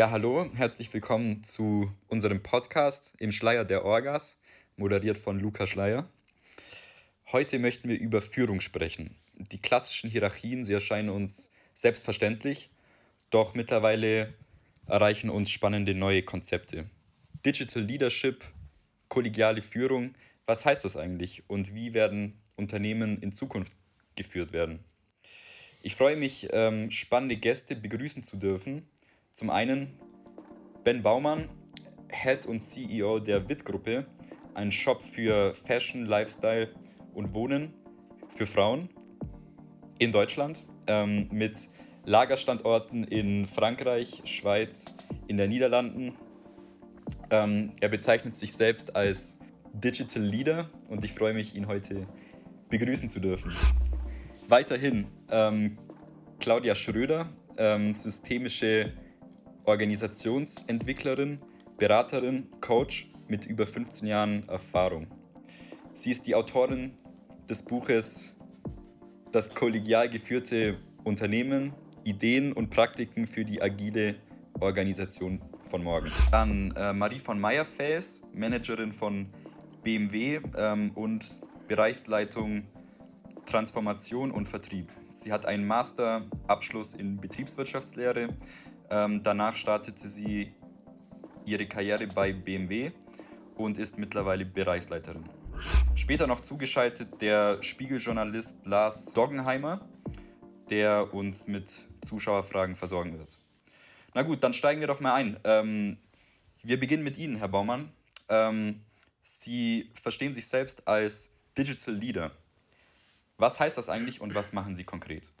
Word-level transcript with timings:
Ja, 0.00 0.10
hallo, 0.10 0.48
herzlich 0.54 0.90
willkommen 0.94 1.44
zu 1.44 1.92
unserem 2.08 2.42
Podcast 2.42 3.12
im 3.18 3.32
Schleier 3.32 3.66
der 3.66 3.84
Orgas, 3.84 4.38
moderiert 4.78 5.18
von 5.18 5.38
Luca 5.38 5.66
Schleier. 5.66 6.08
Heute 7.32 7.58
möchten 7.58 7.90
wir 7.90 8.00
über 8.00 8.22
Führung 8.22 8.62
sprechen. 8.62 9.14
Die 9.34 9.58
klassischen 9.58 10.08
Hierarchien, 10.08 10.64
sie 10.64 10.72
erscheinen 10.72 11.10
uns 11.10 11.50
selbstverständlich, 11.74 12.70
doch 13.28 13.52
mittlerweile 13.52 14.32
erreichen 14.86 15.28
uns 15.28 15.50
spannende 15.50 15.94
neue 15.94 16.22
Konzepte. 16.22 16.88
Digital 17.44 17.82
Leadership, 17.82 18.42
kollegiale 19.08 19.60
Führung, 19.60 20.14
was 20.46 20.64
heißt 20.64 20.86
das 20.86 20.96
eigentlich 20.96 21.42
und 21.46 21.74
wie 21.74 21.92
werden 21.92 22.40
Unternehmen 22.56 23.20
in 23.20 23.32
Zukunft 23.32 23.74
geführt 24.16 24.54
werden? 24.54 24.82
Ich 25.82 25.94
freue 25.94 26.16
mich, 26.16 26.48
ähm, 26.52 26.90
spannende 26.90 27.36
Gäste 27.36 27.76
begrüßen 27.76 28.22
zu 28.22 28.38
dürfen, 28.38 28.88
zum 29.32 29.50
einen 29.50 29.98
Ben 30.84 31.02
Baumann, 31.02 31.48
Head 32.10 32.46
und 32.46 32.60
CEO 32.60 33.18
der 33.20 33.48
WIT-Gruppe, 33.48 34.06
ein 34.54 34.72
Shop 34.72 35.02
für 35.02 35.54
Fashion, 35.54 36.06
Lifestyle 36.06 36.68
und 37.14 37.34
Wohnen 37.34 37.74
für 38.28 38.46
Frauen 38.46 38.88
in 39.98 40.12
Deutschland 40.12 40.66
ähm, 40.86 41.28
mit 41.30 41.68
Lagerstandorten 42.06 43.04
in 43.04 43.46
Frankreich, 43.46 44.22
Schweiz, 44.24 44.94
in 45.28 45.36
den 45.36 45.50
Niederlanden. 45.50 46.14
Ähm, 47.30 47.72
er 47.80 47.88
bezeichnet 47.88 48.34
sich 48.34 48.52
selbst 48.52 48.96
als 48.96 49.38
Digital 49.72 50.22
Leader 50.22 50.68
und 50.88 51.04
ich 51.04 51.12
freue 51.12 51.34
mich, 51.34 51.54
ihn 51.54 51.68
heute 51.68 52.06
begrüßen 52.70 53.08
zu 53.08 53.20
dürfen. 53.20 53.52
Weiterhin 54.48 55.06
ähm, 55.30 55.78
Claudia 56.40 56.74
Schröder, 56.74 57.28
ähm, 57.56 57.92
systemische 57.92 58.92
Organisationsentwicklerin, 59.64 61.38
Beraterin, 61.78 62.48
Coach 62.60 63.10
mit 63.28 63.46
über 63.46 63.66
15 63.66 64.06
Jahren 64.06 64.48
Erfahrung. 64.48 65.06
Sie 65.94 66.10
ist 66.10 66.26
die 66.26 66.34
Autorin 66.34 66.92
des 67.48 67.62
Buches 67.62 68.34
Das 69.32 69.54
kollegial 69.54 70.08
geführte 70.08 70.76
Unternehmen, 71.04 71.72
Ideen 72.04 72.52
und 72.52 72.70
Praktiken 72.70 73.26
für 73.26 73.44
die 73.44 73.62
agile 73.62 74.16
Organisation 74.58 75.40
von 75.68 75.84
morgen. 75.84 76.10
Dann 76.30 76.72
äh, 76.76 76.92
Marie 76.92 77.18
von 77.18 77.38
Meyer-Fäs, 77.40 78.22
Managerin 78.32 78.92
von 78.92 79.28
BMW 79.82 80.40
ähm, 80.56 80.90
und 80.94 81.38
Bereichsleitung 81.68 82.64
Transformation 83.46 84.30
und 84.30 84.48
Vertrieb. 84.48 84.88
Sie 85.10 85.32
hat 85.32 85.46
einen 85.46 85.66
Masterabschluss 85.66 86.94
in 86.94 87.20
Betriebswirtschaftslehre 87.20 88.28
ähm, 88.90 89.22
danach 89.22 89.56
startete 89.56 90.08
sie 90.08 90.52
ihre 91.44 91.66
Karriere 91.66 92.06
bei 92.06 92.32
BMW 92.32 92.90
und 93.56 93.78
ist 93.78 93.98
mittlerweile 93.98 94.44
Bereichsleiterin. 94.44 95.24
Später 95.94 96.26
noch 96.26 96.40
zugeschaltet 96.40 97.20
der 97.20 97.62
Spiegeljournalist 97.62 98.66
Lars 98.66 99.12
Doggenheimer, 99.12 99.88
der 100.70 101.12
uns 101.12 101.46
mit 101.46 101.88
Zuschauerfragen 102.02 102.74
versorgen 102.74 103.18
wird. 103.18 103.38
Na 104.14 104.22
gut, 104.22 104.42
dann 104.42 104.52
steigen 104.52 104.80
wir 104.80 104.88
doch 104.88 105.00
mal 105.00 105.14
ein. 105.14 105.38
Ähm, 105.44 105.98
wir 106.62 106.80
beginnen 106.80 107.04
mit 107.04 107.18
Ihnen, 107.18 107.36
Herr 107.36 107.48
Baumann. 107.48 107.92
Ähm, 108.28 108.82
Sie 109.22 109.90
verstehen 110.00 110.34
sich 110.34 110.46
selbst 110.48 110.88
als 110.88 111.30
Digital 111.56 111.94
Leader. 111.94 112.32
Was 113.36 113.60
heißt 113.60 113.78
das 113.78 113.88
eigentlich 113.88 114.20
und 114.20 114.34
was 114.34 114.52
machen 114.52 114.74
Sie 114.74 114.84
konkret? 114.84 115.32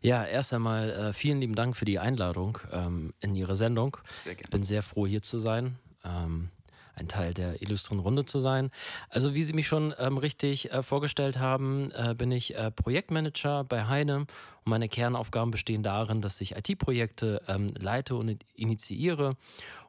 Ja, 0.00 0.24
erst 0.24 0.52
einmal 0.52 0.90
äh, 0.90 1.12
vielen 1.12 1.40
lieben 1.40 1.54
Dank 1.54 1.76
für 1.76 1.84
die 1.84 1.98
Einladung 1.98 2.58
ähm, 2.72 3.12
in 3.20 3.34
Ihre 3.34 3.56
Sendung. 3.56 3.96
Sehr 4.22 4.34
gerne. 4.34 4.44
Ich 4.44 4.50
bin 4.50 4.62
sehr 4.62 4.82
froh, 4.82 5.06
hier 5.06 5.22
zu 5.22 5.38
sein. 5.38 5.78
Ähm, 6.04 6.50
ein 6.98 7.08
Teil 7.08 7.32
der 7.32 7.62
illustren 7.62 8.00
Runde 8.00 8.24
zu 8.24 8.38
sein. 8.38 8.70
Also 9.08 9.34
wie 9.34 9.44
Sie 9.44 9.52
mich 9.52 9.66
schon 9.66 9.94
ähm, 9.98 10.18
richtig 10.18 10.72
äh, 10.72 10.82
vorgestellt 10.82 11.38
haben, 11.38 11.92
äh, 11.92 12.14
bin 12.14 12.32
ich 12.32 12.56
äh, 12.56 12.70
Projektmanager 12.70 13.64
bei 13.64 13.86
Heine 13.86 14.18
und 14.18 14.28
meine 14.64 14.88
Kernaufgaben 14.88 15.50
bestehen 15.50 15.82
darin, 15.82 16.20
dass 16.20 16.40
ich 16.40 16.56
IT-Projekte 16.56 17.40
ähm, 17.46 17.68
leite 17.78 18.16
und 18.16 18.44
initiiere 18.54 19.36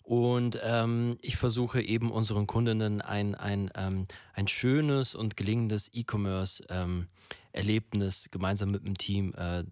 und 0.10 0.60
ähm, 0.64 1.20
ich 1.22 1.38
versuche 1.38 1.84
eben 1.84 2.12
unseren 2.12 2.48
Kundinnen 2.48 3.00
ein, 3.00 3.36
ein, 3.36 3.70
ähm, 3.76 4.08
ein 4.34 4.48
schönes 4.48 5.14
und 5.14 5.38
gelingendes 5.38 5.92
E-Commerce 5.94 6.64
ähm, 6.70 7.08
Erlebnis 7.60 8.30
gemeinsam 8.32 8.72
mit 8.72 8.86
dem 8.86 8.98
Team 8.98 9.34
äh, 9.36 9.64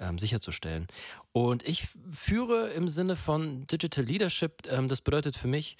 ähm, 0.00 0.18
sicherzustellen. 0.18 0.86
Und 1.32 1.66
ich 1.66 1.86
führe 2.08 2.70
im 2.70 2.88
Sinne 2.88 3.16
von 3.16 3.66
Digital 3.66 4.04
Leadership, 4.04 4.62
ähm, 4.68 4.88
das 4.88 5.00
bedeutet 5.00 5.36
für 5.36 5.48
mich, 5.48 5.76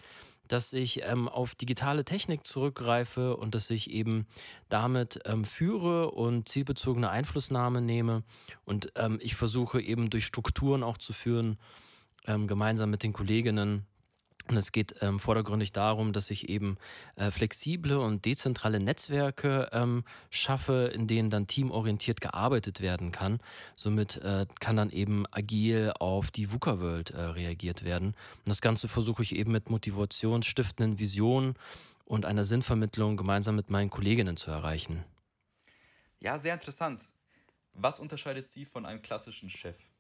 dass 0.49 0.73
ich 0.73 1.03
ähm, 1.05 1.29
auf 1.29 1.55
digitale 1.55 2.05
Technik 2.05 2.47
zurückgreife 2.47 3.37
und 3.37 3.55
dass 3.55 3.71
ich 3.71 3.91
eben 3.91 4.27
damit 4.69 5.21
ähm, 5.25 5.45
führe 5.45 6.11
und 6.11 6.49
zielbezogene 6.49 7.09
Einflussnahme 7.09 7.81
nehme. 7.81 8.25
Und 8.65 8.93
ähm, 8.97 9.19
ich 9.23 9.35
versuche 9.37 9.81
eben 9.81 10.11
durch 10.11 10.27
Strukturen 10.27 10.83
auch 10.83 10.99
zu 10.99 11.13
führen, 11.13 11.59
ähm, 12.27 12.47
gemeinsam 12.47 12.91
mit 12.91 13.03
den 13.03 13.13
Kolleginnen, 13.15 13.87
und 14.49 14.57
es 14.57 14.73
geht 14.73 14.97
ähm, 15.01 15.19
vordergründig 15.19 15.73
darum, 15.73 16.13
dass 16.13 16.31
ich 16.31 16.51
eben 16.51 16.77
äh, 17.17 17.31
flexible 17.31 17.99
und 17.99 18.27
dezentrale 18.27 18.79
Netzwerke 18.79 19.71
ähm, 19.73 20.05
schaffe, 20.31 20.91
in 20.95 21.07
denen 21.07 21.31
dann 21.31 21.47
teamorientiert 21.47 22.21
gearbeitet 22.21 22.81
werden 22.81 23.11
kann. 23.11 23.41
Somit 23.75 24.19
äh, 24.19 24.47
kann 24.61 24.77
dann 24.77 24.91
eben 24.91 25.25
agil 25.31 25.93
auf 25.99 26.31
die 26.31 26.53
VUCA-World 26.53 27.11
äh, 27.11 27.21
reagiert 27.23 27.85
werden. 27.85 28.09
Und 28.09 28.49
das 28.49 28.61
Ganze 28.61 28.87
versuche 28.87 29.23
ich 29.23 29.35
eben 29.35 29.53
mit 29.53 29.71
motivationsstiftenden 29.71 30.99
Visionen 30.99 31.55
und 32.05 32.27
einer 32.27 32.45
Sinnvermittlung 32.45 33.17
gemeinsam 33.17 33.57
mit 33.57 33.71
meinen 33.71 33.89
Kolleginnen 33.89 34.37
zu 34.37 34.51
erreichen. 34.51 35.05
Ja, 36.21 36.39
sehr 36.39 36.53
interessant. 36.53 37.15
Was 37.73 37.99
unterscheidet 37.99 38.49
Sie 38.49 38.67
von 38.67 38.85
einem 38.85 39.01
klassischen 39.01 39.49
Chef? 39.49 39.94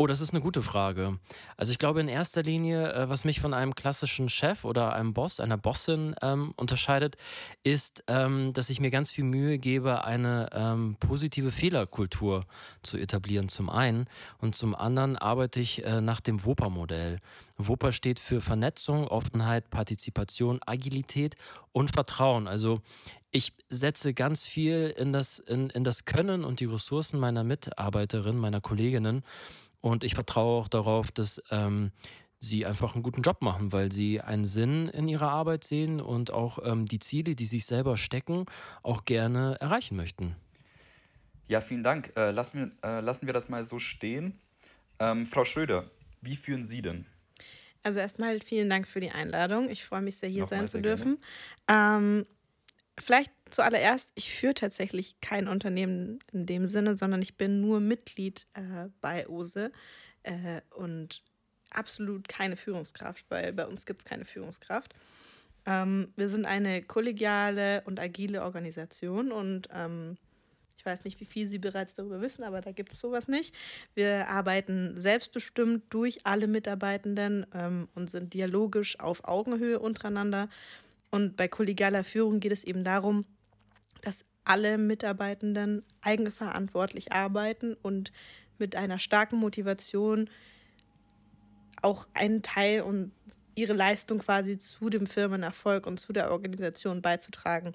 Oh, 0.00 0.06
das 0.06 0.22
ist 0.22 0.32
eine 0.32 0.40
gute 0.40 0.62
Frage. 0.62 1.18
Also 1.58 1.72
ich 1.72 1.78
glaube 1.78 2.00
in 2.00 2.08
erster 2.08 2.42
Linie, 2.42 2.90
äh, 2.90 3.10
was 3.10 3.26
mich 3.26 3.38
von 3.38 3.52
einem 3.52 3.74
klassischen 3.74 4.30
Chef 4.30 4.64
oder 4.64 4.94
einem 4.94 5.12
Boss, 5.12 5.40
einer 5.40 5.58
Bossin 5.58 6.14
ähm, 6.22 6.54
unterscheidet, 6.56 7.18
ist, 7.64 8.02
ähm, 8.06 8.54
dass 8.54 8.70
ich 8.70 8.80
mir 8.80 8.90
ganz 8.90 9.10
viel 9.10 9.24
Mühe 9.24 9.58
gebe, 9.58 10.02
eine 10.06 10.48
ähm, 10.54 10.96
positive 11.00 11.52
Fehlerkultur 11.52 12.46
zu 12.82 12.96
etablieren, 12.96 13.50
zum 13.50 13.68
einen. 13.68 14.06
Und 14.38 14.54
zum 14.54 14.74
anderen 14.74 15.18
arbeite 15.18 15.60
ich 15.60 15.84
äh, 15.84 16.00
nach 16.00 16.22
dem 16.22 16.46
WOPA-Modell. 16.46 17.18
WOPA 17.58 17.92
steht 17.92 18.20
für 18.20 18.40
Vernetzung, 18.40 19.06
Offenheit, 19.06 19.68
Partizipation, 19.68 20.60
Agilität 20.64 21.36
und 21.72 21.90
Vertrauen. 21.90 22.48
Also 22.48 22.80
ich 23.32 23.52
setze 23.68 24.14
ganz 24.14 24.46
viel 24.46 24.94
in 24.96 25.12
das, 25.12 25.40
in, 25.40 25.68
in 25.68 25.84
das 25.84 26.06
Können 26.06 26.42
und 26.42 26.60
die 26.60 26.64
Ressourcen 26.64 27.20
meiner 27.20 27.44
Mitarbeiterin, 27.44 28.38
meiner 28.38 28.62
Kolleginnen 28.62 29.24
und 29.80 30.04
ich 30.04 30.14
vertraue 30.14 30.60
auch 30.60 30.68
darauf, 30.68 31.10
dass 31.10 31.42
ähm, 31.50 31.92
sie 32.38 32.64
einfach 32.64 32.94
einen 32.94 33.02
guten 33.02 33.22
Job 33.22 33.42
machen, 33.42 33.72
weil 33.72 33.92
sie 33.92 34.20
einen 34.20 34.44
Sinn 34.44 34.88
in 34.88 35.08
ihrer 35.08 35.30
Arbeit 35.30 35.64
sehen 35.64 36.00
und 36.00 36.32
auch 36.32 36.58
ähm, 36.64 36.86
die 36.86 36.98
Ziele, 36.98 37.34
die 37.34 37.46
sich 37.46 37.66
selber 37.66 37.96
stecken, 37.96 38.46
auch 38.82 39.04
gerne 39.04 39.56
erreichen 39.60 39.96
möchten. 39.96 40.36
Ja, 41.46 41.60
vielen 41.60 41.82
Dank. 41.82 42.12
Äh, 42.16 42.30
lassen, 42.30 42.72
wir, 42.82 42.90
äh, 42.90 43.00
lassen 43.00 43.26
wir 43.26 43.34
das 43.34 43.48
mal 43.48 43.64
so 43.64 43.78
stehen. 43.78 44.38
Ähm, 44.98 45.26
Frau 45.26 45.44
Schröder, 45.44 45.90
wie 46.20 46.36
führen 46.36 46.64
Sie 46.64 46.80
denn? 46.80 47.06
Also 47.82 48.00
erstmal 48.00 48.40
vielen 48.40 48.70
Dank 48.70 48.86
für 48.86 49.00
die 49.00 49.10
Einladung. 49.10 49.68
Ich 49.68 49.84
freue 49.84 50.02
mich 50.02 50.16
sehr, 50.16 50.28
hier 50.28 50.42
Nochmal 50.42 50.60
sein 50.60 50.68
zu 50.68 50.82
dürfen. 50.82 51.18
Ähm, 51.68 52.26
vielleicht 52.98 53.32
zuallererst, 53.50 54.10
ich 54.14 54.32
führe 54.32 54.54
tatsächlich 54.54 55.20
kein 55.20 55.48
Unternehmen 55.48 56.20
in 56.32 56.46
dem 56.46 56.66
Sinne, 56.66 56.96
sondern 56.96 57.22
ich 57.22 57.36
bin 57.36 57.60
nur 57.60 57.80
Mitglied 57.80 58.46
äh, 58.54 58.88
bei 59.00 59.28
OSE 59.28 59.72
äh, 60.22 60.60
und 60.74 61.22
absolut 61.70 62.28
keine 62.28 62.56
Führungskraft, 62.56 63.24
weil 63.28 63.52
bei 63.52 63.66
uns 63.66 63.86
gibt 63.86 64.02
es 64.02 64.04
keine 64.04 64.24
Führungskraft. 64.24 64.94
Ähm, 65.66 66.12
wir 66.16 66.28
sind 66.28 66.46
eine 66.46 66.82
kollegiale 66.82 67.82
und 67.84 68.00
agile 68.00 68.42
Organisation 68.42 69.30
und 69.32 69.68
ähm, 69.72 70.16
ich 70.80 70.86
weiß 70.86 71.04
nicht, 71.04 71.20
wie 71.20 71.26
viel 71.26 71.46
Sie 71.46 71.58
bereits 71.58 71.94
darüber 71.94 72.22
wissen, 72.22 72.42
aber 72.42 72.62
da 72.62 72.72
gibt 72.72 72.94
es 72.94 73.00
sowas 73.00 73.28
nicht. 73.28 73.54
Wir 73.94 74.28
arbeiten 74.28 74.98
selbstbestimmt 74.98 75.84
durch 75.90 76.24
alle 76.24 76.46
Mitarbeitenden 76.46 77.44
ähm, 77.52 77.88
und 77.94 78.10
sind 78.10 78.32
dialogisch 78.32 78.98
auf 78.98 79.24
Augenhöhe 79.24 79.78
untereinander. 79.78 80.48
Und 81.10 81.36
bei 81.36 81.48
kollegialer 81.48 82.02
Führung 82.02 82.40
geht 82.40 82.52
es 82.52 82.64
eben 82.64 82.82
darum, 82.82 83.26
dass 84.00 84.24
alle 84.44 84.78
Mitarbeitenden 84.78 85.84
eigenverantwortlich 86.00 87.12
arbeiten 87.12 87.74
und 87.74 88.12
mit 88.58 88.76
einer 88.76 88.98
starken 88.98 89.36
Motivation 89.36 90.28
auch 91.82 92.08
einen 92.14 92.42
Teil 92.42 92.82
und 92.82 93.12
ihre 93.54 93.72
Leistung 93.72 94.18
quasi 94.18 94.58
zu 94.58 94.90
dem 94.90 95.06
Firmenerfolg 95.06 95.86
und 95.86 95.98
zu 95.98 96.12
der 96.12 96.30
Organisation 96.30 97.02
beizutragen. 97.02 97.74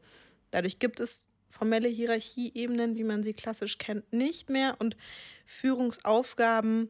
Dadurch 0.52 0.80
gibt 0.80 1.00
es 1.00 1.28
formelle 1.50 1.88
Hierarchieebenen, 1.88 2.96
wie 2.96 3.04
man 3.04 3.24
sie 3.24 3.34
klassisch 3.34 3.78
kennt, 3.78 4.12
nicht 4.12 4.50
mehr 4.50 4.76
und 4.80 4.98
Führungsaufgaben 5.46 6.90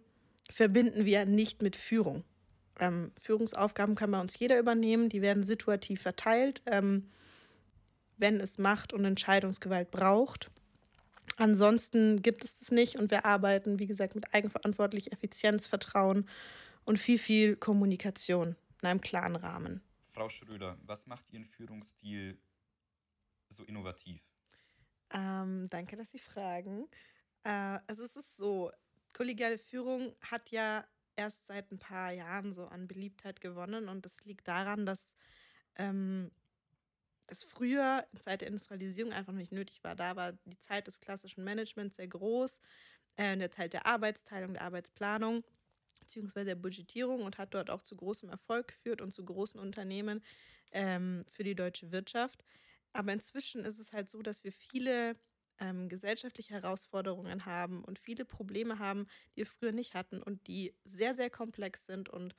verbinden 0.49 1.05
wir 1.05 1.25
nicht 1.25 1.61
mit 1.61 1.75
Führung. 1.75 2.23
Ähm, 2.79 3.11
Führungsaufgaben 3.21 3.95
kann 3.95 4.11
bei 4.11 4.19
uns 4.19 4.37
jeder 4.37 4.59
übernehmen, 4.59 5.09
die 5.09 5.21
werden 5.21 5.43
situativ 5.43 6.01
verteilt, 6.01 6.61
ähm, 6.65 7.09
wenn 8.17 8.39
es 8.39 8.57
Macht 8.57 8.93
und 8.93 9.05
Entscheidungsgewalt 9.05 9.91
braucht. 9.91 10.51
Ansonsten 11.37 12.21
gibt 12.21 12.45
es 12.45 12.59
das 12.59 12.71
nicht 12.71 12.95
und 12.95 13.11
wir 13.11 13.25
arbeiten, 13.25 13.79
wie 13.79 13.87
gesagt, 13.87 14.15
mit 14.15 14.33
eigenverantwortlich 14.33 15.11
Effizienz, 15.11 15.67
Vertrauen 15.67 16.29
und 16.85 16.97
viel, 16.97 17.19
viel 17.19 17.55
Kommunikation 17.55 18.55
in 18.81 18.87
einem 18.87 19.01
klaren 19.01 19.35
Rahmen. 19.35 19.81
Frau 20.13 20.29
Schröder, 20.29 20.77
was 20.83 21.07
macht 21.07 21.31
Ihren 21.33 21.45
Führungsstil 21.45 22.37
so 23.49 23.63
innovativ? 23.65 24.21
Ähm, 25.11 25.67
danke, 25.69 25.95
dass 25.95 26.11
Sie 26.11 26.19
fragen. 26.19 26.87
Äh, 27.43 27.79
also 27.87 28.03
es 28.03 28.15
ist 28.15 28.37
so, 28.37 28.71
kollegiale 29.13 29.57
Führung 29.57 30.15
hat 30.21 30.49
ja 30.51 30.85
erst 31.15 31.47
seit 31.47 31.71
ein 31.71 31.79
paar 31.79 32.11
Jahren 32.11 32.53
so 32.53 32.67
an 32.67 32.87
Beliebtheit 32.87 33.41
gewonnen 33.41 33.87
und 33.89 34.05
das 34.05 34.23
liegt 34.25 34.47
daran, 34.47 34.85
dass 34.85 35.15
ähm, 35.77 36.31
das 37.27 37.43
früher 37.43 38.05
in 38.13 38.19
Zeit 38.19 38.41
der 38.41 38.47
Industrialisierung 38.49 39.13
einfach 39.13 39.33
nicht 39.33 39.51
nötig 39.51 39.83
war. 39.83 39.95
Da 39.95 40.15
war 40.15 40.33
die 40.45 40.59
Zeit 40.59 40.87
des 40.87 40.99
klassischen 40.99 41.43
Managements 41.43 41.95
sehr 41.97 42.07
groß, 42.07 42.59
äh, 43.17 43.33
in 43.33 43.39
der 43.39 43.51
Zeit 43.51 43.73
der 43.73 43.85
Arbeitsteilung, 43.85 44.53
der 44.53 44.63
Arbeitsplanung 44.63 45.43
beziehungsweise 45.99 46.45
der 46.45 46.55
Budgetierung 46.55 47.23
und 47.23 47.37
hat 47.37 47.53
dort 47.53 47.69
auch 47.69 47.81
zu 47.81 47.95
großem 47.95 48.29
Erfolg 48.29 48.67
geführt 48.69 49.01
und 49.01 49.11
zu 49.11 49.25
großen 49.25 49.59
Unternehmen 49.59 50.23
ähm, 50.71 51.25
für 51.27 51.43
die 51.43 51.55
deutsche 51.55 51.91
Wirtschaft. 51.91 52.43
Aber 52.93 53.11
inzwischen 53.11 53.65
ist 53.65 53.79
es 53.79 53.91
halt 53.91 54.09
so, 54.09 54.21
dass 54.21 54.43
wir 54.43 54.51
viele 54.51 55.15
ähm, 55.59 55.89
gesellschaftliche 55.89 56.53
Herausforderungen 56.53 57.45
haben 57.45 57.83
und 57.83 57.99
viele 57.99 58.23
Probleme 58.25 58.79
haben, 58.79 59.07
die 59.31 59.37
wir 59.37 59.45
früher 59.47 59.71
nicht 59.71 59.95
hatten 59.95 60.21
und 60.21 60.45
die 60.47 60.75
sehr, 60.83 61.15
sehr 61.15 61.29
komplex 61.29 61.85
sind 61.87 62.09
und 62.09 62.35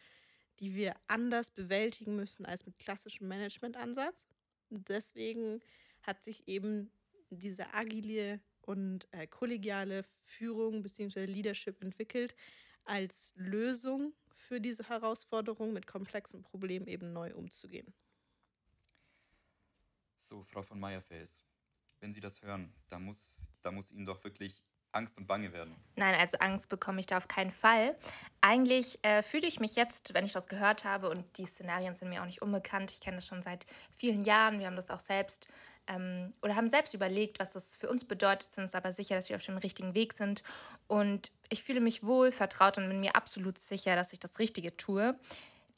die 0.61 0.75
wir 0.75 0.95
anders 1.07 1.51
bewältigen 1.51 2.17
müssen 2.17 2.47
als 2.47 2.65
mit 2.67 2.79
klassischem 2.79 3.29
Managementansatz. 3.29 4.27
Deswegen 4.71 5.61
hat 6.03 6.23
sich 6.23 6.47
eben 6.49 6.91
diese 7.31 7.73
agile 7.75 8.41
und 8.63 9.09
äh, 9.13 9.27
kollegiale 9.27 10.05
Führung 10.25 10.83
bzw. 10.83 11.25
Leadership 11.25 11.83
entwickelt 11.83 12.35
als 12.85 13.33
Lösung 13.37 14.13
für 14.35 14.61
diese 14.61 14.89
Herausforderung 14.89 15.73
mit 15.73 15.87
komplexen 15.87 16.43
Problemen 16.43 16.87
eben 16.87 17.13
neu 17.13 17.35
umzugehen. 17.35 17.93
So, 20.17 20.43
Frau 20.43 20.63
von 20.63 20.81
Meyerfels, 20.81 21.45
wenn 22.01 22.13
Sie 22.13 22.21
das 22.21 22.43
hören, 22.43 22.73
da 22.89 22.99
muss, 22.99 23.49
da 23.63 23.71
muss 23.71 23.93
Ihnen 23.93 24.05
doch 24.05 24.23
wirklich 24.25 24.63
Angst 24.97 25.19
und 25.19 25.27
Bange 25.27 25.53
werden. 25.53 25.75
Nein, 25.95 26.15
also 26.19 26.39
Angst 26.39 26.69
bekomme 26.69 27.01
ich 27.01 27.07
da 27.07 27.17
auf 27.17 27.29
keinen 27.29 27.53
Fall. 27.53 27.97
Eigentlich 28.41 28.99
äh, 29.03 29.23
fühle 29.23 29.47
ich 29.47 29.61
mich 29.61 29.77
jetzt, 29.77 30.15
wenn 30.15 30.25
ich 30.25 30.33
das 30.33 30.49
gehört 30.49 30.85
habe, 30.85 31.09
und 31.09 31.25
die 31.39 31.47
Szenarien 31.47 31.95
sind 31.95 32.09
mir 32.09 32.21
auch 32.23 32.27
nicht 32.27 32.43
unbekannt, 32.43 32.91
ich 32.91 33.01
kenne 33.01 33.17
das 33.17 33.27
schon 33.27 33.43
seit 33.43 33.67
vielen 33.97 34.23
Jahren, 34.23 34.59
wir 34.59 34.67
haben 34.67 34.77
das 34.77 34.91
auch 34.91 35.01
selbst 35.01 35.47
ähm, 35.89 36.33
oder 36.43 36.57
haben 36.57 36.69
selbst 36.69 36.95
überlegt, 36.95 37.39
was 37.39 37.53
das 37.53 37.77
für 37.77 37.89
uns 37.89 38.05
bedeutet, 38.05 38.53
sind 38.53 38.65
uns 38.65 38.75
aber 38.75 38.93
sicher, 38.93 39.15
dass 39.15 39.29
wir 39.29 39.37
auf 39.37 39.45
dem 39.45 39.59
richtigen 39.59 39.95
Weg 39.95 40.13
sind. 40.13 40.43
Und 40.89 41.31
ich 41.49 41.63
fühle 41.63 41.81
mich 41.81 42.03
wohl, 42.03 42.33
vertraut 42.33 42.79
und 42.79 42.89
bin 42.89 43.01
mir 43.01 43.17
absolut 43.17 43.59
sicher, 43.59 43.97
dass 43.97 44.13
ich 44.13 44.21
das 44.21 44.39
Richtige 44.39 44.77
tue. 44.77 45.19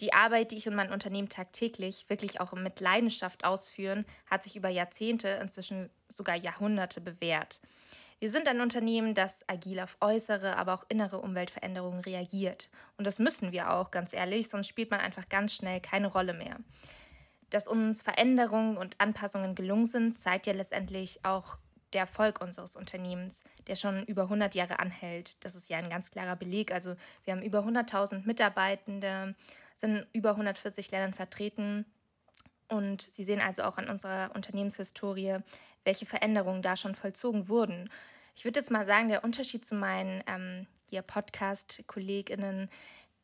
Die 0.01 0.13
Arbeit, 0.13 0.53
die 0.53 0.57
ich 0.57 0.69
und 0.69 0.77
mein 0.77 0.93
Unternehmen 0.93 1.29
tagtäglich 1.29 2.09
wirklich 2.09 2.41
auch 2.41 2.53
mit 2.53 2.81
Leidenschaft 2.81 3.45
ausführen, 3.45 4.07
hat 4.31 4.45
sich 4.45 4.55
über 4.55 4.69
Jahrzehnte, 4.69 5.29
inzwischen 5.43 5.91
sogar 6.09 6.37
Jahrhunderte 6.37 7.01
bewährt. 7.01 7.61
Wir 8.21 8.31
sind 8.31 8.49
ein 8.49 8.61
Unternehmen, 8.61 9.15
das 9.15 9.49
agil 9.49 9.79
auf 9.79 9.97
äußere, 10.01 10.57
aber 10.57 10.75
auch 10.75 10.85
innere 10.89 11.21
Umweltveränderungen 11.21 12.01
reagiert. 12.01 12.69
Und 12.97 13.07
das 13.07 13.21
müssen 13.21 13.53
wir 13.53 13.73
auch, 13.73 13.93
ganz 13.93 14.13
ehrlich, 14.13 14.49
sonst 14.49 14.67
spielt 14.67 14.91
man 14.91 15.01
einfach 15.01 15.29
ganz 15.29 15.55
schnell 15.55 15.81
keine 15.81 16.09
Rolle 16.09 16.35
mehr. 16.35 16.57
Dass 17.51 17.69
uns 17.69 18.03
Veränderungen 18.03 18.77
und 18.77 19.01
Anpassungen 19.01 19.55
gelungen 19.55 19.87
sind, 19.87 20.19
zeigt 20.19 20.49
ja 20.49 20.53
letztendlich 20.53 21.25
auch 21.25 21.59
der 21.93 22.03
Erfolg 22.03 22.41
unseres 22.41 22.77
Unternehmens, 22.77 23.43
der 23.67 23.77
schon 23.77 24.05
über 24.05 24.23
100 24.23 24.55
Jahre 24.55 24.81
anhält. 24.81 25.43
Das 25.45 25.55
ist 25.55 25.71
ja 25.71 25.79
ein 25.79 25.89
ganz 25.89 26.11
klarer 26.11 26.37
Beleg. 26.37 26.73
Also 26.73 26.97
wir 27.25 27.35
haben 27.35 27.43
über 27.43 27.61
100.000 27.61 28.27
Mitarbeitende, 28.27 29.35
sind 29.75 29.97
in 29.97 30.07
über 30.13 30.31
140 30.31 30.91
Ländern 30.91 31.15
vertreten. 31.15 31.87
Und 32.69 33.03
Sie 33.03 33.25
sehen 33.25 33.41
also 33.41 33.63
auch 33.63 33.79
an 33.79 33.89
unserer 33.89 34.31
Unternehmenshistorie, 34.35 35.39
welche 35.85 36.07
Veränderungen 36.07 36.63
da 36.63 36.77
schon 36.77 36.95
vollzogen 36.95 37.49
wurden. 37.49 37.89
Ich 38.37 38.45
würde 38.45 38.61
jetzt 38.61 38.71
mal 38.71 38.85
sagen, 38.85 39.09
der 39.09 39.25
Unterschied 39.25 39.65
zu 39.65 39.75
meinen 39.75 40.23
ähm, 40.27 40.67
Podcast-KollegInnen 41.07 42.69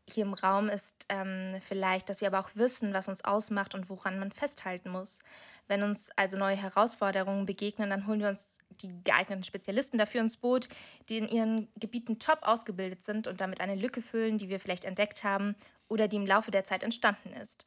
hier 0.08 0.24
im 0.24 0.34
Raum 0.34 0.68
ist 0.68 1.06
ähm, 1.08 1.54
vielleicht, 1.62 2.10
dass 2.10 2.20
wir 2.20 2.28
aber 2.28 2.40
auch 2.40 2.50
wissen, 2.54 2.92
was 2.92 3.08
uns 3.08 3.24
ausmacht 3.24 3.74
und 3.74 3.88
woran 3.88 4.18
man 4.18 4.32
festhalten 4.32 4.90
muss. 4.90 5.20
Wenn 5.66 5.82
uns 5.82 6.10
also 6.16 6.36
neue 6.36 6.56
Herausforderungen 6.56 7.46
begegnen, 7.46 7.90
dann 7.90 8.06
holen 8.06 8.20
wir 8.20 8.28
uns 8.28 8.58
die 8.82 8.90
geeigneten 9.02 9.44
Spezialisten 9.44 9.96
dafür 9.96 10.20
ins 10.20 10.36
Boot, 10.36 10.68
die 11.08 11.18
in 11.18 11.28
ihren 11.28 11.68
Gebieten 11.78 12.18
top 12.18 12.40
ausgebildet 12.42 13.02
sind 13.02 13.26
und 13.26 13.40
damit 13.40 13.60
eine 13.60 13.76
Lücke 13.76 14.02
füllen, 14.02 14.36
die 14.36 14.48
wir 14.48 14.60
vielleicht 14.60 14.84
entdeckt 14.84 15.24
haben 15.24 15.54
oder 15.88 16.06
die 16.06 16.16
im 16.16 16.26
Laufe 16.26 16.50
der 16.50 16.64
Zeit 16.64 16.82
entstanden 16.82 17.32
ist. 17.32 17.64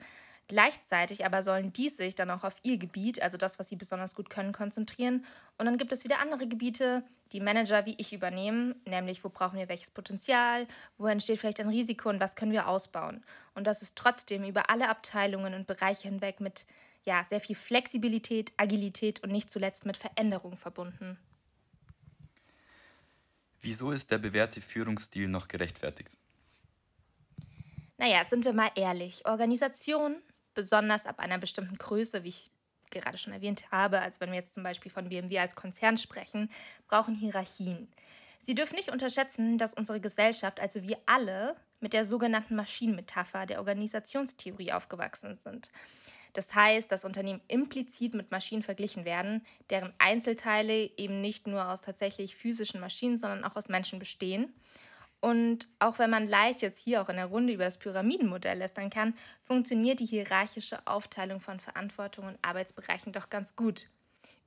Gleichzeitig 0.47 1.25
aber 1.25 1.43
sollen 1.43 1.73
die 1.73 1.89
sich 1.89 2.15
dann 2.15 2.31
auch 2.31 2.45
auf 2.45 2.55
ihr 2.63 2.77
Gebiet, 2.77 3.21
also 3.21 3.37
das, 3.37 3.59
was 3.59 3.67
sie 3.67 3.75
besonders 3.75 4.15
gut 4.15 4.29
können, 4.29 4.53
konzentrieren. 4.53 5.25
Und 5.57 5.65
dann 5.65 5.77
gibt 5.77 5.91
es 5.91 6.05
wieder 6.05 6.19
andere 6.19 6.47
Gebiete, 6.47 7.03
die 7.33 7.41
Manager 7.41 7.85
wie 7.85 7.95
ich 7.97 8.13
übernehmen, 8.13 8.75
nämlich 8.85 9.25
wo 9.25 9.29
brauchen 9.29 9.59
wir 9.59 9.67
welches 9.67 9.91
Potenzial, 9.91 10.65
wo 10.97 11.07
entsteht 11.07 11.39
vielleicht 11.39 11.59
ein 11.59 11.67
Risiko 11.67 12.07
und 12.07 12.21
was 12.21 12.37
können 12.37 12.53
wir 12.53 12.69
ausbauen. 12.69 13.25
Und 13.55 13.67
das 13.67 13.81
ist 13.81 13.97
trotzdem 13.97 14.45
über 14.45 14.69
alle 14.69 14.87
Abteilungen 14.87 15.53
und 15.53 15.67
Bereiche 15.67 16.07
hinweg 16.07 16.39
mit 16.39 16.65
ja, 17.03 17.23
sehr 17.25 17.41
viel 17.41 17.55
Flexibilität, 17.55 18.53
Agilität 18.55 19.23
und 19.23 19.31
nicht 19.31 19.49
zuletzt 19.49 19.85
mit 19.85 19.97
Veränderung 19.97 20.55
verbunden. 20.55 21.17
Wieso 23.59 23.91
ist 23.91 24.11
der 24.11 24.17
bewährte 24.17 24.61
Führungsstil 24.61 25.27
noch 25.27 25.49
gerechtfertigt? 25.49 26.17
Naja, 27.97 28.23
sind 28.23 28.45
wir 28.45 28.53
mal 28.53 28.69
ehrlich. 28.75 29.25
Organisationen 29.25 30.21
besonders 30.57 31.05
ab 31.05 31.19
einer 31.19 31.37
bestimmten 31.37 31.77
Größe, 31.77 32.23
wie 32.23 32.29
ich 32.29 32.49
gerade 32.89 33.19
schon 33.19 33.31
erwähnt 33.31 33.71
habe, 33.71 34.01
also 34.01 34.19
wenn 34.19 34.31
wir 34.31 34.39
jetzt 34.39 34.55
zum 34.55 34.63
Beispiel 34.63 34.91
von 34.91 35.07
BMW 35.07 35.37
als 35.37 35.55
Konzern 35.55 35.97
sprechen, 35.97 36.49
brauchen 36.87 37.13
Hierarchien. 37.13 37.87
Sie 38.39 38.55
dürfen 38.55 38.75
nicht 38.75 38.91
unterschätzen, 38.91 39.59
dass 39.59 39.75
unsere 39.75 40.01
Gesellschaft, 40.01 40.59
also 40.59 40.81
wir 40.81 40.97
alle, 41.05 41.55
mit 41.79 41.93
der 41.93 42.05
sogenannten 42.05 42.55
Maschinenmetapher 42.55 43.45
der 43.45 43.59
Organisationstheorie 43.59 44.73
aufgewachsen 44.73 45.37
sind. 45.37 45.69
Das 46.33 46.55
heißt, 46.55 46.91
dass 46.91 47.05
Unternehmen 47.05 47.41
implizit 47.47 48.15
mit 48.15 48.31
Maschinen 48.31 48.63
verglichen 48.63 49.05
werden, 49.05 49.45
deren 49.69 49.93
Einzelteile 49.99 50.89
eben 50.97 51.21
nicht 51.21 51.45
nur 51.45 51.69
aus 51.69 51.81
tatsächlich 51.81 52.35
physischen 52.35 52.79
Maschinen, 52.79 53.19
sondern 53.19 53.43
auch 53.43 53.55
aus 53.55 53.69
Menschen 53.69 53.99
bestehen 53.99 54.51
und 55.19 55.67
auch 55.79 55.97
wenn 55.99 56.09
man 56.09 56.27
leicht 56.27 56.61
jetzt 56.61 56.79
hier 56.79 57.01
auch 57.01 57.09
in 57.09 57.15
der 57.15 57.25
Runde 57.25 57.53
über 57.53 57.63
das 57.63 57.79
Pyramidenmodell 57.79 58.57
lästern 58.57 58.89
kann, 58.89 59.15
funktioniert 59.41 59.99
die 59.99 60.05
hierarchische 60.05 60.85
Aufteilung 60.85 61.39
von 61.39 61.59
Verantwortung 61.59 62.27
und 62.27 62.39
Arbeitsbereichen 62.41 63.13
doch 63.13 63.29
ganz 63.29 63.55
gut. 63.55 63.87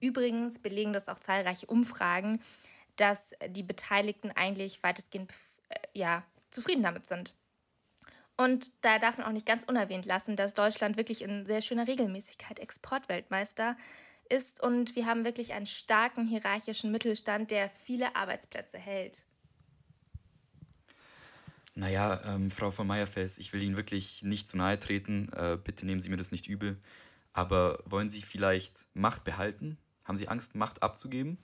Übrigens 0.01 0.61
belegen 0.61 0.93
das 0.93 1.09
auch 1.09 1.19
zahlreiche 1.19 1.67
Umfragen, 1.67 2.41
dass 2.97 3.35
die 3.49 3.63
Beteiligten 3.63 4.31
eigentlich 4.31 4.83
weitestgehend 4.83 5.33
äh, 5.71 5.75
ja, 5.93 6.25
zufrieden 6.51 6.83
damit 6.83 7.07
sind. 7.07 7.35
Und 8.37 8.73
da 8.81 8.99
darf 8.99 9.19
man 9.19 9.27
auch 9.27 9.33
nicht 9.33 9.47
ganz 9.47 9.65
unerwähnt 9.65 10.07
lassen, 10.07 10.37
dass 10.37 10.55
Deutschland 10.55 10.97
wirklich 10.97 11.23
in 11.23 11.47
sehr 11.47 11.61
schöner 11.61 11.87
Regelmäßigkeit 11.87 12.59
Exportweltmeister 12.59 13.77
ist 14.31 14.63
und 14.63 14.97
wir 14.97 15.07
haben 15.07 15.25
wirklich 15.25 15.53
einen 15.53 15.67
starken 15.67 16.27
hierarchischen 16.27 16.93
Mittelstand, 16.93 17.51
der 17.51 17.69
viele 17.69 18.15
Arbeitsplätze 18.17 18.79
hält. 18.79 19.27
Naja, 21.81 22.21
ähm, 22.27 22.51
Frau 22.51 22.71
von 22.71 22.87
Meyerfels, 22.87 23.39
ich 23.39 23.55
will 23.55 23.63
Ihnen 23.63 23.79
wirklich 23.79 24.23
nicht 24.23 24.47
zu 24.47 24.59
nahe 24.59 24.79
treten. 24.79 25.33
Äh, 25.33 25.57
bitte 25.65 25.87
nehmen 25.87 25.99
Sie 25.99 26.11
mir 26.11 26.19
das 26.19 26.31
nicht 26.31 26.47
übel. 26.47 26.79
Aber 27.33 27.83
wollen 27.87 28.11
Sie 28.11 28.21
vielleicht 28.21 28.87
Macht 28.93 29.25
behalten? 29.25 29.79
Haben 30.05 30.19
Sie 30.19 30.29
Angst, 30.29 30.55
Macht 30.55 30.83
abzugeben? 30.83 31.39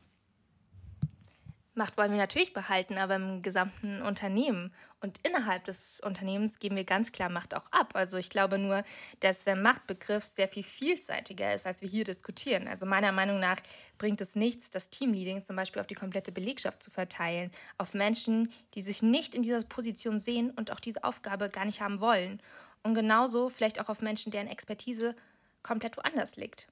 Macht 1.76 1.98
wollen 1.98 2.10
wir 2.10 2.16
natürlich 2.16 2.54
behalten, 2.54 2.96
aber 2.96 3.16
im 3.16 3.42
gesamten 3.42 4.00
Unternehmen 4.00 4.72
und 5.02 5.18
innerhalb 5.28 5.64
des 5.64 6.00
Unternehmens 6.00 6.58
geben 6.58 6.74
wir 6.74 6.84
ganz 6.84 7.12
klar 7.12 7.28
Macht 7.28 7.54
auch 7.54 7.70
ab. 7.70 7.90
Also 7.92 8.16
ich 8.16 8.30
glaube 8.30 8.56
nur, 8.56 8.82
dass 9.20 9.44
der 9.44 9.56
Machtbegriff 9.56 10.24
sehr 10.24 10.48
viel 10.48 10.62
vielseitiger 10.62 11.54
ist, 11.54 11.66
als 11.66 11.82
wir 11.82 11.88
hier 11.88 12.04
diskutieren. 12.04 12.66
Also 12.66 12.86
meiner 12.86 13.12
Meinung 13.12 13.40
nach 13.40 13.58
bringt 13.98 14.22
es 14.22 14.34
nichts, 14.36 14.70
das 14.70 14.88
Teamleading 14.88 15.42
zum 15.42 15.54
Beispiel 15.54 15.80
auf 15.80 15.86
die 15.86 15.94
komplette 15.94 16.32
Belegschaft 16.32 16.82
zu 16.82 16.90
verteilen, 16.90 17.50
auf 17.76 17.92
Menschen, 17.92 18.50
die 18.72 18.80
sich 18.80 19.02
nicht 19.02 19.34
in 19.34 19.42
dieser 19.42 19.62
Position 19.62 20.18
sehen 20.18 20.52
und 20.52 20.72
auch 20.72 20.80
diese 20.80 21.04
Aufgabe 21.04 21.50
gar 21.50 21.66
nicht 21.66 21.82
haben 21.82 22.00
wollen. 22.00 22.40
Und 22.84 22.94
genauso 22.94 23.50
vielleicht 23.50 23.80
auch 23.80 23.90
auf 23.90 24.00
Menschen, 24.00 24.32
deren 24.32 24.48
Expertise 24.48 25.14
komplett 25.62 25.98
woanders 25.98 26.36
liegt. 26.36 26.68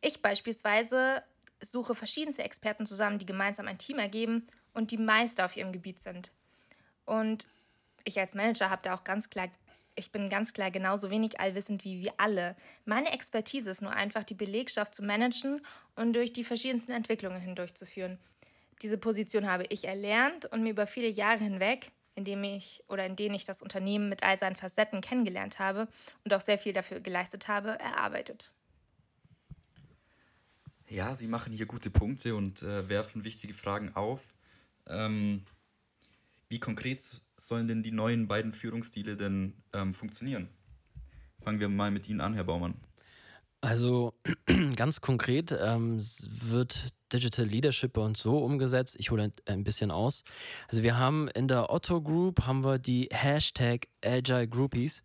Ich 0.00 0.20
beispielsweise 0.20 1.22
suche 1.62 1.94
verschiedenste 1.94 2.42
Experten 2.42 2.86
zusammen, 2.86 3.18
die 3.18 3.26
gemeinsam 3.26 3.68
ein 3.68 3.78
Team 3.78 3.98
ergeben 3.98 4.46
und 4.74 4.90
die 4.90 4.98
Meister 4.98 5.44
auf 5.44 5.56
ihrem 5.56 5.72
Gebiet 5.72 6.00
sind. 6.00 6.32
Und 7.04 7.48
ich 8.04 8.18
als 8.18 8.34
Manager 8.34 8.70
habe 8.70 8.82
da 8.82 8.94
auch 8.94 9.04
ganz 9.04 9.30
klar, 9.30 9.48
ich 9.94 10.10
bin 10.10 10.30
ganz 10.30 10.52
klar 10.52 10.70
genauso 10.70 11.10
wenig 11.10 11.38
allwissend 11.40 11.84
wie 11.84 12.00
wir 12.00 12.14
alle. 12.16 12.56
Meine 12.84 13.12
Expertise 13.12 13.70
ist 13.70 13.82
nur 13.82 13.92
einfach, 13.92 14.24
die 14.24 14.34
Belegschaft 14.34 14.94
zu 14.94 15.02
managen 15.02 15.60
und 15.96 16.14
durch 16.14 16.32
die 16.32 16.44
verschiedensten 16.44 16.92
Entwicklungen 16.92 17.40
hindurchzuführen. 17.40 18.18
Diese 18.80 18.98
Position 18.98 19.46
habe 19.46 19.64
ich 19.68 19.84
erlernt 19.84 20.46
und 20.46 20.62
mir 20.62 20.70
über 20.70 20.86
viele 20.86 21.08
Jahre 21.08 21.38
hinweg, 21.38 21.92
indem 22.14 22.42
ich 22.42 22.82
oder 22.88 23.06
in 23.06 23.16
denen 23.16 23.34
ich 23.34 23.44
das 23.44 23.62
Unternehmen 23.62 24.08
mit 24.08 24.22
all 24.22 24.36
seinen 24.38 24.56
Facetten 24.56 25.00
kennengelernt 25.00 25.58
habe 25.58 25.88
und 26.24 26.34
auch 26.34 26.40
sehr 26.40 26.58
viel 26.58 26.72
dafür 26.72 27.00
geleistet 27.00 27.48
habe, 27.48 27.78
erarbeitet. 27.78 28.52
Ja, 30.92 31.14
Sie 31.14 31.26
machen 31.26 31.54
hier 31.54 31.64
gute 31.64 31.88
Punkte 31.88 32.34
und 32.34 32.62
äh, 32.62 32.86
werfen 32.86 33.24
wichtige 33.24 33.54
Fragen 33.54 33.96
auf. 33.96 34.34
Ähm, 34.86 35.42
wie 36.50 36.60
konkret 36.60 37.00
sollen 37.38 37.66
denn 37.66 37.82
die 37.82 37.92
neuen 37.92 38.28
beiden 38.28 38.52
Führungsstile 38.52 39.16
denn 39.16 39.54
ähm, 39.72 39.94
funktionieren? 39.94 40.48
Fangen 41.40 41.60
wir 41.60 41.70
mal 41.70 41.90
mit 41.90 42.10
Ihnen 42.10 42.20
an, 42.20 42.34
Herr 42.34 42.44
Baumann. 42.44 42.74
Also 43.62 44.12
ganz 44.76 45.00
konkret 45.00 45.56
ähm, 45.58 45.98
wird 45.98 46.88
Digital 47.10 47.46
Leadership 47.46 47.94
bei 47.94 48.02
uns 48.02 48.20
so 48.20 48.36
umgesetzt. 48.38 48.96
Ich 48.98 49.10
hole 49.10 49.32
ein 49.46 49.64
bisschen 49.64 49.90
aus. 49.90 50.24
Also 50.68 50.82
wir 50.82 50.98
haben 50.98 51.28
in 51.28 51.48
der 51.48 51.70
Otto 51.70 52.02
Group 52.02 52.44
haben 52.44 52.64
wir 52.64 52.78
die 52.78 53.08
Hashtag 53.10 53.86
Agile 54.04 54.46
Groupies 54.46 55.02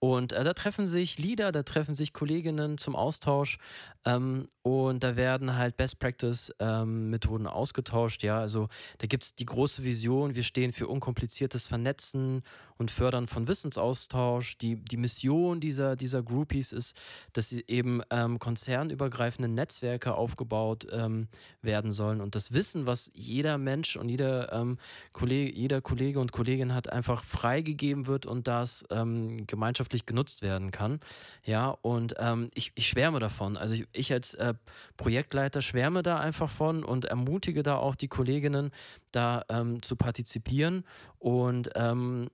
und 0.00 0.32
äh, 0.32 0.42
da 0.42 0.54
treffen 0.54 0.86
sich 0.86 1.18
Leader, 1.18 1.52
da 1.52 1.62
treffen 1.62 1.94
sich 1.94 2.14
Kolleginnen 2.14 2.78
zum 2.78 2.96
Austausch 2.96 3.58
ähm, 4.06 4.48
und 4.62 5.02
da 5.02 5.16
werden 5.16 5.56
halt 5.56 5.76
Best 5.76 5.98
Practice 5.98 6.52
ähm, 6.58 7.16
ausgetauscht. 7.46 8.22
Ja, 8.22 8.38
also 8.38 8.68
da 8.98 9.06
gibt 9.06 9.24
es 9.24 9.34
die 9.34 9.46
große 9.46 9.84
Vision, 9.84 10.34
wir 10.34 10.42
stehen 10.42 10.72
für 10.72 10.86
unkompliziertes 10.86 11.66
Vernetzen 11.66 12.42
und 12.76 12.90
Fördern 12.90 13.26
von 13.26 13.48
Wissensaustausch. 13.48 14.58
Die, 14.58 14.76
die 14.76 14.98
Mission 14.98 15.60
dieser, 15.60 15.96
dieser 15.96 16.22
Groupies 16.22 16.72
ist, 16.72 16.94
dass 17.32 17.48
sie 17.48 17.64
eben 17.68 18.02
ähm, 18.10 18.38
konzernübergreifende 18.38 19.48
Netzwerke 19.48 20.14
aufgebaut 20.14 20.86
ähm, 20.92 21.26
werden 21.62 21.90
sollen 21.90 22.20
und 22.20 22.34
das 22.34 22.52
Wissen, 22.52 22.84
was 22.84 23.10
jeder 23.14 23.56
Mensch 23.56 23.96
und 23.96 24.08
jeder, 24.08 24.52
ähm, 24.52 24.76
Kollege, 25.12 25.52
jeder 25.52 25.80
Kollege 25.80 26.20
und 26.20 26.32
Kollegin 26.32 26.74
hat, 26.74 26.90
einfach 26.90 27.24
freigegeben 27.24 28.06
wird 28.06 28.26
und 28.26 28.46
das 28.46 28.84
ähm, 28.90 29.46
gemeinschaftlich 29.46 30.04
genutzt 30.04 30.42
werden 30.42 30.70
kann. 30.70 31.00
Ja, 31.44 31.70
und 31.82 32.14
ähm, 32.18 32.50
ich, 32.54 32.72
ich 32.74 32.88
schwärme 32.88 33.20
davon. 33.20 33.56
Also 33.56 33.74
ich, 33.74 33.86
ich 33.92 34.12
als 34.12 34.34
äh, 34.34 34.49
Projektleiter 34.96 35.62
schwärme 35.62 36.02
da 36.02 36.18
einfach 36.18 36.50
von 36.50 36.84
und 36.84 37.04
ermutige 37.04 37.62
da 37.62 37.76
auch 37.76 37.94
die 37.94 38.08
Kolleginnen, 38.08 38.70
da 39.12 39.44
ähm, 39.48 39.82
zu 39.82 39.96
partizipieren 39.96 40.84
und 41.18 41.70
ähm, 41.74 42.28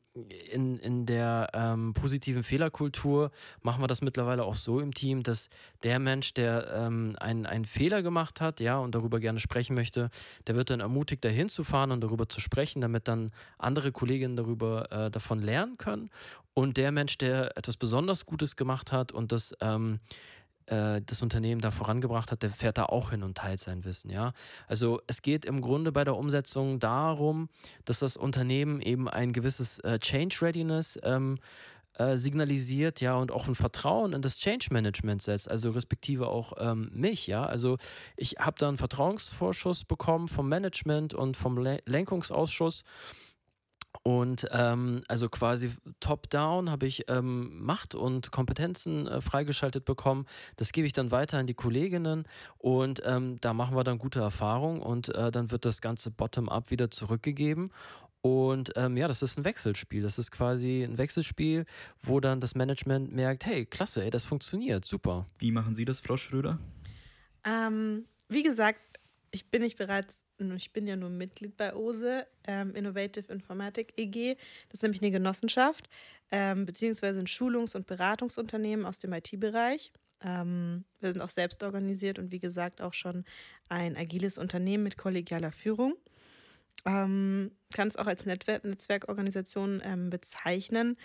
in, 0.50 0.78
in 0.78 1.06
der 1.06 1.49
ähm, 1.52 1.92
positiven 1.92 2.42
Fehlerkultur 2.42 3.30
machen 3.62 3.82
wir 3.82 3.87
das 3.87 4.00
mittlerweile 4.00 4.44
auch 4.44 4.56
so 4.56 4.80
im 4.80 4.94
Team, 4.94 5.23
dass 5.23 5.49
der 5.82 5.99
Mensch, 5.99 6.35
der 6.35 6.73
ähm, 6.73 7.14
einen, 7.18 7.46
einen 7.46 7.64
Fehler 7.64 8.02
gemacht 8.02 8.40
hat, 8.40 8.61
ja, 8.61 8.78
und 8.78 8.94
darüber 8.94 9.20
gerne 9.20 9.40
sprechen 9.40 9.75
möchte, 9.75 10.11
der 10.46 10.56
wird 10.56 10.70
dann 10.70 10.80
ermutigt, 10.80 11.25
da 11.25 11.28
hinzufahren 11.28 11.90
und 11.90 12.00
darüber 12.00 12.28
zu 12.28 12.40
sprechen, 12.40 12.80
damit 12.80 13.08
dann 13.08 13.32
andere 13.58 13.92
Kolleginnen 13.92 14.37
darüber 14.37 14.90
äh, 14.90 15.11
davon 15.11 15.40
lernen 15.40 15.76
können. 15.76 16.11
Und 16.54 16.78
der 16.78 16.92
Mensch, 16.92 17.18
der 17.18 17.56
etwas 17.56 17.76
besonders 17.76 18.25
Gutes 18.25 18.56
gemacht 18.56 18.92
hat 18.92 19.12
und 19.12 19.32
das 19.32 19.54
ähm, 19.61 20.00
äh, 20.66 21.00
das 21.04 21.23
Unternehmen 21.23 21.61
da 21.61 21.70
vorangebracht 21.70 22.32
hat, 22.32 22.42
der 22.42 22.50
fährt 22.50 22.78
da 22.78 22.85
auch 22.87 23.11
hin 23.11 23.23
und 23.23 23.37
teilt 23.37 23.61
sein 23.61 23.85
Wissen, 23.85 24.11
ja. 24.11 24.32
Also 24.66 25.00
es 25.06 25.23
geht 25.23 25.44
im 25.44 25.61
Grunde 25.61 25.92
bei 25.92 26.04
der 26.04 26.16
Umsetzung 26.16 26.78
darum, 26.78 27.49
dass 27.85 28.00
das 28.00 28.16
Unternehmen 28.16 28.80
eben 28.80 29.08
ein 29.08 29.32
gewisses 29.32 29.78
äh, 29.80 29.99
Change 29.99 30.37
Readiness 30.42 30.99
ähm, 31.02 31.38
äh, 31.99 32.16
signalisiert, 32.16 33.00
ja, 33.00 33.16
und 33.16 33.32
auch 33.32 33.49
ein 33.49 33.54
Vertrauen 33.54 34.12
in 34.12 34.20
das 34.20 34.38
Change 34.38 34.66
Management 34.70 35.23
setzt, 35.23 35.50
also 35.50 35.70
respektive 35.70 36.28
auch 36.28 36.52
ähm, 36.58 36.90
mich, 36.92 37.26
ja. 37.26 37.46
Also 37.46 37.78
ich 38.16 38.37
habe 38.38 38.56
da 38.58 38.68
einen 38.68 38.76
Vertrauensvorschuss 38.76 39.85
bekommen 39.85 40.28
vom 40.28 40.49
Management 40.49 41.14
und 41.14 41.37
vom 41.37 41.56
Lenkungsausschuss 41.56 42.85
und 44.06 44.46
ähm, 44.52 45.02
also 45.08 45.28
quasi 45.28 45.72
top-down 45.98 46.70
habe 46.70 46.86
ich 46.86 47.06
ähm, 47.08 47.60
Macht 47.60 47.96
und 47.96 48.30
Kompetenzen 48.30 49.08
äh, 49.08 49.20
freigeschaltet 49.20 49.84
bekommen. 49.84 50.26
Das 50.54 50.70
gebe 50.70 50.86
ich 50.86 50.92
dann 50.92 51.10
weiter 51.10 51.38
an 51.38 51.48
die 51.48 51.54
Kolleginnen 51.54 52.22
und 52.56 53.02
ähm, 53.04 53.40
da 53.40 53.52
machen 53.52 53.76
wir 53.76 53.82
dann 53.82 53.98
gute 53.98 54.20
Erfahrungen 54.20 54.80
und 54.80 55.12
äh, 55.12 55.32
dann 55.32 55.50
wird 55.50 55.64
das 55.64 55.80
Ganze 55.80 56.12
bottom-up 56.12 56.70
wieder 56.70 56.88
zurückgegeben. 56.88 57.72
Und 58.20 58.70
ähm, 58.76 58.96
ja, 58.96 59.08
das 59.08 59.22
ist 59.22 59.38
ein 59.38 59.44
Wechselspiel. 59.44 60.04
Das 60.04 60.20
ist 60.20 60.30
quasi 60.30 60.84
ein 60.84 60.98
Wechselspiel, 60.98 61.64
wo 61.98 62.20
dann 62.20 62.38
das 62.38 62.54
Management 62.54 63.12
merkt, 63.12 63.44
hey, 63.44 63.66
klasse, 63.66 64.04
ey, 64.04 64.10
das 64.10 64.25
funktioniert, 64.25 64.84
super. 64.84 65.26
Wie 65.38 65.50
machen 65.50 65.75
Sie 65.75 65.84
das, 65.84 65.98
Frau 65.98 66.16
Schröder? 66.16 66.60
Ähm, 67.44 68.04
wie 68.28 68.44
gesagt, 68.44 68.78
ich 69.32 69.50
bin 69.50 69.62
nicht 69.62 69.76
bereits 69.76 70.25
ich 70.38 70.72
bin 70.72 70.86
ja 70.86 70.96
nur 70.96 71.10
Mitglied 71.10 71.56
bei 71.56 71.74
OSE, 71.74 72.26
ähm, 72.46 72.74
Innovative 72.74 73.32
Informatic 73.32 73.92
EG. 73.96 74.36
Das 74.68 74.78
ist 74.78 74.82
nämlich 74.82 75.02
eine 75.02 75.10
Genossenschaft, 75.10 75.88
ähm, 76.30 76.66
beziehungsweise 76.66 77.20
ein 77.20 77.26
Schulungs- 77.26 77.74
und 77.74 77.86
Beratungsunternehmen 77.86 78.84
aus 78.84 78.98
dem 78.98 79.12
IT-Bereich. 79.12 79.92
Ähm, 80.22 80.84
wir 81.00 81.12
sind 81.12 81.20
auch 81.20 81.28
selbst 81.28 81.62
organisiert 81.62 82.18
und 82.18 82.32
wie 82.32 82.40
gesagt 82.40 82.80
auch 82.80 82.94
schon 82.94 83.24
ein 83.68 83.96
agiles 83.96 84.38
Unternehmen 84.38 84.84
mit 84.84 84.96
kollegialer 84.96 85.52
Führung. 85.52 85.94
Ähm, 86.84 87.52
kann 87.74 87.88
es 87.88 87.96
auch 87.96 88.06
als 88.06 88.26
Netzwerk 88.26 88.64
Netzwerkorganisation 88.64 89.82
ähm, 89.84 90.10
bezeichnen. 90.10 90.96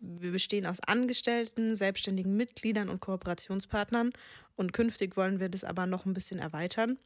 Wir 0.00 0.30
bestehen 0.30 0.66
aus 0.66 0.78
Angestellten, 0.80 1.74
selbstständigen 1.74 2.36
Mitgliedern 2.36 2.88
und 2.88 3.00
Kooperationspartnern 3.00 4.12
und 4.54 4.72
künftig 4.72 5.16
wollen 5.16 5.40
wir 5.40 5.48
das 5.48 5.64
aber 5.64 5.86
noch 5.86 6.06
ein 6.06 6.14
bisschen 6.14 6.38
erweitern. 6.38 6.98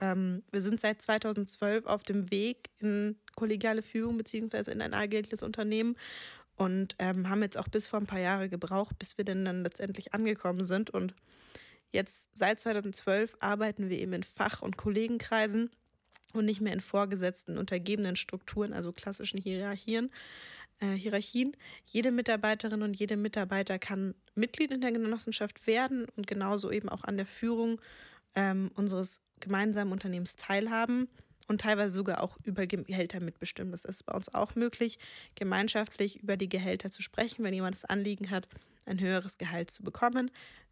Ähm, 0.00 0.42
wir 0.50 0.60
sind 0.60 0.80
seit 0.80 1.02
2012 1.02 1.86
auf 1.86 2.02
dem 2.02 2.30
Weg 2.30 2.70
in 2.80 3.16
kollegiale 3.36 3.82
Führung 3.82 4.16
beziehungsweise 4.16 4.70
in 4.70 4.82
ein 4.82 4.94
agiles 4.94 5.42
Unternehmen 5.42 5.96
und 6.56 6.96
ähm, 6.98 7.28
haben 7.28 7.42
jetzt 7.42 7.58
auch 7.58 7.68
bis 7.68 7.86
vor 7.86 8.00
ein 8.00 8.06
paar 8.06 8.20
Jahre 8.20 8.48
gebraucht, 8.48 8.98
bis 8.98 9.16
wir 9.16 9.24
denn 9.24 9.44
dann 9.44 9.62
letztendlich 9.62 10.14
angekommen 10.14 10.64
sind. 10.64 10.90
Und 10.90 11.14
jetzt 11.92 12.28
seit 12.34 12.60
2012 12.60 13.36
arbeiten 13.40 13.88
wir 13.88 13.98
eben 13.98 14.12
in 14.12 14.24
Fach- 14.24 14.62
und 14.62 14.76
Kollegenkreisen 14.76 15.70
und 16.34 16.44
nicht 16.44 16.60
mehr 16.60 16.72
in 16.72 16.80
vorgesetzten, 16.80 17.58
untergebenen 17.58 18.16
Strukturen, 18.16 18.72
also 18.72 18.92
klassischen 18.92 19.40
Hierarchien. 19.40 20.10
Äh, 20.80 20.94
Hierarchien. 20.94 21.56
Jede 21.86 22.10
Mitarbeiterin 22.10 22.82
und 22.82 22.98
jede 22.98 23.16
Mitarbeiter 23.16 23.78
kann 23.78 24.14
Mitglied 24.34 24.70
in 24.70 24.80
der 24.80 24.92
Genossenschaft 24.92 25.66
werden 25.66 26.06
und 26.16 26.26
genauso 26.26 26.70
eben 26.70 26.88
auch 26.88 27.04
an 27.04 27.16
der 27.16 27.26
Führung 27.26 27.80
ähm, 28.34 28.70
unseres 28.74 29.20
gemeinsamen 29.40 29.92
Unternehmens 29.92 30.36
teilhaben 30.36 31.08
und 31.48 31.62
teilweise 31.62 31.94
sogar 31.94 32.22
auch 32.22 32.38
über 32.44 32.66
Gehälter 32.66 33.20
mitbestimmen. 33.20 33.72
Das 33.72 33.84
ist 33.84 34.04
bei 34.06 34.14
uns 34.14 34.32
auch 34.34 34.54
möglich, 34.54 34.98
gemeinschaftlich 35.34 36.22
über 36.22 36.36
die 36.36 36.48
Gehälter 36.48 36.90
zu 36.90 37.02
sprechen. 37.02 37.44
Wenn 37.44 37.54
jemand 37.54 37.74
das 37.74 37.84
Anliegen 37.84 38.30
hat, 38.30 38.48
ein 38.84 39.00
höheres 39.00 39.38
Gehalt 39.38 39.70
zu 39.70 39.82
bekommen, 39.82 40.30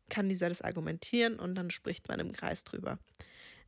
kann 0.08 0.28
dieser 0.28 0.48
das 0.48 0.62
argumentieren 0.62 1.38
und 1.38 1.54
dann 1.54 1.70
spricht 1.70 2.08
man 2.08 2.20
im 2.20 2.32
Kreis 2.32 2.64
drüber. 2.64 2.98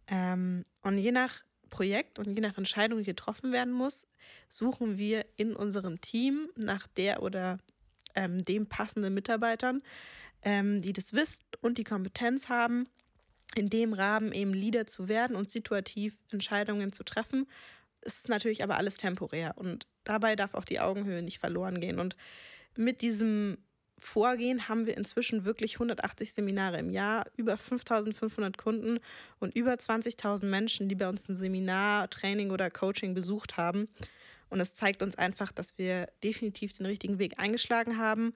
Ähm, 0.06 0.64
und 0.82 0.98
je 0.98 1.12
nach 1.12 1.42
Projekt 1.70 2.18
und 2.18 2.30
je 2.30 2.40
nach 2.40 2.56
Entscheidung, 2.56 2.98
die 3.00 3.04
getroffen 3.04 3.52
werden 3.52 3.72
muss, 3.72 4.06
suchen 4.48 4.98
wir 4.98 5.26
in 5.36 5.54
unserem 5.54 6.00
Team 6.00 6.48
nach 6.56 6.86
der 6.86 7.22
oder 7.22 7.58
ähm, 8.14 8.42
dem 8.42 8.66
passenden 8.66 9.14
Mitarbeitern, 9.14 9.82
ähm, 10.42 10.80
die 10.80 10.92
das 10.92 11.12
Wissen 11.12 11.44
und 11.60 11.78
die 11.78 11.84
Kompetenz 11.84 12.48
haben, 12.48 12.88
in 13.54 13.70
dem 13.70 13.92
Rahmen 13.92 14.32
eben 14.32 14.52
Leader 14.52 14.86
zu 14.86 15.08
werden 15.08 15.36
und 15.36 15.50
situativ 15.50 16.16
Entscheidungen 16.30 16.92
zu 16.92 17.04
treffen. 17.04 17.46
Es 18.00 18.18
ist 18.18 18.28
natürlich 18.28 18.62
aber 18.62 18.76
alles 18.76 18.96
temporär 18.96 19.54
und 19.56 19.86
dabei 20.04 20.36
darf 20.36 20.54
auch 20.54 20.64
die 20.64 20.80
Augenhöhe 20.80 21.22
nicht 21.22 21.38
verloren 21.38 21.80
gehen. 21.80 21.98
Und 21.98 22.16
mit 22.76 23.02
diesem 23.02 23.58
Vorgehen 23.98 24.68
haben 24.68 24.86
wir 24.86 24.96
inzwischen 24.96 25.44
wirklich 25.44 25.74
180 25.74 26.32
Seminare 26.32 26.78
im 26.78 26.90
Jahr, 26.90 27.26
über 27.36 27.58
5500 27.58 28.56
Kunden 28.56 29.00
und 29.40 29.56
über 29.56 29.72
20.000 29.72 30.46
Menschen, 30.46 30.88
die 30.88 30.94
bei 30.94 31.08
uns 31.08 31.28
ein 31.28 31.36
Seminar, 31.36 32.08
Training 32.08 32.50
oder 32.50 32.70
Coaching 32.70 33.14
besucht 33.14 33.56
haben. 33.56 33.88
Und 34.50 34.60
es 34.60 34.76
zeigt 34.76 35.02
uns 35.02 35.16
einfach, 35.16 35.50
dass 35.50 35.76
wir 35.78 36.08
definitiv 36.22 36.72
den 36.72 36.86
richtigen 36.86 37.18
Weg 37.18 37.38
eingeschlagen 37.38 37.98
haben 37.98 38.34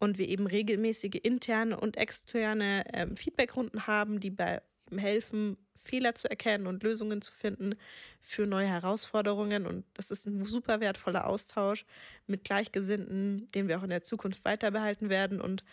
und 0.00 0.18
wir 0.18 0.28
eben 0.28 0.46
regelmäßige 0.46 1.20
interne 1.22 1.78
und 1.78 1.96
externe 1.96 2.84
ähm, 2.92 3.16
Feedbackrunden 3.16 3.86
haben, 3.86 4.18
die 4.18 4.30
bei 4.30 4.62
helfen, 4.96 5.56
Fehler 5.82 6.14
zu 6.14 6.28
erkennen 6.28 6.66
und 6.66 6.82
Lösungen 6.82 7.22
zu 7.22 7.32
finden 7.32 7.74
für 8.20 8.46
neue 8.46 8.66
Herausforderungen. 8.66 9.66
Und 9.66 9.84
das 9.94 10.10
ist 10.10 10.26
ein 10.26 10.42
super 10.42 10.80
wertvoller 10.80 11.26
Austausch 11.26 11.84
mit 12.26 12.44
Gleichgesinnten, 12.44 13.50
den 13.52 13.68
wir 13.68 13.78
auch 13.78 13.82
in 13.82 13.90
der 13.90 14.02
Zukunft 14.02 14.44
weiter 14.44 14.70
behalten 14.70 15.10
werden. 15.10 15.40
Und 15.40 15.64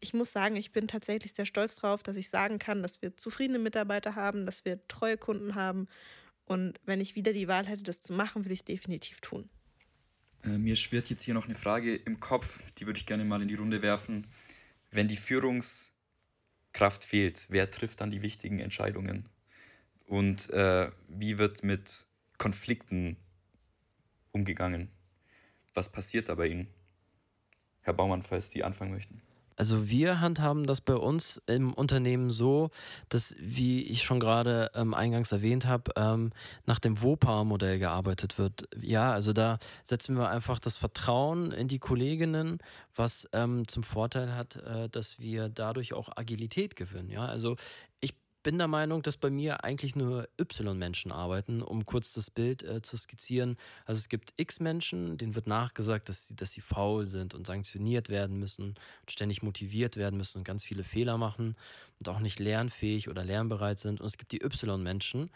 ich 0.00 0.14
muss 0.14 0.32
sagen, 0.32 0.56
ich 0.56 0.72
bin 0.72 0.88
tatsächlich 0.88 1.32
sehr 1.32 1.46
stolz 1.46 1.76
darauf, 1.76 2.02
dass 2.02 2.16
ich 2.16 2.28
sagen 2.28 2.58
kann, 2.58 2.82
dass 2.82 3.02
wir 3.02 3.16
zufriedene 3.16 3.58
Mitarbeiter 3.58 4.14
haben, 4.14 4.46
dass 4.46 4.64
wir 4.64 4.86
treue 4.88 5.18
Kunden 5.18 5.54
haben. 5.54 5.88
Und 6.44 6.80
wenn 6.84 7.00
ich 7.00 7.14
wieder 7.14 7.32
die 7.32 7.48
Wahl 7.48 7.66
hätte, 7.66 7.82
das 7.82 8.02
zu 8.02 8.12
machen, 8.12 8.44
würde 8.44 8.54
ich 8.54 8.60
es 8.60 8.64
definitiv 8.64 9.20
tun. 9.20 9.48
Äh, 10.44 10.58
mir 10.58 10.76
schwirrt 10.76 11.10
jetzt 11.10 11.22
hier 11.22 11.34
noch 11.34 11.46
eine 11.46 11.54
Frage 11.54 11.94
im 11.94 12.20
Kopf, 12.20 12.62
die 12.78 12.86
würde 12.86 12.98
ich 12.98 13.06
gerne 13.06 13.24
mal 13.24 13.42
in 13.42 13.48
die 13.48 13.54
Runde 13.54 13.82
werfen. 13.82 14.26
Wenn 14.90 15.08
die 15.08 15.16
Führungskraft 15.16 17.04
fehlt, 17.04 17.46
wer 17.48 17.70
trifft 17.70 18.00
dann 18.00 18.10
die 18.10 18.22
wichtigen 18.22 18.58
Entscheidungen? 18.58 19.28
Und 20.06 20.50
äh, 20.50 20.90
wie 21.08 21.38
wird 21.38 21.62
mit 21.62 22.06
Konflikten 22.38 23.16
umgegangen? 24.32 24.90
Was 25.74 25.92
passiert 25.92 26.28
da 26.28 26.34
bei 26.34 26.48
Ihnen? 26.48 26.68
Herr 27.82 27.94
Baumann, 27.94 28.22
falls 28.22 28.50
Sie 28.50 28.64
anfangen 28.64 28.92
möchten. 28.92 29.22
Also 29.60 29.90
wir 29.90 30.22
handhaben 30.22 30.64
das 30.64 30.80
bei 30.80 30.94
uns 30.94 31.38
im 31.44 31.74
Unternehmen 31.74 32.30
so, 32.30 32.70
dass, 33.10 33.36
wie 33.38 33.82
ich 33.82 34.04
schon 34.04 34.18
gerade 34.18 34.70
ähm, 34.74 34.94
eingangs 34.94 35.32
erwähnt 35.32 35.66
habe, 35.66 35.92
ähm, 35.96 36.32
nach 36.64 36.78
dem 36.78 37.02
WOPA-Modell 37.02 37.78
gearbeitet 37.78 38.38
wird. 38.38 38.70
Ja, 38.80 39.12
also 39.12 39.34
da 39.34 39.58
setzen 39.84 40.16
wir 40.16 40.30
einfach 40.30 40.60
das 40.60 40.78
Vertrauen 40.78 41.52
in 41.52 41.68
die 41.68 41.78
Kolleginnen, 41.78 42.56
was 42.96 43.28
ähm, 43.34 43.68
zum 43.68 43.82
Vorteil 43.82 44.34
hat, 44.34 44.56
äh, 44.56 44.88
dass 44.88 45.18
wir 45.18 45.50
dadurch 45.50 45.92
auch 45.92 46.08
Agilität 46.16 46.74
gewinnen. 46.74 47.10
Ja, 47.10 47.26
also 47.26 47.56
bin 48.42 48.58
der 48.58 48.68
Meinung, 48.68 49.02
dass 49.02 49.16
bei 49.16 49.30
mir 49.30 49.64
eigentlich 49.64 49.96
nur 49.96 50.28
Y-Menschen 50.40 51.12
arbeiten, 51.12 51.62
um 51.62 51.86
kurz 51.86 52.12
das 52.12 52.30
Bild 52.30 52.62
äh, 52.62 52.82
zu 52.82 52.96
skizzieren. 52.96 53.56
Also 53.84 53.98
es 53.98 54.08
gibt 54.08 54.32
X-Menschen, 54.36 55.18
denen 55.18 55.34
wird 55.34 55.46
nachgesagt, 55.46 56.08
dass 56.08 56.28
sie, 56.28 56.36
dass 56.36 56.52
sie 56.52 56.60
faul 56.60 57.06
sind 57.06 57.34
und 57.34 57.46
sanktioniert 57.46 58.08
werden 58.08 58.38
müssen 58.38 58.74
ständig 59.08 59.42
motiviert 59.42 59.96
werden 59.96 60.16
müssen 60.16 60.38
und 60.38 60.44
ganz 60.44 60.64
viele 60.64 60.84
Fehler 60.84 61.18
machen 61.18 61.56
und 61.98 62.08
auch 62.08 62.20
nicht 62.20 62.38
lernfähig 62.38 63.08
oder 63.08 63.24
lernbereit 63.24 63.78
sind. 63.78 64.00
Und 64.00 64.06
es 64.06 64.18
gibt 64.18 64.32
die 64.32 64.42
Y-Menschen, 64.42 65.30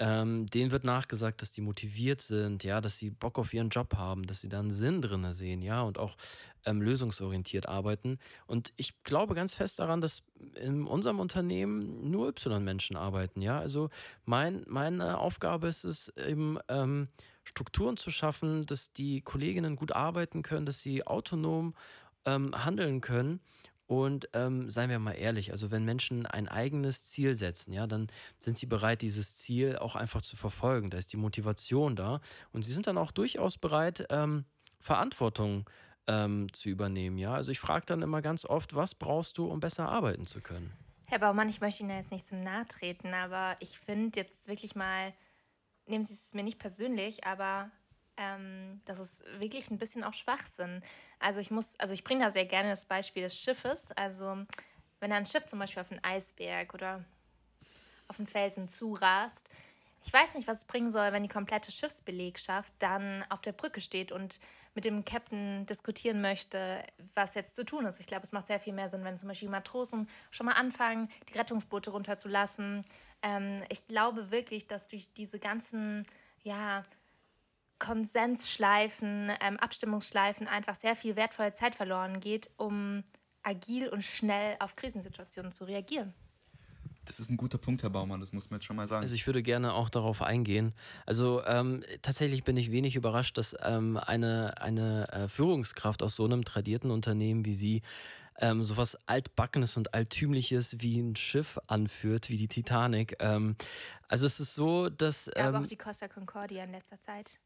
ähm, 0.00 0.46
denen 0.46 0.70
wird 0.70 0.84
nachgesagt, 0.84 1.42
dass 1.42 1.50
die 1.50 1.60
motiviert 1.60 2.20
sind, 2.20 2.62
ja, 2.62 2.80
dass 2.80 2.98
sie 2.98 3.10
Bock 3.10 3.38
auf 3.38 3.52
ihren 3.52 3.68
Job 3.68 3.96
haben, 3.96 4.26
dass 4.26 4.40
sie 4.40 4.48
da 4.48 4.60
einen 4.60 4.70
Sinn 4.70 5.02
drin 5.02 5.32
sehen, 5.32 5.60
ja, 5.60 5.82
und 5.82 5.98
auch 5.98 6.16
ähm, 6.64 6.82
lösungsorientiert 6.82 7.68
arbeiten. 7.68 8.18
Und 8.46 8.72
ich 8.76 9.02
glaube 9.02 9.34
ganz 9.34 9.54
fest 9.54 9.78
daran, 9.78 10.00
dass 10.00 10.22
in 10.54 10.86
unserem 10.86 11.20
Unternehmen 11.20 12.10
nur 12.10 12.28
Y-Menschen 12.28 12.96
arbeiten, 12.96 13.40
ja. 13.40 13.58
Also 13.58 13.90
mein, 14.24 14.64
meine 14.66 15.18
Aufgabe 15.18 15.68
ist 15.68 15.84
es 15.84 16.08
eben, 16.16 16.58
ähm, 16.68 17.08
Strukturen 17.44 17.96
zu 17.96 18.10
schaffen, 18.10 18.66
dass 18.66 18.92
die 18.92 19.22
Kolleginnen 19.22 19.74
gut 19.74 19.92
arbeiten 19.92 20.42
können, 20.42 20.66
dass 20.66 20.82
sie 20.82 21.06
autonom 21.06 21.74
ähm, 22.26 22.52
handeln 22.64 23.00
können 23.00 23.40
und 23.88 24.28
ähm, 24.34 24.70
seien 24.70 24.90
wir 24.90 24.98
mal 24.98 25.12
ehrlich, 25.12 25.50
also 25.50 25.70
wenn 25.70 25.82
Menschen 25.86 26.26
ein 26.26 26.46
eigenes 26.46 27.04
Ziel 27.04 27.34
setzen, 27.34 27.72
ja, 27.72 27.86
dann 27.86 28.08
sind 28.38 28.58
sie 28.58 28.66
bereit, 28.66 29.00
dieses 29.00 29.36
Ziel 29.36 29.78
auch 29.78 29.96
einfach 29.96 30.20
zu 30.20 30.36
verfolgen. 30.36 30.90
Da 30.90 30.98
ist 30.98 31.10
die 31.14 31.16
Motivation 31.16 31.96
da. 31.96 32.20
Und 32.52 32.66
sie 32.66 32.74
sind 32.74 32.86
dann 32.86 32.98
auch 32.98 33.12
durchaus 33.12 33.56
bereit, 33.56 34.06
ähm, 34.10 34.44
Verantwortung 34.78 35.68
ähm, 36.08 36.52
zu 36.52 36.70
übernehmen. 36.70 37.18
Ja, 37.18 37.34
also 37.34 37.52
ich 37.52 37.60
frage 37.60 37.86
dann 37.86 38.02
immer 38.02 38.22
ganz 38.22 38.44
oft, 38.44 38.74
was 38.74 38.94
brauchst 38.94 39.38
du, 39.38 39.46
um 39.46 39.60
besser 39.60 39.88
arbeiten 39.88 40.26
zu 40.26 40.40
können? 40.40 40.72
Herr 41.04 41.20
Baumann, 41.20 41.48
ich 41.48 41.60
möchte 41.60 41.84
Ihnen 41.84 41.96
jetzt 41.96 42.10
nicht 42.10 42.26
zu 42.26 42.36
nahe 42.36 42.66
treten, 42.66 43.14
aber 43.14 43.56
ich 43.60 43.78
finde 43.78 44.20
jetzt 44.20 44.48
wirklich 44.48 44.74
mal, 44.74 45.14
nehmen 45.86 46.02
Sie 46.02 46.14
es 46.14 46.34
mir 46.34 46.42
nicht 46.42 46.58
persönlich, 46.58 47.24
aber 47.24 47.70
ähm, 48.16 48.80
das 48.84 48.98
ist 48.98 49.24
wirklich 49.38 49.70
ein 49.70 49.78
bisschen 49.78 50.04
auch 50.04 50.12
Schwachsinn. 50.12 50.82
Also 51.18 51.40
ich 51.40 51.50
muss, 51.50 51.78
also 51.78 51.94
ich 51.94 52.04
bringe 52.04 52.24
da 52.24 52.30
sehr 52.30 52.46
gerne 52.46 52.70
das 52.70 52.84
Beispiel 52.84 53.22
des 53.22 53.38
Schiffes. 53.38 53.92
Also 53.92 54.44
wenn 55.00 55.12
ein 55.12 55.26
Schiff 55.26 55.46
zum 55.46 55.60
Beispiel 55.60 55.82
auf 55.82 55.90
einen 55.90 56.04
Eisberg 56.04 56.74
oder 56.74 57.04
auf 58.08 58.18
einen 58.18 58.26
Felsen 58.26 58.68
zurast, 58.68 59.48
ich 60.04 60.12
weiß 60.12 60.34
nicht, 60.34 60.48
was 60.48 60.58
es 60.58 60.64
bringen 60.64 60.90
soll, 60.90 61.12
wenn 61.12 61.22
die 61.22 61.28
komplette 61.28 61.72
Schiffsbelegschaft 61.72 62.72
dann 62.78 63.24
auf 63.30 63.40
der 63.40 63.52
Brücke 63.52 63.80
steht 63.80 64.12
und 64.12 64.40
mit 64.78 64.84
dem 64.84 65.04
Captain 65.04 65.66
diskutieren 65.66 66.20
möchte, 66.20 66.84
was 67.12 67.34
jetzt 67.34 67.56
zu 67.56 67.64
tun 67.64 67.84
ist. 67.84 67.98
Ich 67.98 68.06
glaube, 68.06 68.22
es 68.22 68.30
macht 68.30 68.46
sehr 68.46 68.60
viel 68.60 68.72
mehr 68.72 68.88
Sinn, 68.88 69.02
wenn 69.02 69.18
zum 69.18 69.28
Beispiel 69.28 69.48
Matrosen 69.48 70.08
schon 70.30 70.46
mal 70.46 70.52
anfangen, 70.52 71.08
die 71.28 71.36
Rettungsboote 71.36 71.90
runterzulassen. 71.90 72.84
Ähm, 73.22 73.60
ich 73.70 73.88
glaube 73.88 74.30
wirklich, 74.30 74.68
dass 74.68 74.86
durch 74.86 75.12
diese 75.14 75.40
ganzen, 75.40 76.06
ja, 76.44 76.84
Konsensschleifen, 77.80 79.32
ähm, 79.40 79.56
Abstimmungsschleifen 79.58 80.46
einfach 80.46 80.76
sehr 80.76 80.94
viel 80.94 81.16
wertvolle 81.16 81.54
Zeit 81.54 81.74
verloren 81.74 82.20
geht, 82.20 82.48
um 82.56 83.02
agil 83.42 83.88
und 83.88 84.04
schnell 84.04 84.54
auf 84.60 84.76
Krisensituationen 84.76 85.50
zu 85.50 85.64
reagieren. 85.64 86.14
Das 87.08 87.18
ist 87.18 87.30
ein 87.30 87.38
guter 87.38 87.56
Punkt, 87.56 87.82
Herr 87.82 87.88
Baumann, 87.88 88.20
das 88.20 88.34
muss 88.34 88.50
man 88.50 88.58
jetzt 88.58 88.66
schon 88.66 88.76
mal 88.76 88.86
sagen. 88.86 89.02
Also 89.02 89.14
ich 89.14 89.26
würde 89.26 89.42
gerne 89.42 89.72
auch 89.72 89.88
darauf 89.88 90.20
eingehen. 90.20 90.74
Also 91.06 91.42
ähm, 91.46 91.82
tatsächlich 92.02 92.44
bin 92.44 92.58
ich 92.58 92.70
wenig 92.70 92.96
überrascht, 92.96 93.38
dass 93.38 93.56
ähm, 93.62 93.96
eine, 93.96 94.60
eine 94.60 95.10
äh, 95.10 95.26
Führungskraft 95.26 96.02
aus 96.02 96.14
so 96.16 96.26
einem 96.26 96.44
tradierten 96.44 96.90
Unternehmen 96.90 97.46
wie 97.46 97.54
Sie 97.54 97.82
ähm, 98.38 98.62
sowas 98.62 98.98
Altbackenes 99.06 99.78
und 99.78 99.94
Altümliches 99.94 100.80
wie 100.80 101.00
ein 101.00 101.16
Schiff 101.16 101.58
anführt, 101.66 102.28
wie 102.28 102.36
die 102.36 102.46
Titanic. 102.46 103.16
Ähm, 103.20 103.56
also 104.06 104.26
es 104.26 104.38
ist 104.38 104.54
so, 104.54 104.90
dass... 104.90 105.30
Ähm, 105.34 105.46
Aber 105.46 105.60
auch 105.60 105.66
die 105.66 105.76
Costa 105.76 106.08
Concordia 106.08 106.62
in 106.62 106.72
letzter 106.72 107.00
Zeit. 107.00 107.38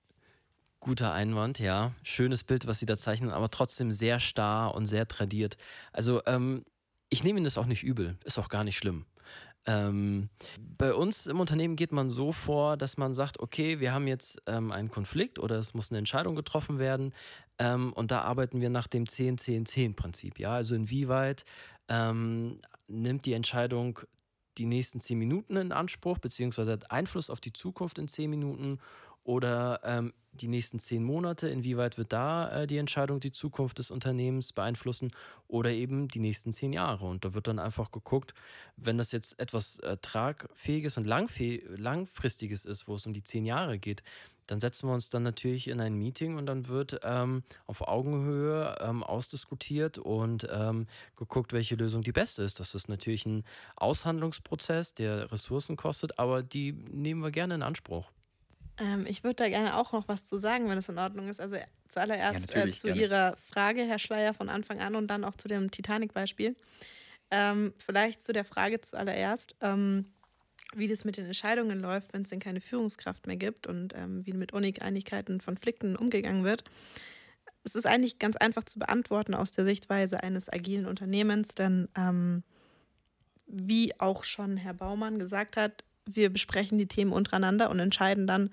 Guter 0.81 1.12
Einwand, 1.12 1.61
ja. 1.61 1.92
Schönes 2.03 2.42
Bild, 2.42 2.66
was 2.66 2.81
sie 2.81 2.87
da 2.87 2.98
zeichnen, 2.98 3.31
aber 3.31 3.48
trotzdem 3.48 3.92
sehr 3.92 4.18
starr 4.18 4.75
und 4.75 4.87
sehr 4.87 5.07
tradiert. 5.07 5.57
Also, 5.92 6.20
ähm, 6.27 6.64
ich 7.11 7.22
nehme 7.22 7.38
Ihnen 7.38 7.44
das 7.44 7.59
auch 7.59 7.66
nicht 7.66 7.85
übel, 7.85 8.18
ist 8.25 8.38
auch 8.38 8.48
gar 8.48 8.64
nicht 8.64 8.79
schlimm. 8.79 9.05
Ähm, 9.66 10.29
bei 10.59 10.92
uns 10.92 11.27
im 11.27 11.38
Unternehmen 11.38 11.77
geht 11.77 11.92
man 11.92 12.11
so 12.11 12.33
vor, 12.33 12.77
dass 12.77 12.96
man 12.96 13.14
sagt, 13.14 13.38
okay, 13.40 13.79
wir 13.79 13.92
haben 13.92 14.09
jetzt 14.09 14.40
ähm, 14.46 14.72
einen 14.72 14.88
Konflikt 14.88 15.38
oder 15.38 15.57
es 15.57 15.72
muss 15.72 15.90
eine 15.90 15.98
Entscheidung 15.98 16.35
getroffen 16.35 16.79
werden 16.79 17.14
ähm, 17.59 17.92
und 17.92 18.11
da 18.11 18.22
arbeiten 18.22 18.61
wir 18.61 18.70
nach 18.70 18.88
dem 18.88 19.05
10-10-10-Prinzip. 19.05 20.40
Ja, 20.40 20.55
also 20.55 20.75
inwieweit 20.75 21.44
ähm, 21.88 22.61
nimmt 22.88 23.25
die 23.25 23.35
Entscheidung 23.35 24.01
die 24.59 24.66
nächsten 24.66 25.01
10 25.01 25.18
Minuten 25.18 25.57
in 25.57 25.72
Anspruch, 25.72 26.18
beziehungsweise 26.18 26.72
hat 26.72 26.90
Einfluss 26.90 27.31
auf 27.31 27.40
die 27.40 27.53
Zukunft 27.53 27.98
in 27.98 28.09
10 28.09 28.29
Minuten 28.29 28.79
oder 29.24 29.80
ähm, 29.85 30.12
die 30.32 30.48
nächsten 30.48 30.78
zehn 30.78 31.04
Monate, 31.04 31.48
inwieweit 31.48 31.98
wird 31.98 32.12
da 32.12 32.62
äh, 32.62 32.66
die 32.66 32.78
Entscheidung 32.78 33.20
die 33.20 33.32
Zukunft 33.32 33.78
des 33.78 33.90
Unternehmens 33.90 34.52
beeinflussen 34.52 35.12
oder 35.46 35.70
eben 35.70 36.08
die 36.08 36.20
nächsten 36.20 36.52
zehn 36.52 36.72
Jahre. 36.72 37.06
Und 37.06 37.24
da 37.24 37.35
wird 37.35 37.48
dann 37.48 37.58
einfach 37.58 37.90
geguckt, 37.90 38.32
wenn 38.76 38.96
das 38.96 39.12
jetzt 39.12 39.38
etwas 39.38 39.78
äh, 39.80 39.98
tragfähiges 39.98 40.96
und 40.96 41.04
langfristiges 41.04 42.64
ist, 42.64 42.88
wo 42.88 42.94
es 42.94 43.06
um 43.06 43.12
die 43.12 43.22
zehn 43.22 43.44
Jahre 43.44 43.78
geht, 43.78 44.02
dann 44.46 44.61
setzen 44.61 44.88
wir 44.88 44.94
uns 44.94 45.08
dann 45.08 45.22
natürlich 45.22 45.68
in 45.68 45.80
ein 45.80 45.94
Meeting 45.94 46.37
und 46.37 46.46
dann 46.46 46.66
wird 46.66 47.00
ähm, 47.04 47.42
auf 47.66 47.87
Augenhöhe 47.87 48.76
ähm, 48.80 49.04
ausdiskutiert 49.04 49.98
und 49.98 50.48
ähm, 50.50 50.87
geguckt, 51.16 51.52
welche 51.52 51.76
Lösung 51.76 52.02
die 52.02 52.12
beste 52.12 52.42
ist. 52.42 52.58
Das 52.58 52.74
ist 52.74 52.88
natürlich 52.88 53.24
ein 53.24 53.44
Aushandlungsprozess, 53.76 54.94
der 54.94 55.30
Ressourcen 55.30 55.76
kostet, 55.76 56.18
aber 56.18 56.42
die 56.42 56.72
nehmen 56.72 57.22
wir 57.22 57.30
gerne 57.30 57.54
in 57.54 57.62
Anspruch. 57.62 58.11
Ähm, 58.78 59.06
ich 59.06 59.22
würde 59.24 59.37
da 59.37 59.48
gerne 59.48 59.76
auch 59.76 59.92
noch 59.92 60.08
was 60.08 60.24
zu 60.24 60.38
sagen, 60.38 60.68
wenn 60.68 60.78
es 60.78 60.88
in 60.88 60.98
Ordnung 60.98 61.28
ist. 61.28 61.40
Also 61.40 61.56
zuallererst 61.88 62.54
ja, 62.54 62.64
äh, 62.64 62.70
zu 62.70 62.87
gerne. 62.88 63.00
Ihrer 63.00 63.37
Frage, 63.37 63.82
Herr 63.82 63.98
Schleier, 63.98 64.35
von 64.35 64.48
Anfang 64.48 64.80
an 64.80 64.96
und 64.96 65.08
dann 65.08 65.24
auch 65.24 65.35
zu 65.35 65.48
dem 65.48 65.70
Titanic-Beispiel. 65.70 66.56
Ähm, 67.30 67.72
vielleicht 67.78 68.22
zu 68.22 68.32
der 68.32 68.44
Frage 68.44 68.80
zuallererst, 68.80 69.56
ähm, 69.61 70.12
wie 70.74 70.88
das 70.88 71.04
mit 71.04 71.16
den 71.16 71.26
Entscheidungen 71.26 71.80
läuft, 71.80 72.12
wenn 72.12 72.22
es 72.22 72.30
denn 72.30 72.40
keine 72.40 72.61
Führungskraft 72.61 73.26
mehr 73.26 73.37
gibt 73.37 73.66
und 73.66 73.94
ähm, 73.96 74.26
wie 74.26 74.32
mit 74.32 74.52
Uneinigkeiten, 74.52 75.40
Konflikten 75.40 75.96
umgegangen 75.96 76.44
wird. 76.44 76.64
Es 77.64 77.74
ist 77.74 77.87
eigentlich 77.87 78.18
ganz 78.18 78.37
einfach 78.37 78.64
zu 78.64 78.78
beantworten 78.78 79.35
aus 79.35 79.52
der 79.52 79.64
Sichtweise 79.64 80.22
eines 80.22 80.52
agilen 80.52 80.87
Unternehmens, 80.87 81.54
denn 81.54 81.88
ähm, 81.96 82.42
wie 83.46 83.98
auch 84.00 84.24
schon 84.24 84.56
Herr 84.56 84.74
Baumann 84.74 85.18
gesagt 85.18 85.56
hat, 85.56 85.85
wir 86.07 86.31
besprechen 86.31 86.79
die 86.79 86.88
Themen 86.88 87.12
untereinander 87.12 87.71
und 87.71 87.79
entscheiden 87.79 88.27
dann, 88.27 88.51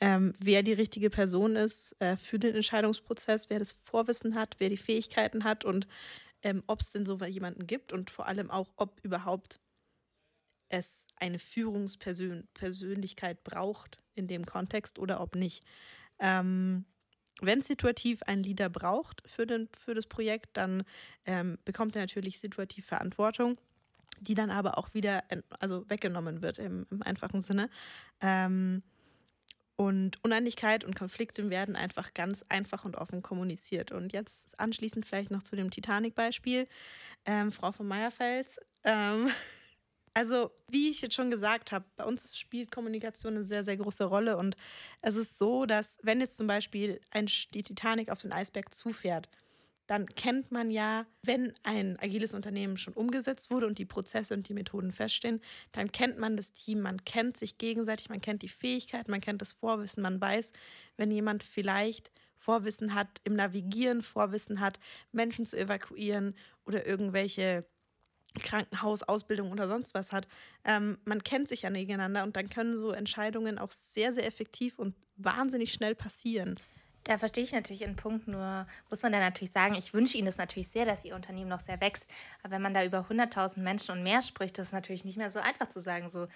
ähm, 0.00 0.32
wer 0.38 0.62
die 0.62 0.74
richtige 0.74 1.10
Person 1.10 1.56
ist 1.56 1.96
äh, 2.00 2.16
für 2.16 2.38
den 2.38 2.54
Entscheidungsprozess, 2.54 3.48
wer 3.48 3.58
das 3.58 3.72
Vorwissen 3.72 4.34
hat, 4.34 4.56
wer 4.58 4.68
die 4.68 4.76
Fähigkeiten 4.76 5.44
hat 5.44 5.64
und 5.64 5.86
ähm, 6.42 6.62
ob 6.66 6.82
es 6.82 6.90
denn 6.90 7.06
so 7.06 7.16
jemanden 7.24 7.66
gibt 7.66 7.92
und 7.92 8.10
vor 8.10 8.26
allem 8.26 8.50
auch, 8.50 8.74
ob 8.76 9.00
überhaupt 9.02 9.58
es 10.68 11.06
eine 11.16 11.38
Führungspersönlichkeit 11.38 13.42
braucht 13.44 13.98
in 14.14 14.26
dem 14.26 14.44
Kontext 14.44 14.98
oder 14.98 15.20
ob 15.20 15.34
nicht. 15.34 15.64
Ähm, 16.18 16.84
wenn 17.40 17.60
es 17.60 17.66
situativ 17.66 18.22
einen 18.22 18.42
Leader 18.42 18.68
braucht 18.68 19.22
für, 19.26 19.46
den, 19.46 19.68
für 19.78 19.94
das 19.94 20.06
Projekt, 20.06 20.56
dann 20.56 20.84
ähm, 21.26 21.58
bekommt 21.64 21.94
er 21.94 22.02
natürlich 22.02 22.38
situativ 22.38 22.86
Verantwortung 22.86 23.58
die 24.20 24.34
dann 24.34 24.50
aber 24.50 24.78
auch 24.78 24.94
wieder 24.94 25.24
also 25.60 25.88
weggenommen 25.88 26.42
wird 26.42 26.58
im, 26.58 26.86
im 26.90 27.02
einfachen 27.02 27.42
Sinne. 27.42 27.68
Ähm, 28.20 28.82
und 29.76 30.24
Uneinigkeit 30.24 30.84
und 30.84 30.96
Konflikte 30.96 31.50
werden 31.50 31.76
einfach 31.76 32.14
ganz 32.14 32.44
einfach 32.48 32.84
und 32.86 32.96
offen 32.96 33.22
kommuniziert. 33.22 33.92
Und 33.92 34.14
jetzt 34.14 34.58
anschließend 34.58 35.04
vielleicht 35.04 35.30
noch 35.30 35.42
zu 35.42 35.54
dem 35.54 35.70
Titanic-Beispiel. 35.70 36.66
Ähm, 37.26 37.52
Frau 37.52 37.72
von 37.72 37.86
Meyerfels, 37.86 38.58
ähm, 38.84 39.30
Also, 40.16 40.50
wie 40.70 40.88
ich 40.88 41.02
jetzt 41.02 41.14
schon 41.14 41.30
gesagt 41.30 41.72
habe, 41.72 41.84
bei 41.96 42.04
uns 42.04 42.34
spielt 42.38 42.70
Kommunikation 42.70 43.36
eine 43.36 43.44
sehr, 43.44 43.64
sehr 43.64 43.76
große 43.76 44.04
Rolle. 44.04 44.38
Und 44.38 44.56
es 45.02 45.14
ist 45.14 45.36
so, 45.36 45.66
dass, 45.66 45.98
wenn 46.04 46.20
jetzt 46.20 46.38
zum 46.38 46.46
Beispiel 46.46 47.02
ein, 47.10 47.26
die 47.52 47.62
Titanic 47.62 48.08
auf 48.08 48.22
den 48.22 48.32
Eisberg 48.32 48.74
zufährt, 48.74 49.28
dann 49.86 50.06
kennt 50.06 50.50
man 50.50 50.70
ja, 50.70 51.06
wenn 51.22 51.52
ein 51.62 51.98
agiles 52.00 52.34
Unternehmen 52.34 52.76
schon 52.76 52.94
umgesetzt 52.94 53.50
wurde 53.50 53.66
und 53.66 53.78
die 53.78 53.84
Prozesse 53.84 54.34
und 54.34 54.48
die 54.48 54.54
Methoden 54.54 54.92
feststehen, 54.92 55.40
dann 55.72 55.92
kennt 55.92 56.18
man 56.18 56.36
das 56.36 56.52
Team, 56.52 56.80
man 56.80 57.04
kennt 57.04 57.36
sich 57.36 57.58
gegenseitig, 57.58 58.08
man 58.08 58.20
kennt 58.20 58.42
die 58.42 58.48
Fähigkeit, 58.48 59.08
man 59.08 59.20
kennt 59.20 59.42
das 59.42 59.52
Vorwissen, 59.52 60.02
man 60.02 60.20
weiß, 60.20 60.52
wenn 60.96 61.10
jemand 61.10 61.44
vielleicht 61.44 62.10
Vorwissen 62.34 62.94
hat 62.94 63.20
im 63.24 63.34
Navigieren, 63.34 64.02
Vorwissen 64.02 64.60
hat, 64.60 64.78
Menschen 65.12 65.46
zu 65.46 65.56
evakuieren 65.58 66.34
oder 66.64 66.86
irgendwelche 66.86 67.66
Krankenhausausbildung 68.40 69.50
oder 69.50 69.68
sonst 69.68 69.94
was 69.94 70.12
hat. 70.12 70.28
Ähm, 70.64 70.98
man 71.04 71.24
kennt 71.24 71.48
sich 71.48 71.62
ja 71.62 71.70
nebeneinander 71.70 72.24
und 72.24 72.36
dann 72.36 72.50
können 72.50 72.76
so 72.76 72.90
Entscheidungen 72.90 73.58
auch 73.58 73.70
sehr, 73.70 74.12
sehr 74.12 74.26
effektiv 74.26 74.78
und 74.78 74.94
wahnsinnig 75.16 75.72
schnell 75.72 75.94
passieren. 75.94 76.56
Da 77.06 77.18
verstehe 77.18 77.44
ich 77.44 77.52
natürlich 77.52 77.84
einen 77.84 77.94
Punkt, 77.94 78.26
nur 78.26 78.66
muss 78.90 79.02
man 79.02 79.12
da 79.12 79.20
natürlich 79.20 79.52
sagen, 79.52 79.76
ich 79.76 79.94
wünsche 79.94 80.18
Ihnen 80.18 80.26
das 80.26 80.38
natürlich 80.38 80.68
sehr, 80.68 80.84
dass 80.84 81.04
Ihr 81.04 81.14
Unternehmen 81.14 81.48
noch 81.48 81.60
sehr 81.60 81.80
wächst. 81.80 82.10
Aber 82.42 82.54
wenn 82.54 82.62
man 82.62 82.74
da 82.74 82.84
über 82.84 83.06
100.000 83.08 83.60
Menschen 83.60 83.92
und 83.92 84.02
mehr 84.02 84.22
spricht, 84.22 84.58
das 84.58 84.68
ist 84.68 84.72
natürlich 84.72 85.04
nicht 85.04 85.16
mehr 85.16 85.30
so 85.30 85.38
einfach 85.38 85.68
zu 85.68 85.78
sagen, 85.78 86.08
so, 86.08 86.26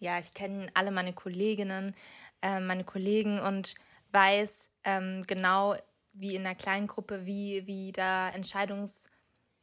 ja, 0.00 0.18
ich 0.18 0.34
kenne 0.34 0.68
alle 0.74 0.90
meine 0.90 1.12
Kolleginnen, 1.12 1.94
äh, 2.42 2.58
meine 2.58 2.82
Kollegen 2.82 3.38
und 3.38 3.76
weiß 4.10 4.68
ähm, 4.82 5.22
genau, 5.28 5.76
wie 6.12 6.34
in 6.34 6.44
einer 6.44 6.56
kleinen 6.56 6.88
Gruppe, 6.88 7.24
wie, 7.24 7.64
wie 7.68 7.92
da 7.92 8.30
Entscheidungs- 8.30 9.08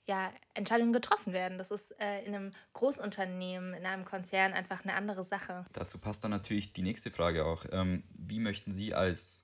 ja, 0.05 0.33
Entscheidungen 0.53 0.93
getroffen 0.93 1.33
werden. 1.33 1.57
Das 1.57 1.71
ist 1.71 1.91
äh, 1.99 2.21
in 2.23 2.35
einem 2.35 2.51
Großunternehmen, 2.73 3.73
in 3.73 3.85
einem 3.85 4.05
Konzern 4.05 4.53
einfach 4.53 4.83
eine 4.83 4.95
andere 4.95 5.23
Sache. 5.23 5.65
Dazu 5.71 5.97
passt 5.97 6.23
dann 6.23 6.31
natürlich 6.31 6.73
die 6.73 6.81
nächste 6.81 7.09
Frage 7.09 7.45
auch. 7.45 7.65
Ähm, 7.71 8.03
wie 8.13 8.39
möchten 8.39 8.71
Sie 8.71 8.93
als 8.93 9.42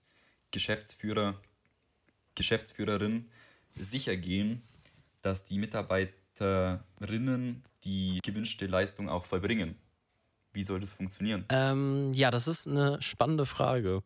Geschäftsführer, 0.51 1.39
Geschäftsführerin 2.35 3.29
sicher 3.77 4.17
gehen, 4.17 4.61
dass 5.21 5.45
die 5.45 5.57
Mitarbeiterinnen 5.57 7.63
die 7.83 8.19
gewünschte 8.23 8.67
Leistung 8.67 9.09
auch 9.09 9.25
vollbringen? 9.25 9.75
Wie 10.53 10.63
soll 10.63 10.79
das 10.79 10.93
funktionieren? 10.93 11.45
Ähm, 11.49 12.11
ja, 12.13 12.31
das 12.31 12.47
ist 12.47 12.67
eine 12.67 13.01
spannende 13.01 13.45
Frage. 13.45 14.01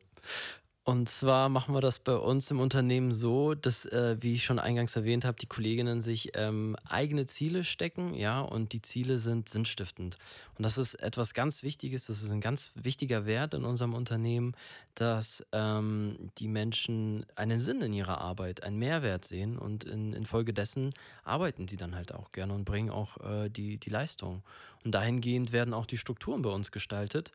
Und 0.86 1.08
zwar 1.08 1.48
machen 1.48 1.74
wir 1.74 1.80
das 1.80 2.00
bei 2.00 2.16
uns 2.18 2.52
im 2.52 2.60
Unternehmen 2.60 3.14
so, 3.14 3.54
dass, 3.54 3.86
äh, 3.86 4.18
wie 4.20 4.34
ich 4.34 4.44
schon 4.44 4.60
eingangs 4.60 4.98
erwähnt 4.98 5.24
habe, 5.24 5.38
die 5.40 5.46
Kolleginnen 5.46 6.02
sich 6.02 6.32
ähm, 6.34 6.76
eigene 6.84 7.26
Ziele 7.26 7.64
stecken, 7.64 8.14
ja, 8.14 8.42
und 8.42 8.74
die 8.74 8.82
Ziele 8.82 9.18
sind 9.18 9.48
sinnstiftend. 9.48 10.18
Und 10.58 10.64
das 10.64 10.78
ist 10.78 10.96
etwas 10.96 11.34
ganz 11.34 11.64
Wichtiges, 11.64 12.08
das 12.08 12.22
ist 12.22 12.32
ein 12.32 12.42
ganz 12.42 12.74
wichtiger 12.76 13.26
Wert 13.26 13.54
in 13.54 13.64
unserem 13.64 13.94
Unternehmen, 13.94 14.56
dass 14.96 15.42
ähm, 15.54 16.18
die 16.38 16.50
Menschen 16.50 17.26
einen 17.36 17.60
Sinn 17.60 17.82
in 17.82 17.94
ihrer 17.94 18.20
Arbeit, 18.20 18.64
einen 18.64 18.78
Mehrwert 18.78 19.24
sehen 19.24 19.58
und 19.58 19.86
in, 19.86 20.12
infolgedessen 20.12 20.94
arbeiten 21.24 21.70
sie 21.70 21.78
dann 21.78 21.96
halt 21.96 22.14
auch 22.14 22.34
gerne 22.34 22.54
und 22.54 22.66
bringen 22.66 22.90
auch 22.90 23.22
äh, 23.22 23.48
die, 23.48 23.78
die 23.78 23.90
Leistung. 23.90 24.44
Und 24.84 24.92
dahingehend 24.92 25.54
werden 25.54 25.74
auch 25.74 25.86
die 25.86 25.98
Strukturen 25.98 26.42
bei 26.42 26.50
uns 26.50 26.72
gestaltet, 26.74 27.32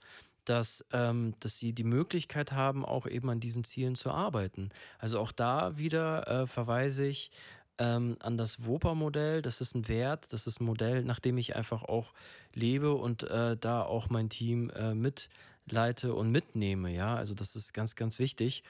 dass, 0.49 0.85
ähm, 0.93 1.35
dass 1.41 1.59
sie 1.59 1.73
die 1.73 1.85
Möglichkeit 1.85 2.53
haben, 2.53 2.85
auch 2.85 3.07
eben 3.07 3.29
an 3.31 3.41
diesen 3.41 3.65
Zielen 3.65 3.95
zu 3.95 4.11
arbeiten. 4.11 4.71
Also 4.99 5.19
auch 5.19 5.33
da 5.33 5.77
wieder 5.77 6.27
äh, 6.27 6.47
verweise 6.47 7.07
ich 7.07 7.31
ähm, 7.79 8.17
an 8.21 8.39
das 8.39 8.65
WOPA-Modell. 8.65 9.43
Das 9.43 9.61
ist 9.61 9.75
ein 9.75 9.89
Wert, 9.89 10.33
das 10.33 10.47
ist 10.47 10.61
ein 10.61 10.65
Modell, 10.65 11.05
nach 11.05 11.21
dem 11.21 11.39
ich 11.39 11.57
einfach 11.57 11.85
auch 11.85 12.13
lebe 12.55 12.95
und 12.95 13.25
äh, 13.25 13.57
da 13.57 13.83
auch 13.83 14.09
mein 14.09 14.29
Team 14.29 14.71
äh, 14.71 14.95
mitleite 14.95 16.15
und 16.15 16.31
mitnehme. 16.31 16.95
Ja, 16.95 17.17
also 17.17 17.35
das 17.35 17.55
ist 17.55 17.75
ganz, 17.75 17.95
ganz 17.95 18.19
wichtig. 18.19 18.63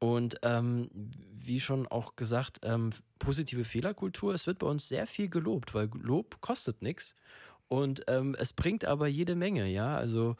Und 0.00 0.38
ähm, 0.42 0.88
wie 1.34 1.58
schon 1.58 1.88
auch 1.88 2.14
gesagt, 2.14 2.60
ähm, 2.62 2.90
positive 3.18 3.64
Fehlerkultur, 3.64 4.32
es 4.32 4.46
wird 4.46 4.60
bei 4.60 4.68
uns 4.68 4.88
sehr 4.88 5.08
viel 5.08 5.28
gelobt, 5.28 5.74
weil 5.74 5.90
Lob 6.00 6.40
kostet 6.40 6.82
nichts. 6.82 7.16
Und 7.66 8.04
ähm, 8.06 8.34
es 8.38 8.52
bringt 8.54 8.86
aber 8.86 9.08
jede 9.08 9.34
Menge, 9.34 9.66
ja. 9.66 9.96
Also 9.96 10.36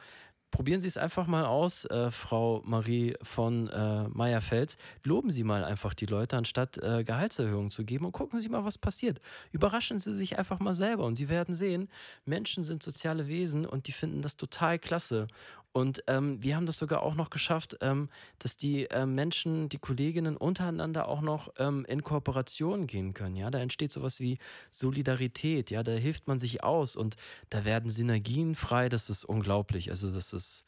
probieren 0.51 0.81
Sie 0.81 0.89
es 0.89 0.97
einfach 0.97 1.27
mal 1.27 1.45
aus, 1.45 1.85
äh, 1.87 2.11
Frau 2.11 2.63
Marie 2.65 3.15
von 3.23 3.69
äh, 3.69 4.09
Meyerfels. 4.09 4.77
Loben 5.05 5.31
Sie 5.31 5.45
mal 5.45 5.65
einfach 5.65 5.95
die 5.95 6.07
Leute, 6.07 6.37
anstatt 6.37 6.79
äh, 6.79 7.05
Gehaltserhöhungen 7.05 7.71
zu 7.71 7.85
geben 7.85 8.07
und 8.07 8.13
gucken 8.13 8.41
Sie 8.41 8.49
mal, 8.49 8.65
was 8.65 8.79
passiert. 8.79 9.21
Überraschen 9.53 9.99
Sie 9.99 10.13
sich 10.13 10.39
einfach 10.39 10.59
mal 10.61 10.75
selber 10.75 11.05
und 11.05 11.17
Sie 11.17 11.29
werden 11.29 11.55
sehen, 11.55 11.89
Menschen 12.25 12.65
sind 12.65 12.83
soziale 12.83 13.29
Wesen 13.29 13.67
und 13.67 13.87
die 13.87 13.93
finden 13.93 14.23
das 14.23 14.37
total 14.37 14.79
klasse. 14.79 15.27
Und 15.72 16.02
ähm, 16.07 16.42
wir 16.42 16.57
haben 16.57 16.66
das 16.66 16.78
sogar 16.78 17.02
auch 17.02 17.14
noch 17.14 17.31
geschafft, 17.31 17.76
ähm, 17.81 18.09
dass 18.38 18.57
die 18.57 18.90
äh, 18.90 19.07
Menschen, 19.07 19.68
die 19.68 19.78
Kolleginnen 19.78 20.37
untereinander 20.37 21.09
auch 21.09 21.20
noch 21.20 21.52
ähm, 21.59 21.85
in 21.87 22.02
Kooperation 22.02 22.87
gehen 22.87 23.14
können. 23.14 23.37
Ja, 23.37 23.50
da 23.50 23.59
entsteht 23.59 23.92
sowas 23.92 24.18
wie 24.20 24.38
Solidarität. 24.70 25.70
Ja, 25.70 25.83
da 25.83 25.92
hilft 25.92 26.26
man 26.26 26.38
sich 26.38 26.64
aus 26.64 26.96
und 26.96 27.16
da 27.50 27.64
werden 27.64 27.90
Synergien 27.90 28.54
frei. 28.54 28.88
Das 28.88 29.11
ist 29.11 29.24
unglaublich. 29.24 29.90
Also 29.90 30.11
das 30.11 30.33
ist 30.33 30.64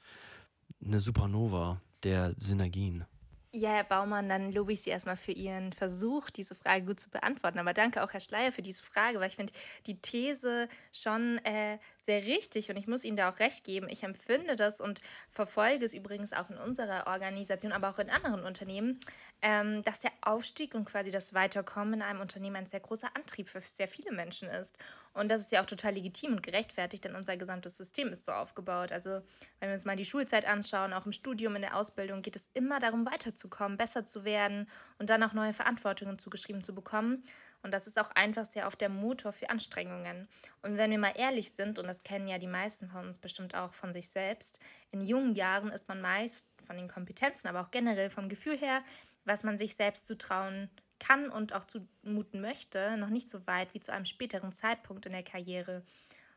eine 0.85 1.01
Supernova 1.01 1.81
der 2.03 2.35
Synergien. 2.39 3.05
Ja, 3.53 3.71
Herr 3.71 3.83
Baumann, 3.83 4.29
dann 4.29 4.53
lobe 4.53 4.73
ich 4.73 4.83
Sie 4.83 4.91
erstmal 4.91 5.17
für 5.17 5.33
Ihren 5.33 5.73
Versuch, 5.73 6.31
diese 6.31 6.55
Frage 6.55 6.85
gut 6.85 7.01
zu 7.01 7.11
beantworten. 7.11 7.59
Aber 7.59 7.75
danke 7.75 8.05
auch, 8.05 8.13
Herr 8.13 8.21
Schleier, 8.21 8.53
für 8.53 8.63
diese 8.63 8.81
Frage, 8.81 9.19
weil 9.19 9.27
ich 9.27 9.35
finde 9.35 9.53
die 9.87 10.01
These 10.01 10.69
schon 10.93 11.39
äh, 11.39 11.79
sehr 11.99 12.27
richtig 12.27 12.71
und 12.71 12.77
ich 12.77 12.87
muss 12.87 13.05
Ihnen 13.05 13.17
da 13.17 13.29
auch 13.29 13.41
recht 13.41 13.65
geben. 13.65 13.89
Ich 13.89 14.05
empfinde 14.05 14.55
das 14.55 14.81
und 14.81 15.01
verfolge 15.33 15.85
es 15.85 15.95
übrigens 15.95 16.33
auch 16.33 16.49
in 16.49 16.59
unserer 16.59 17.09
Organisation, 17.09 17.73
aber 17.73 17.91
auch 17.91 17.99
in 17.99 18.09
anderen 18.09 18.45
Unternehmen, 18.45 19.01
ähm, 19.43 19.83
dass 19.83 19.99
der 19.99 20.13
Aufstieg 20.21 20.77
und 20.77 20.85
quasi 20.85 21.11
das 21.11 21.35
Weiterkommen 21.35 21.95
in 21.95 22.03
einem 22.03 22.21
Unternehmen 22.21 22.55
ein 22.55 22.67
sehr 22.67 22.79
großer 22.79 23.09
Antrieb 23.15 23.49
für 23.49 23.61
sehr 23.61 23.89
viele 23.89 24.13
Menschen 24.13 24.49
ist. 24.49 24.79
Und 25.13 25.29
das 25.29 25.41
ist 25.41 25.53
ja 25.53 25.61
auch 25.61 25.67
total 25.67 25.95
legitim 25.95 26.33
und 26.33 26.43
gerechtfertigt, 26.43 27.05
denn 27.05 27.17
unser 27.17 27.37
gesamtes 27.37 27.77
System 27.77 28.09
ist 28.09 28.25
so 28.25 28.33
aufgebaut. 28.33 28.93
Also, 28.93 29.23
wenn 29.59 29.69
wir 29.69 29.73
uns 29.73 29.85
mal 29.85 29.97
die 29.97 30.05
Schulzeit 30.05 30.45
anschauen, 30.45 30.93
auch 30.93 31.05
im 31.05 31.13
Studium, 31.13 31.57
in 31.57 31.63
der 31.63 31.77
Ausbildung, 31.77 32.23
geht 32.23 32.37
es 32.37 32.49
immer 32.55 32.79
darum, 32.79 33.05
weiterzukommen 33.05 33.77
besser 33.77 34.05
zu 34.05 34.25
werden 34.25 34.69
und 34.99 35.11
dann 35.11 35.23
auch 35.23 35.33
neue 35.33 35.53
Verantwortungen 35.53 36.19
zugeschrieben 36.19 36.63
zu 36.63 36.75
bekommen. 36.75 37.25
Und 37.63 37.73
das 37.73 37.87
ist 37.87 37.99
auch 37.99 38.11
einfach 38.13 38.47
sehr 38.47 38.67
oft 38.67 38.81
der 38.81 38.89
Motor 38.89 39.33
für 39.33 39.51
Anstrengungen. 39.51 40.29
Und 40.63 40.77
wenn 40.79 40.91
wir 40.91 40.99
mal 40.99 41.15
ehrlich 41.17 41.53
sind, 41.53 41.79
und 41.79 41.87
das 41.87 42.03
kennen 42.03 42.29
ja 42.29 42.39
die 42.39 42.47
meisten 42.47 42.89
von 42.89 43.07
uns 43.07 43.19
bestimmt 43.19 43.55
auch 43.55 43.75
von 43.75 43.93
sich 43.93 44.09
selbst, 44.09 44.61
in 44.93 45.01
jungen 45.01 45.35
Jahren 45.35 45.71
ist 45.71 45.89
man 45.89 46.01
meist 46.01 46.45
von 46.67 46.77
den 46.77 46.89
Kompetenzen, 46.89 47.49
aber 47.49 47.61
auch 47.61 47.71
generell 47.71 48.11
vom 48.11 48.29
Gefühl 48.29 48.57
her, 48.57 48.83
was 49.25 49.43
man 49.43 49.59
sich 49.59 49.75
selbst 49.75 50.07
zutrauen 50.07 50.71
kann 51.01 51.31
und 51.31 51.53
auch 51.53 51.65
zumuten 51.65 52.41
möchte, 52.41 52.97
noch 52.97 53.09
nicht 53.09 53.29
so 53.29 53.47
weit 53.47 53.75
wie 53.75 53.81
zu 53.81 53.93
einem 53.93 54.05
späteren 54.05 54.53
Zeitpunkt 54.53 55.07
in 55.07 55.13
der 55.13 55.25
Karriere. 55.25 55.83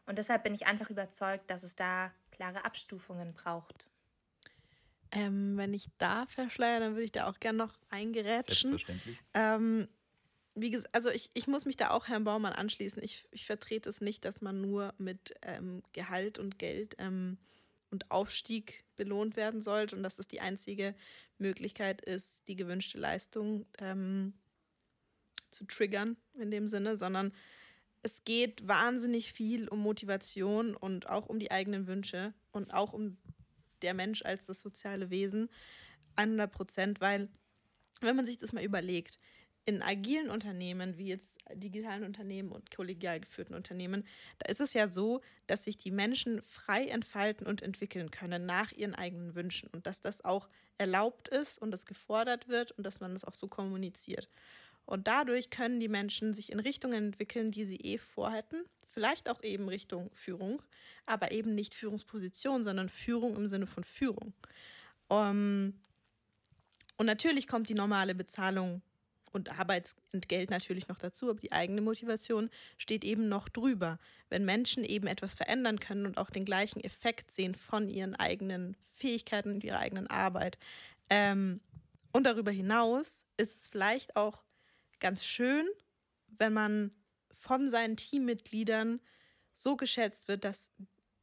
Und 0.06 0.18
deshalb 0.18 0.44
bin 0.44 0.54
ich 0.54 0.66
einfach 0.66 0.90
überzeugt, 0.90 1.50
dass 1.50 1.64
es 1.64 1.76
da 1.76 2.12
klare 2.32 2.66
Abstufungen 2.66 3.34
braucht. 3.34 3.88
Ähm, 5.12 5.58
wenn 5.58 5.74
ich 5.74 5.90
da 6.00 6.26
verschleier, 6.26 6.80
dann 6.80 6.94
würde 6.94 7.04
ich 7.04 7.12
da 7.12 7.28
auch 7.28 7.40
gerne 7.40 7.60
noch 7.60 7.78
eingerätschen. 7.92 8.72
Selbstverständlich. 8.72 9.20
Ähm, 9.36 9.88
wie 10.56 10.72
gesagt, 10.72 10.94
also 10.94 11.10
ich, 11.10 11.30
ich 11.34 11.48
muss 11.48 11.66
mich 11.66 11.78
da 11.78 11.92
auch 11.92 12.08
Herrn 12.08 12.24
Baumann 12.24 12.54
anschließen. 12.54 13.02
Ich, 13.04 13.26
ich 13.32 13.46
vertrete 13.46 13.90
es 13.90 14.02
nicht, 14.02 14.26
dass 14.26 14.42
man 14.42 14.62
nur 14.62 14.94
mit 14.98 15.36
ähm, 15.44 15.84
Gehalt 15.94 16.40
und 16.40 16.58
Geld 16.58 16.96
ähm, 16.98 17.38
und 17.92 18.10
Aufstieg 18.12 18.84
belohnt 18.96 19.36
werden 19.36 19.62
sollte 19.62 19.96
und 19.96 20.04
dass 20.04 20.20
es 20.20 20.28
die 20.28 20.42
einzige 20.42 20.96
Möglichkeit 21.38 22.02
ist, 22.02 22.48
die 22.48 22.56
gewünschte 22.56 22.98
Leistung 22.98 23.66
ähm, 23.80 24.34
zu 25.54 25.66
triggern 25.66 26.18
in 26.36 26.52
dem 26.52 26.68
Sinne, 26.68 26.98
sondern 26.98 27.34
es 28.02 28.24
geht 28.26 28.68
wahnsinnig 28.68 29.32
viel 29.32 29.68
um 29.70 29.80
Motivation 29.80 30.76
und 30.76 31.10
auch 31.10 31.28
um 31.28 31.40
die 31.40 31.52
eigenen 31.52 31.88
Wünsche 31.88 32.34
und 32.52 32.74
auch 32.74 32.94
um 32.94 33.18
der 33.82 33.94
Mensch 33.94 34.24
als 34.24 34.48
das 34.48 34.60
soziale 34.60 35.10
Wesen 35.10 35.50
100 36.16 36.52
Prozent, 36.52 37.02
weil 37.02 37.30
wenn 38.02 38.16
man 38.16 38.26
sich 38.26 38.38
das 38.38 38.52
mal 38.54 38.64
überlegt, 38.64 39.20
in 39.66 39.82
agilen 39.82 40.30
Unternehmen, 40.30 40.98
wie 40.98 41.08
jetzt 41.08 41.38
digitalen 41.54 42.04
Unternehmen 42.04 42.52
und 42.52 42.70
kollegial 42.76 43.22
geführten 43.22 43.54
Unternehmen, 43.54 44.06
da 44.40 44.52
ist 44.52 44.60
es 44.60 44.74
ja 44.74 44.90
so, 44.90 45.22
dass 45.48 45.64
sich 45.64 45.78
die 45.78 45.92
Menschen 45.92 46.42
frei 46.42 46.86
entfalten 46.86 47.48
und 47.48 47.62
entwickeln 47.62 48.12
können 48.12 48.46
nach 48.46 48.74
ihren 48.74 48.94
eigenen 48.94 49.36
Wünschen 49.36 49.70
und 49.70 49.88
dass 49.88 50.02
das 50.02 50.26
auch 50.26 50.50
erlaubt 50.78 51.30
ist 51.30 51.58
und 51.60 51.72
das 51.72 51.86
gefordert 51.86 52.50
wird 52.50 52.72
und 52.74 52.84
dass 52.84 53.00
man 53.00 53.14
das 53.14 53.24
auch 53.24 53.36
so 53.36 53.48
kommuniziert. 53.48 54.28
Und 54.86 55.08
dadurch 55.08 55.50
können 55.50 55.80
die 55.80 55.88
Menschen 55.88 56.34
sich 56.34 56.52
in 56.52 56.60
Richtungen 56.60 57.06
entwickeln, 57.06 57.52
die 57.52 57.66
sie 57.66 57.78
eh 57.78 57.98
vorhätten 57.98 58.66
Vielleicht 58.94 59.28
auch 59.28 59.42
eben 59.42 59.70
Richtung 59.70 60.12
Führung, 60.14 60.62
aber 61.08 61.32
eben 61.32 61.56
nicht 61.56 61.74
Führungsposition, 61.74 62.64
sondern 62.64 62.90
Führung 62.90 63.36
im 63.36 63.48
Sinne 63.48 63.66
von 63.66 63.84
Führung. 63.84 64.34
Ähm, 65.10 65.82
und 66.98 67.08
natürlich 67.08 67.48
kommt 67.48 67.70
die 67.70 67.74
normale 67.74 68.14
Bezahlung 68.14 68.84
und 69.32 69.58
Arbeitsentgelt 69.58 70.52
natürlich 70.52 70.88
noch 70.90 71.00
dazu, 71.00 71.32
aber 71.32 71.40
die 71.40 71.52
eigene 71.52 71.82
Motivation 71.82 72.52
steht 72.78 73.04
eben 73.04 73.28
noch 73.28 73.50
drüber. 73.50 73.98
Wenn 74.30 74.46
Menschen 74.46 74.84
eben 74.84 75.08
etwas 75.08 75.34
verändern 75.34 75.80
können 75.80 76.06
und 76.06 76.20
auch 76.20 76.30
den 76.30 76.46
gleichen 76.46 76.80
Effekt 76.80 77.32
sehen 77.32 77.56
von 77.56 77.90
ihren 77.90 78.16
eigenen 78.16 78.78
Fähigkeiten 78.92 79.50
und 79.50 79.64
ihrer 79.64 79.80
eigenen 79.80 80.06
Arbeit. 80.06 80.60
Ähm, 81.10 81.62
und 82.12 82.28
darüber 82.28 82.52
hinaus 82.52 83.24
ist 83.38 83.62
es 83.62 83.68
vielleicht 83.68 84.16
auch 84.16 84.44
ganz 85.04 85.24
schön, 85.26 85.68
wenn 86.28 86.54
man 86.54 86.92
von 87.30 87.70
seinen 87.70 87.98
Teammitgliedern 87.98 89.02
so 89.54 89.76
geschätzt 89.76 90.28
wird, 90.28 90.46
dass 90.46 90.72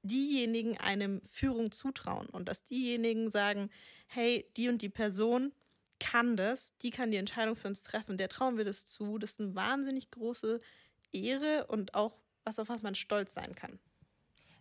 diejenigen 0.03 0.79
einem 0.79 1.21
Führung 1.33 1.73
zutrauen 1.73 2.29
und 2.29 2.49
dass 2.49 2.63
diejenigen 2.65 3.31
sagen, 3.31 3.71
hey, 4.07 4.47
die 4.57 4.69
und 4.69 4.83
die 4.83 4.91
Person 4.91 5.53
kann 5.99 6.37
das, 6.37 6.77
die 6.79 6.91
kann 6.91 7.11
die 7.11 7.17
Entscheidung 7.17 7.57
für 7.57 7.69
uns 7.69 7.83
treffen, 7.83 8.19
der 8.19 8.29
trauen 8.29 8.57
wir 8.57 8.65
das 8.65 8.87
zu. 8.87 9.19
Das 9.19 9.33
ist 9.33 9.41
eine 9.41 9.55
wahnsinnig 9.55 10.11
große 10.11 10.61
Ehre 11.13 11.67
und 11.67 11.95
auch 11.95 12.17
was, 12.45 12.59
auf 12.59 12.69
was 12.69 12.83
man 12.83 12.95
stolz 12.95 13.35
sein 13.35 13.55
kann. 13.55 13.79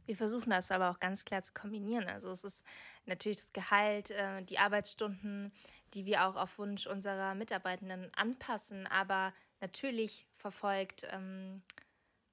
Wir 0.10 0.16
versuchen 0.16 0.50
das 0.50 0.72
aber 0.72 0.90
auch 0.90 1.00
ganz 1.00 1.24
klar 1.24 1.44
zu 1.44 1.54
kombinieren. 1.54 2.08
Also 2.08 2.32
es 2.32 2.44
ist 2.44 2.66
natürlich 3.06 3.38
das 3.38 3.54
Gehalt, 3.54 4.10
äh, 4.10 4.42
die 4.42 4.58
Arbeitsstunden, 4.58 5.54
die 5.94 6.04
wir 6.08 6.26
auch 6.26 6.36
auf 6.36 6.58
Wunsch 6.58 6.88
unserer 6.88 7.36
Mitarbeitenden 7.36 8.12
anpassen, 8.16 8.88
aber 8.88 9.36
natürlich 9.62 10.26
verfolgt 10.36 11.08
ähm, 11.12 11.62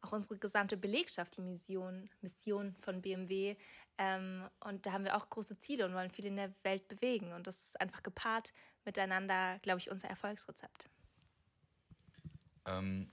auch 0.01 0.13
unsere 0.13 0.39
gesamte 0.39 0.79
Belegschaft 0.79 1.37
die 1.37 1.43
Mission, 1.43 2.09
Mission 2.23 2.75
von 2.81 3.03
BMW. 3.03 3.57
Ähm, 3.99 4.49
und 4.61 4.87
da 4.87 4.93
haben 4.93 5.05
wir 5.05 5.15
auch 5.15 5.29
große 5.29 5.59
Ziele 5.59 5.85
und 5.85 5.93
wollen 5.93 6.11
viel 6.11 6.25
in 6.25 6.37
der 6.37 6.55
Welt 6.63 6.89
bewegen. 6.89 7.35
Und 7.35 7.47
das 7.47 7.63
ist 7.63 7.79
einfach 7.79 8.03
gepaart 8.03 8.55
miteinander, 8.87 9.59
glaube 9.59 9.81
ich, 9.81 9.91
unser 9.91 10.09
Erfolgsrezept. 10.09 10.89
Ähm, 12.65 13.13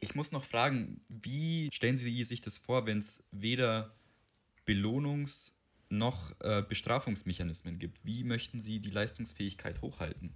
ich 0.00 0.14
muss 0.14 0.32
noch 0.32 0.44
fragen, 0.44 1.00
wie 1.08 1.68
stellen 1.72 1.96
Sie 1.96 2.24
sich 2.24 2.40
das 2.40 2.56
vor, 2.58 2.86
wenn 2.86 2.98
es 2.98 3.24
weder 3.30 3.94
Belohnungs- 4.66 5.52
noch 5.88 6.32
äh, 6.40 6.62
Bestrafungsmechanismen 6.62 7.78
gibt? 7.78 8.04
Wie 8.04 8.24
möchten 8.24 8.60
Sie 8.60 8.80
die 8.80 8.90
Leistungsfähigkeit 8.90 9.82
hochhalten? 9.82 10.34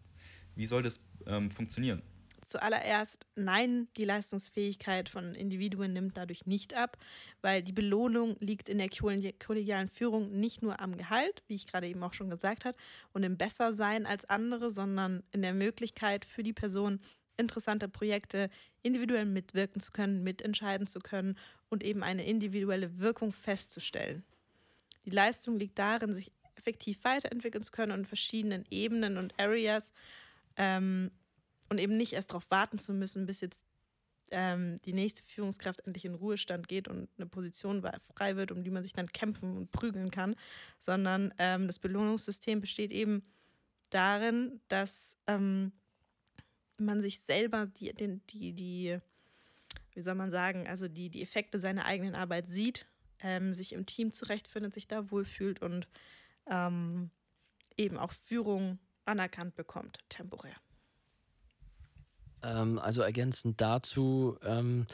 Wie 0.54 0.66
soll 0.66 0.82
das 0.82 1.00
ähm, 1.26 1.50
funktionieren? 1.50 2.02
Zuallererst, 2.42 3.26
nein, 3.36 3.88
die 3.96 4.04
Leistungsfähigkeit 4.04 5.08
von 5.08 5.34
Individuen 5.34 5.92
nimmt 5.92 6.16
dadurch 6.16 6.46
nicht 6.46 6.74
ab, 6.74 6.96
weil 7.42 7.62
die 7.62 7.72
Belohnung 7.72 8.36
liegt 8.40 8.68
in 8.68 8.78
der 8.78 8.88
kollegialen 8.88 9.88
Führung 9.88 10.32
nicht 10.32 10.62
nur 10.62 10.80
am 10.80 10.96
Gehalt, 10.96 11.42
wie 11.46 11.54
ich 11.54 11.66
gerade 11.66 11.86
eben 11.86 12.02
auch 12.02 12.14
schon 12.14 12.30
gesagt 12.30 12.64
habe, 12.64 12.76
und 13.12 13.24
im 13.24 13.36
Bessersein 13.36 14.06
als 14.06 14.24
andere, 14.24 14.70
sondern 14.70 15.22
in 15.32 15.42
der 15.42 15.54
Möglichkeit 15.54 16.24
für 16.24 16.42
die 16.42 16.54
Person, 16.54 17.00
interessante 17.40 17.88
Projekte 17.88 18.50
individuell 18.82 19.26
mitwirken 19.26 19.80
zu 19.80 19.92
können, 19.92 20.22
mitentscheiden 20.22 20.86
zu 20.86 21.00
können 21.00 21.36
und 21.68 21.82
eben 21.82 22.02
eine 22.02 22.26
individuelle 22.26 22.98
Wirkung 22.98 23.32
festzustellen. 23.32 24.24
Die 25.04 25.10
Leistung 25.10 25.58
liegt 25.58 25.78
darin, 25.78 26.12
sich 26.12 26.30
effektiv 26.56 27.02
weiterentwickeln 27.04 27.64
zu 27.64 27.72
können 27.72 27.92
und 27.92 28.06
verschiedenen 28.06 28.64
Ebenen 28.70 29.16
und 29.16 29.34
Areas 29.40 29.92
ähm, 30.56 31.10
und 31.68 31.78
eben 31.78 31.96
nicht 31.96 32.12
erst 32.12 32.30
darauf 32.30 32.50
warten 32.50 32.78
zu 32.78 32.92
müssen, 32.92 33.26
bis 33.26 33.40
jetzt 33.40 33.64
ähm, 34.30 34.80
die 34.82 34.92
nächste 34.92 35.22
Führungskraft 35.24 35.80
endlich 35.86 36.04
in 36.04 36.14
Ruhestand 36.14 36.68
geht 36.68 36.88
und 36.88 37.08
eine 37.16 37.26
Position 37.26 37.82
frei 38.14 38.36
wird, 38.36 38.52
um 38.52 38.62
die 38.62 38.70
man 38.70 38.82
sich 38.82 38.92
dann 38.92 39.10
kämpfen 39.10 39.56
und 39.56 39.70
prügeln 39.70 40.10
kann, 40.10 40.36
sondern 40.78 41.34
ähm, 41.38 41.66
das 41.66 41.78
Belohnungssystem 41.78 42.60
besteht 42.60 42.92
eben 42.92 43.22
darin, 43.90 44.60
dass 44.68 45.16
ähm, 45.26 45.72
man 46.80 47.00
sich 47.00 47.20
selber 47.20 47.66
die, 47.66 47.92
die, 47.94 48.20
die, 48.30 48.52
die, 48.52 48.98
wie 49.92 50.02
soll 50.02 50.14
man 50.14 50.30
sagen, 50.30 50.66
also 50.66 50.88
die, 50.88 51.10
die 51.10 51.22
Effekte 51.22 51.60
seiner 51.60 51.84
eigenen 51.84 52.14
Arbeit 52.14 52.48
sieht, 52.48 52.86
ähm, 53.20 53.52
sich 53.52 53.72
im 53.72 53.86
Team 53.86 54.12
zurechtfindet, 54.12 54.74
sich 54.74 54.88
da 54.88 55.10
wohlfühlt 55.10 55.62
und 55.62 55.88
ähm, 56.46 57.10
eben 57.76 57.98
auch 57.98 58.12
Führung 58.12 58.78
anerkannt 59.04 59.56
bekommt, 59.56 59.98
temporär. 60.08 60.56
Ähm, 62.42 62.78
also 62.78 63.02
ergänzend 63.02 63.60
dazu 63.60 64.38
ähm, 64.42 64.86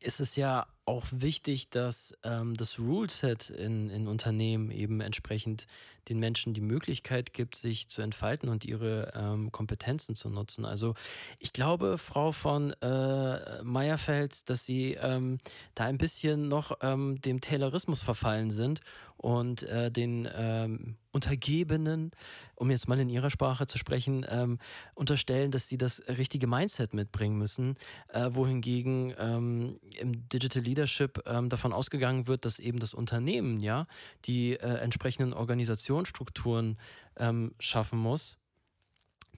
ist 0.00 0.20
es 0.20 0.36
ja 0.36 0.66
auch 0.90 1.06
wichtig, 1.12 1.70
dass 1.70 2.14
ähm, 2.24 2.56
das 2.56 2.80
Ruleset 2.80 3.48
in, 3.48 3.90
in 3.90 4.08
Unternehmen 4.08 4.72
eben 4.72 5.00
entsprechend 5.00 5.68
den 6.08 6.18
Menschen 6.18 6.52
die 6.52 6.60
Möglichkeit 6.60 7.32
gibt, 7.32 7.54
sich 7.54 7.88
zu 7.88 8.02
entfalten 8.02 8.48
und 8.48 8.64
ihre 8.64 9.12
ähm, 9.14 9.52
Kompetenzen 9.52 10.16
zu 10.16 10.28
nutzen. 10.28 10.64
Also 10.64 10.94
ich 11.38 11.52
glaube, 11.52 11.96
Frau 11.96 12.32
von 12.32 12.72
äh, 12.82 13.62
Meyerfeld, 13.62 14.50
dass 14.50 14.66
Sie 14.66 14.94
ähm, 14.94 15.38
da 15.76 15.84
ein 15.84 15.98
bisschen 15.98 16.48
noch 16.48 16.78
ähm, 16.82 17.20
dem 17.20 17.40
Taylorismus 17.40 18.02
verfallen 18.02 18.50
sind 18.50 18.80
und 19.16 19.62
äh, 19.64 19.92
den 19.92 20.28
ähm, 20.34 20.96
Untergebenen, 21.12 22.12
um 22.54 22.70
jetzt 22.70 22.88
mal 22.88 22.98
in 22.98 23.08
ihrer 23.08 23.30
Sprache 23.30 23.66
zu 23.66 23.78
sprechen, 23.78 24.24
ähm, 24.28 24.58
unterstellen, 24.94 25.50
dass 25.50 25.68
sie 25.68 25.76
das 25.76 26.02
richtige 26.08 26.46
Mindset 26.46 26.94
mitbringen 26.94 27.36
müssen, 27.36 27.76
äh, 28.08 28.30
wohingegen 28.32 29.12
ähm, 29.18 29.80
im 29.98 30.28
Digital 30.28 30.62
Leadership 30.62 30.79
ähm, 31.26 31.48
davon 31.48 31.72
ausgegangen 31.72 32.26
wird, 32.26 32.44
dass 32.44 32.58
eben 32.58 32.78
das 32.78 32.94
Unternehmen 32.94 33.60
ja 33.60 33.86
die 34.24 34.52
äh, 34.52 34.78
entsprechenden 34.78 35.32
Organisationsstrukturen 35.32 36.78
ähm, 37.16 37.54
schaffen 37.58 37.98
muss 37.98 38.38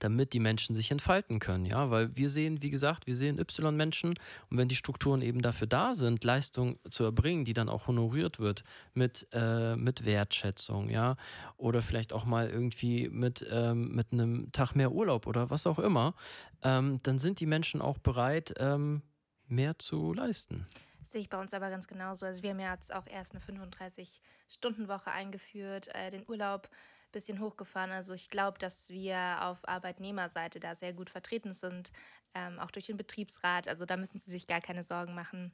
damit 0.02 0.32
die 0.32 0.40
Menschen 0.40 0.74
sich 0.74 0.90
entfalten 0.90 1.38
können, 1.38 1.64
ja, 1.64 1.90
weil 1.90 2.16
wir 2.16 2.28
sehen, 2.28 2.60
wie 2.60 2.70
gesagt, 2.70 3.06
wir 3.06 3.14
sehen 3.14 3.38
Y-Menschen 3.38 4.14
und 4.50 4.58
wenn 4.58 4.68
die 4.68 4.74
Strukturen 4.74 5.22
eben 5.22 5.42
dafür 5.42 5.68
da 5.68 5.94
sind, 5.94 6.24
Leistung 6.24 6.78
zu 6.90 7.04
erbringen, 7.04 7.44
die 7.44 7.54
dann 7.54 7.68
auch 7.68 7.86
honoriert 7.86 8.40
wird 8.40 8.64
mit, 8.94 9.28
äh, 9.32 9.76
mit 9.76 10.04
Wertschätzung, 10.04 10.90
ja, 10.90 11.16
oder 11.56 11.82
vielleicht 11.82 12.12
auch 12.12 12.24
mal 12.24 12.50
irgendwie 12.50 13.08
mit, 13.08 13.46
ähm, 13.50 13.94
mit 13.94 14.12
einem 14.12 14.50
Tag 14.52 14.74
mehr 14.74 14.92
Urlaub 14.92 15.26
oder 15.26 15.50
was 15.50 15.66
auch 15.66 15.78
immer, 15.78 16.14
ähm, 16.62 16.98
dann 17.04 17.18
sind 17.18 17.38
die 17.40 17.46
Menschen 17.46 17.80
auch 17.80 17.98
bereit, 17.98 18.54
ähm, 18.58 19.02
mehr 19.46 19.78
zu 19.78 20.12
leisten. 20.12 20.66
Sehe 21.12 21.20
ich 21.20 21.28
bei 21.28 21.38
uns 21.38 21.52
aber 21.52 21.68
ganz 21.68 21.86
genauso. 21.86 22.24
Also 22.24 22.42
wir 22.42 22.50
haben 22.50 22.60
ja 22.60 22.72
jetzt 22.72 22.94
auch 22.94 23.06
erst 23.06 23.34
eine 23.34 23.42
35-Stunden-Woche 23.42 25.12
eingeführt, 25.12 25.94
äh, 25.94 26.10
den 26.10 26.24
Urlaub 26.26 26.70
ein 26.70 27.12
bisschen 27.12 27.38
hochgefahren. 27.38 27.90
Also 27.90 28.14
ich 28.14 28.30
glaube, 28.30 28.58
dass 28.58 28.88
wir 28.88 29.42
auf 29.42 29.68
Arbeitnehmerseite 29.68 30.58
da 30.58 30.74
sehr 30.74 30.94
gut 30.94 31.10
vertreten 31.10 31.52
sind, 31.52 31.92
ähm, 32.34 32.58
auch 32.58 32.70
durch 32.70 32.86
den 32.86 32.96
Betriebsrat. 32.96 33.68
Also 33.68 33.84
da 33.84 33.98
müssen 33.98 34.18
Sie 34.20 34.30
sich 34.30 34.46
gar 34.46 34.62
keine 34.62 34.82
Sorgen 34.82 35.14
machen. 35.14 35.52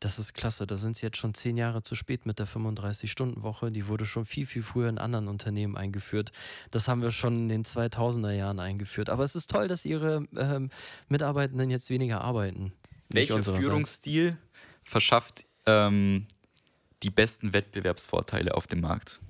Das 0.00 0.18
ist 0.18 0.34
klasse. 0.34 0.66
Da 0.66 0.76
sind 0.76 0.96
sie 0.96 1.06
jetzt 1.06 1.18
schon 1.18 1.34
zehn 1.34 1.56
Jahre 1.56 1.84
zu 1.84 1.94
spät 1.94 2.26
mit 2.26 2.40
der 2.40 2.48
35-Stunden-Woche. 2.48 3.70
Die 3.70 3.86
wurde 3.86 4.06
schon 4.06 4.24
viel, 4.24 4.44
viel 4.44 4.64
früher 4.64 4.88
in 4.88 4.98
anderen 4.98 5.28
Unternehmen 5.28 5.76
eingeführt. 5.76 6.32
Das 6.72 6.88
haben 6.88 7.00
wir 7.00 7.12
schon 7.12 7.42
in 7.42 7.48
den 7.48 7.64
2000er 7.64 8.32
Jahren 8.32 8.58
eingeführt. 8.58 9.08
Aber 9.08 9.22
es 9.22 9.36
ist 9.36 9.50
toll, 9.50 9.68
dass 9.68 9.84
Ihre 9.84 10.24
ähm, 10.36 10.70
Mitarbeitenden 11.08 11.70
jetzt 11.70 11.90
weniger 11.90 12.22
arbeiten. 12.22 12.72
Welcher 13.08 13.42
Führungsstil 13.42 14.36
verschafft 14.84 15.44
ähm, 15.66 16.26
die 17.02 17.10
besten 17.10 17.52
Wettbewerbsvorteile 17.52 18.54
auf 18.54 18.66
dem 18.66 18.80
Markt? 18.80 19.20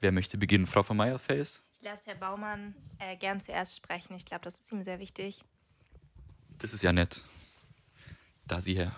Wer 0.00 0.12
möchte 0.12 0.38
beginnen? 0.38 0.66
Frau 0.66 0.82
von 0.82 0.96
Meyerfels? 0.96 1.62
Ich 1.74 1.82
lasse 1.82 2.10
Herr 2.10 2.16
Baumann 2.16 2.74
äh, 2.98 3.16
gern 3.16 3.40
zuerst 3.40 3.76
sprechen. 3.76 4.14
Ich 4.14 4.24
glaube, 4.24 4.44
das 4.44 4.60
ist 4.60 4.72
ihm 4.72 4.82
sehr 4.82 4.98
wichtig. 4.98 5.42
Das 6.58 6.72
ist 6.72 6.82
ja 6.82 6.92
nett. 6.92 7.22
Da 8.46 8.60
Sie 8.60 8.74
her. 8.74 8.94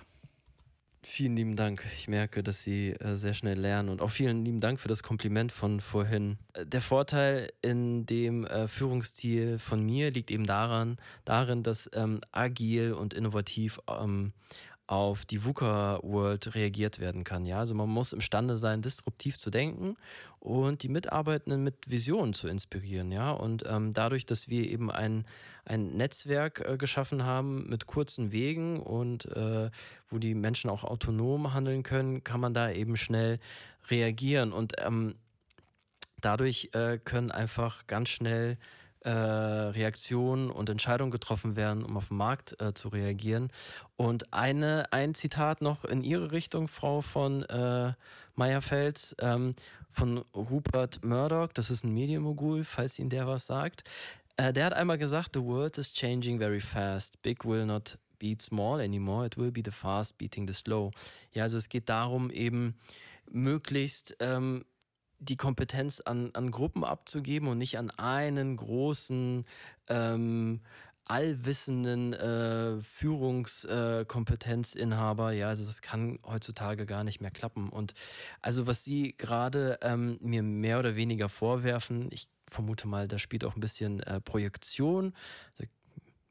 Vielen 1.02 1.36
lieben 1.36 1.56
Dank. 1.56 1.84
Ich 1.96 2.06
merke, 2.06 2.42
dass 2.42 2.62
Sie 2.62 2.90
äh, 2.90 3.14
sehr 3.14 3.32
schnell 3.32 3.58
lernen 3.58 3.88
und 3.88 4.02
auch 4.02 4.10
vielen 4.10 4.44
lieben 4.44 4.60
Dank 4.60 4.78
für 4.78 4.88
das 4.88 5.02
Kompliment 5.02 5.52
von 5.52 5.80
vorhin. 5.80 6.38
Äh, 6.52 6.66
der 6.66 6.82
Vorteil 6.82 7.50
in 7.62 8.04
dem 8.04 8.44
äh, 8.44 8.68
Führungsstil 8.68 9.58
von 9.58 9.82
mir 9.84 10.10
liegt 10.10 10.30
eben 10.30 10.44
daran, 10.44 10.98
darin, 11.24 11.62
dass 11.62 11.88
ähm, 11.94 12.20
agil 12.32 12.92
und 12.92 13.14
innovativ 13.14 13.80
ähm, 13.88 14.32
auf 14.88 15.26
die 15.26 15.44
VUCA-World 15.44 16.54
reagiert 16.54 16.98
werden 16.98 17.22
kann. 17.22 17.44
Ja? 17.44 17.58
Also 17.58 17.74
man 17.74 17.90
muss 17.90 18.14
imstande 18.14 18.56
sein, 18.56 18.80
disruptiv 18.80 19.38
zu 19.38 19.50
denken 19.50 19.96
und 20.40 20.82
die 20.82 20.88
Mitarbeitenden 20.88 21.62
mit 21.62 21.90
Visionen 21.90 22.32
zu 22.32 22.48
inspirieren. 22.48 23.12
Ja? 23.12 23.30
Und 23.30 23.64
ähm, 23.68 23.92
dadurch, 23.92 24.24
dass 24.24 24.48
wir 24.48 24.64
eben 24.64 24.90
ein, 24.90 25.26
ein 25.66 25.96
Netzwerk 25.96 26.64
äh, 26.66 26.78
geschaffen 26.78 27.24
haben 27.24 27.68
mit 27.68 27.86
kurzen 27.86 28.32
Wegen 28.32 28.80
und 28.80 29.26
äh, 29.26 29.70
wo 30.08 30.18
die 30.18 30.34
Menschen 30.34 30.70
auch 30.70 30.84
autonom 30.84 31.52
handeln 31.52 31.82
können, 31.82 32.24
kann 32.24 32.40
man 32.40 32.54
da 32.54 32.70
eben 32.70 32.96
schnell 32.96 33.40
reagieren. 33.90 34.52
Und 34.52 34.72
ähm, 34.78 35.16
dadurch 36.18 36.70
äh, 36.72 36.96
können 36.96 37.30
einfach 37.30 37.86
ganz 37.86 38.08
schnell 38.08 38.56
äh, 39.00 39.10
Reaktionen 39.10 40.50
und 40.50 40.68
Entscheidungen 40.68 41.10
getroffen 41.10 41.56
werden, 41.56 41.84
um 41.84 41.96
auf 41.96 42.08
den 42.08 42.16
Markt 42.16 42.60
äh, 42.60 42.74
zu 42.74 42.88
reagieren. 42.88 43.50
Und 43.96 44.32
eine, 44.32 44.92
ein 44.92 45.14
Zitat 45.14 45.62
noch 45.62 45.84
in 45.84 46.02
Ihre 46.02 46.32
Richtung, 46.32 46.68
Frau 46.68 47.00
von 47.00 47.42
äh, 47.44 47.92
Meyerfels, 48.34 49.16
ähm, 49.20 49.54
von 49.90 50.18
Rupert 50.34 51.04
Murdoch, 51.04 51.52
das 51.52 51.70
ist 51.70 51.84
ein 51.84 51.92
Medienmogul, 51.92 52.64
falls 52.64 52.98
Ihnen 52.98 53.10
der 53.10 53.26
was 53.26 53.46
sagt. 53.46 53.84
Äh, 54.36 54.52
der 54.52 54.66
hat 54.66 54.72
einmal 54.72 54.98
gesagt, 54.98 55.30
the 55.34 55.42
world 55.42 55.76
is 55.78 55.92
changing 55.92 56.38
very 56.38 56.60
fast. 56.60 57.20
Big 57.22 57.44
will 57.44 57.66
not 57.66 57.98
beat 58.18 58.42
small 58.42 58.80
anymore. 58.80 59.26
It 59.26 59.36
will 59.36 59.50
be 59.50 59.62
the 59.64 59.70
fast 59.70 60.18
beating 60.18 60.46
the 60.46 60.54
slow. 60.54 60.92
Ja, 61.32 61.44
also 61.44 61.56
es 61.56 61.68
geht 61.68 61.88
darum, 61.88 62.30
eben 62.30 62.76
möglichst 63.30 64.16
ähm, 64.20 64.64
die 65.18 65.36
Kompetenz 65.36 66.00
an, 66.00 66.30
an 66.34 66.50
Gruppen 66.50 66.84
abzugeben 66.84 67.48
und 67.48 67.58
nicht 67.58 67.78
an 67.78 67.90
einen 67.90 68.56
großen 68.56 69.44
ähm, 69.88 70.60
allwissenden 71.08 72.12
äh, 72.12 72.80
Führungskompetenzinhaber. 72.82 75.32
Ja, 75.32 75.48
also 75.48 75.64
das 75.64 75.80
kann 75.80 76.18
heutzutage 76.24 76.86
gar 76.86 77.02
nicht 77.02 77.20
mehr 77.20 77.30
klappen. 77.30 77.70
Und 77.70 77.94
also 78.42 78.66
was 78.66 78.84
Sie 78.84 79.14
gerade 79.16 79.78
ähm, 79.82 80.18
mir 80.20 80.42
mehr 80.42 80.78
oder 80.78 80.96
weniger 80.96 81.28
vorwerfen, 81.28 82.08
ich 82.12 82.28
vermute 82.46 82.88
mal, 82.88 83.08
da 83.08 83.18
spielt 83.18 83.44
auch 83.44 83.56
ein 83.56 83.60
bisschen 83.60 84.00
äh, 84.00 84.20
Projektion. 84.20 85.14
Da 85.56 85.64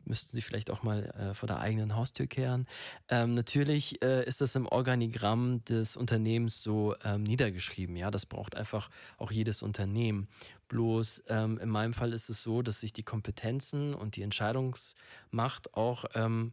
müssten 0.07 0.35
Sie 0.35 0.41
vielleicht 0.41 0.71
auch 0.71 0.83
mal 0.83 1.05
äh, 1.05 1.33
vor 1.33 1.47
der 1.47 1.59
eigenen 1.59 1.95
Haustür 1.95 2.27
kehren. 2.27 2.65
Ähm, 3.09 3.33
natürlich 3.33 4.01
äh, 4.03 4.25
ist 4.25 4.41
das 4.41 4.55
im 4.55 4.65
Organigramm 4.65 5.63
des 5.65 5.97
Unternehmens 5.97 6.61
so 6.61 6.95
ähm, 7.03 7.23
niedergeschrieben. 7.23 7.95
Ja, 7.95 8.11
das 8.11 8.25
braucht 8.25 8.55
einfach 8.55 8.89
auch 9.17 9.31
jedes 9.31 9.61
Unternehmen. 9.61 10.27
Bloß 10.67 11.23
ähm, 11.27 11.57
in 11.59 11.69
meinem 11.69 11.93
Fall 11.93 12.13
ist 12.13 12.29
es 12.29 12.43
so, 12.43 12.61
dass 12.61 12.83
ich 12.83 12.93
die 12.93 13.03
Kompetenzen 13.03 13.93
und 13.93 14.15
die 14.15 14.21
Entscheidungsmacht 14.21 15.73
auch 15.73 16.05
ähm, 16.15 16.51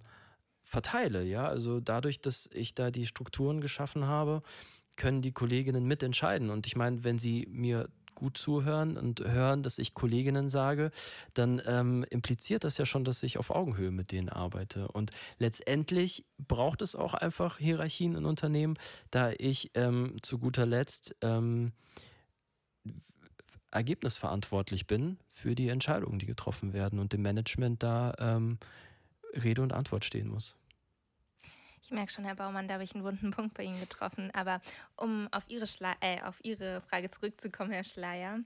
verteile. 0.63 1.25
Ja, 1.25 1.49
also 1.49 1.81
dadurch, 1.81 2.21
dass 2.21 2.49
ich 2.53 2.75
da 2.75 2.91
die 2.91 3.07
Strukturen 3.07 3.61
geschaffen 3.61 4.07
habe, 4.07 4.43
können 4.97 5.23
die 5.23 5.33
Kolleginnen 5.33 5.85
mitentscheiden. 5.85 6.51
Und 6.51 6.67
ich 6.67 6.77
meine, 6.77 7.05
wenn 7.05 7.19
sie 7.19 7.47
mir 7.51 7.89
gut 8.15 8.37
zuhören 8.39 8.97
und 8.97 9.21
hören, 9.21 9.63
dass 9.63 9.79
ich 9.79 9.95
Kolleginnen 9.95 10.51
sage, 10.51 10.91
dann 11.35 11.61
ähm, 11.67 12.05
impliziert 12.11 12.65
das 12.65 12.79
ja 12.79 12.87
schon, 12.87 13.05
dass 13.05 13.23
ich 13.23 13.39
auf 13.39 13.51
Augenhöhe 13.51 13.91
mit 13.91 14.13
denen 14.13 14.29
arbeite. 14.29 14.89
Und 14.89 15.11
letztendlich 15.39 16.25
braucht 16.39 16.83
es 16.83 16.95
auch 16.95 17.15
einfach 17.15 17.59
Hierarchien 17.59 18.15
in 18.15 18.25
Unternehmen, 18.25 18.77
da 19.11 19.33
ich 19.33 19.71
ähm, 19.75 20.17
zu 20.23 20.39
guter 20.39 20.67
Letzt 20.67 21.15
ähm, 21.23 21.73
ergebnisverantwortlich 23.71 24.87
bin 24.87 25.19
für 25.27 25.55
die 25.55 25.69
Entscheidungen, 25.69 26.19
die 26.19 26.27
getroffen 26.27 26.73
werden 26.73 26.99
und 26.99 27.13
dem 27.13 27.23
Management 27.23 27.83
da 27.83 28.15
ähm, 28.19 28.59
Rede 29.35 29.63
und 29.63 29.73
Antwort 29.73 30.05
stehen 30.05 30.29
muss. 30.29 30.57
Ich 31.85 31.91
merke 31.91 32.11
schon, 32.11 32.25
Herr 32.25 32.35
Baumann, 32.35 32.67
da 32.67 32.75
habe 32.75 32.85
ich 32.85 32.95
einen 32.95 33.05
wunden 33.05 33.31
Punkt 33.31 33.53
bei 33.53 33.63
Ihnen 33.63 33.79
getroffen. 33.79 34.31
Aber 34.33 34.63
um 34.97 35.29
auf 35.33 35.45
Ihre, 35.49 35.67
Schle 35.67 35.93
äh, 36.01 36.23
auf 36.23 36.43
Ihre 36.43 36.81
Frage 36.81 37.11
zurückzukommen, 37.11 37.73
Herr 37.73 37.85
Schleier, 37.85 38.41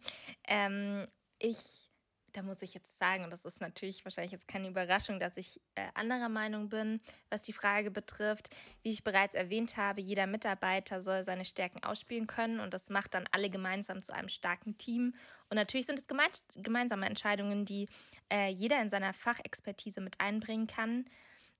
ähm, 0.48 1.06
ich, 1.38 1.88
da 2.32 2.42
muss 2.42 2.62
ich 2.62 2.74
jetzt 2.74 2.98
sagen, 2.98 3.22
und 3.22 3.30
das 3.30 3.44
ist 3.44 3.60
natürlich 3.60 4.04
wahrscheinlich 4.04 4.32
jetzt 4.32 4.48
keine 4.48 4.66
Überraschung, 4.66 5.20
dass 5.20 5.36
ich 5.36 5.60
äh, 5.76 5.86
anderer 5.94 6.28
Meinung 6.28 6.68
bin, 6.68 7.00
was 7.30 7.42
die 7.42 7.52
Frage 7.52 7.92
betrifft. 7.92 8.48
Wie 8.82 8.90
ich 8.90 9.04
bereits 9.04 9.36
erwähnt 9.36 9.76
habe, 9.76 10.00
jeder 10.00 10.26
Mitarbeiter 10.26 11.00
soll 11.00 11.22
seine 11.22 11.44
Stärken 11.44 11.84
ausspielen 11.84 12.26
können 12.26 12.58
und 12.58 12.74
das 12.74 12.90
macht 12.90 13.14
dann 13.14 13.28
alle 13.30 13.50
gemeinsam 13.50 14.02
zu 14.02 14.12
einem 14.12 14.28
starken 14.28 14.78
Team. 14.78 15.14
Und 15.48 15.54
natürlich 15.54 15.86
sind 15.86 16.00
es 16.00 16.08
gemeinsame 16.56 17.06
Entscheidungen, 17.06 17.64
die 17.64 17.88
äh, 18.32 18.48
jeder 18.48 18.82
in 18.82 18.90
seiner 18.90 19.12
Fachexpertise 19.12 20.00
mit 20.00 20.20
einbringen 20.20 20.66
kann. 20.66 21.04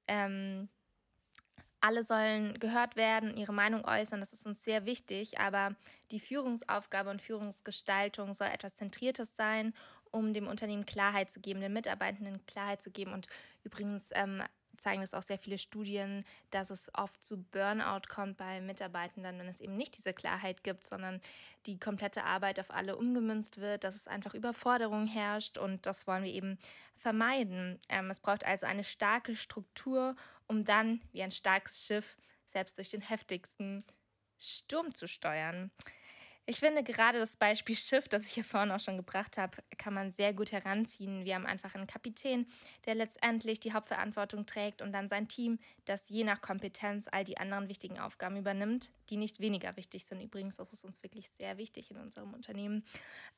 Ähm, 0.08 0.68
alle 1.80 2.02
sollen 2.02 2.58
gehört 2.58 2.96
werden, 2.96 3.36
ihre 3.36 3.52
Meinung 3.52 3.84
äußern, 3.84 4.20
das 4.20 4.32
ist 4.32 4.46
uns 4.46 4.64
sehr 4.64 4.84
wichtig, 4.84 5.38
aber 5.38 5.76
die 6.10 6.20
Führungsaufgabe 6.20 7.10
und 7.10 7.22
Führungsgestaltung 7.22 8.34
soll 8.34 8.48
etwas 8.48 8.74
Zentriertes 8.74 9.36
sein, 9.36 9.74
um 10.10 10.32
dem 10.32 10.46
Unternehmen 10.46 10.86
Klarheit 10.86 11.30
zu 11.30 11.40
geben, 11.40 11.60
den 11.60 11.72
Mitarbeitenden 11.72 12.44
Klarheit 12.46 12.82
zu 12.82 12.90
geben. 12.90 13.12
Und 13.12 13.26
übrigens 13.62 14.10
ähm, 14.14 14.42
zeigen 14.78 15.00
das 15.00 15.14
auch 15.14 15.22
sehr 15.22 15.38
viele 15.38 15.58
Studien, 15.58 16.24
dass 16.50 16.70
es 16.70 16.90
oft 16.94 17.22
zu 17.22 17.42
Burnout 17.42 18.08
kommt 18.08 18.36
bei 18.36 18.60
Mitarbeitenden, 18.60 19.38
wenn 19.38 19.48
es 19.48 19.60
eben 19.60 19.76
nicht 19.76 19.96
diese 19.96 20.14
Klarheit 20.14 20.64
gibt, 20.64 20.84
sondern 20.84 21.20
die 21.66 21.78
komplette 21.78 22.24
Arbeit 22.24 22.60
auf 22.60 22.70
alle 22.70 22.96
umgemünzt 22.96 23.58
wird, 23.58 23.84
dass 23.84 23.94
es 23.94 24.08
einfach 24.08 24.34
Überforderung 24.34 25.06
herrscht 25.06 25.58
und 25.58 25.86
das 25.86 26.06
wollen 26.06 26.24
wir 26.24 26.32
eben 26.32 26.58
vermeiden. 26.96 27.78
Ähm, 27.88 28.10
es 28.10 28.20
braucht 28.20 28.44
also 28.44 28.66
eine 28.66 28.84
starke 28.84 29.34
Struktur, 29.34 30.16
um 30.46 30.64
dann 30.64 31.00
wie 31.12 31.22
ein 31.22 31.32
starkes 31.32 31.84
Schiff 31.84 32.16
selbst 32.46 32.78
durch 32.78 32.90
den 32.90 33.02
heftigsten 33.02 33.84
Sturm 34.38 34.94
zu 34.94 35.06
steuern. 35.06 35.70
Ich 36.50 36.60
finde 36.60 36.82
gerade 36.82 37.18
das 37.18 37.36
Beispiel 37.36 37.76
Schiff, 37.76 38.08
das 38.08 38.24
ich 38.24 38.32
hier 38.32 38.42
vorhin 38.42 38.70
auch 38.70 38.80
schon 38.80 38.96
gebracht 38.96 39.36
habe, 39.36 39.58
kann 39.76 39.92
man 39.92 40.12
sehr 40.12 40.32
gut 40.32 40.50
heranziehen. 40.50 41.26
Wir 41.26 41.34
haben 41.34 41.44
einfach 41.44 41.74
einen 41.74 41.86
Kapitän, 41.86 42.46
der 42.86 42.94
letztendlich 42.94 43.60
die 43.60 43.74
Hauptverantwortung 43.74 44.46
trägt 44.46 44.80
und 44.80 44.92
dann 44.92 45.10
sein 45.10 45.28
Team, 45.28 45.58
das 45.84 46.08
je 46.08 46.24
nach 46.24 46.40
Kompetenz 46.40 47.06
all 47.12 47.22
die 47.22 47.36
anderen 47.36 47.68
wichtigen 47.68 47.98
Aufgaben 47.98 48.38
übernimmt, 48.38 48.90
die 49.10 49.18
nicht 49.18 49.40
weniger 49.40 49.76
wichtig 49.76 50.06
sind. 50.06 50.22
Übrigens, 50.22 50.56
das 50.56 50.72
ist 50.72 50.86
uns 50.86 51.02
wirklich 51.02 51.28
sehr 51.28 51.58
wichtig 51.58 51.90
in 51.90 51.98
unserem 51.98 52.32
Unternehmen. 52.32 52.82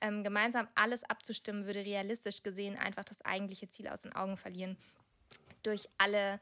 Ähm, 0.00 0.22
gemeinsam 0.22 0.68
alles 0.76 1.02
abzustimmen, 1.02 1.66
würde 1.66 1.84
realistisch 1.84 2.44
gesehen 2.44 2.78
einfach 2.78 3.02
das 3.02 3.22
eigentliche 3.22 3.68
Ziel 3.68 3.88
aus 3.88 4.02
den 4.02 4.12
Augen 4.12 4.36
verlieren. 4.36 4.76
Durch 5.64 5.88
alle 5.98 6.38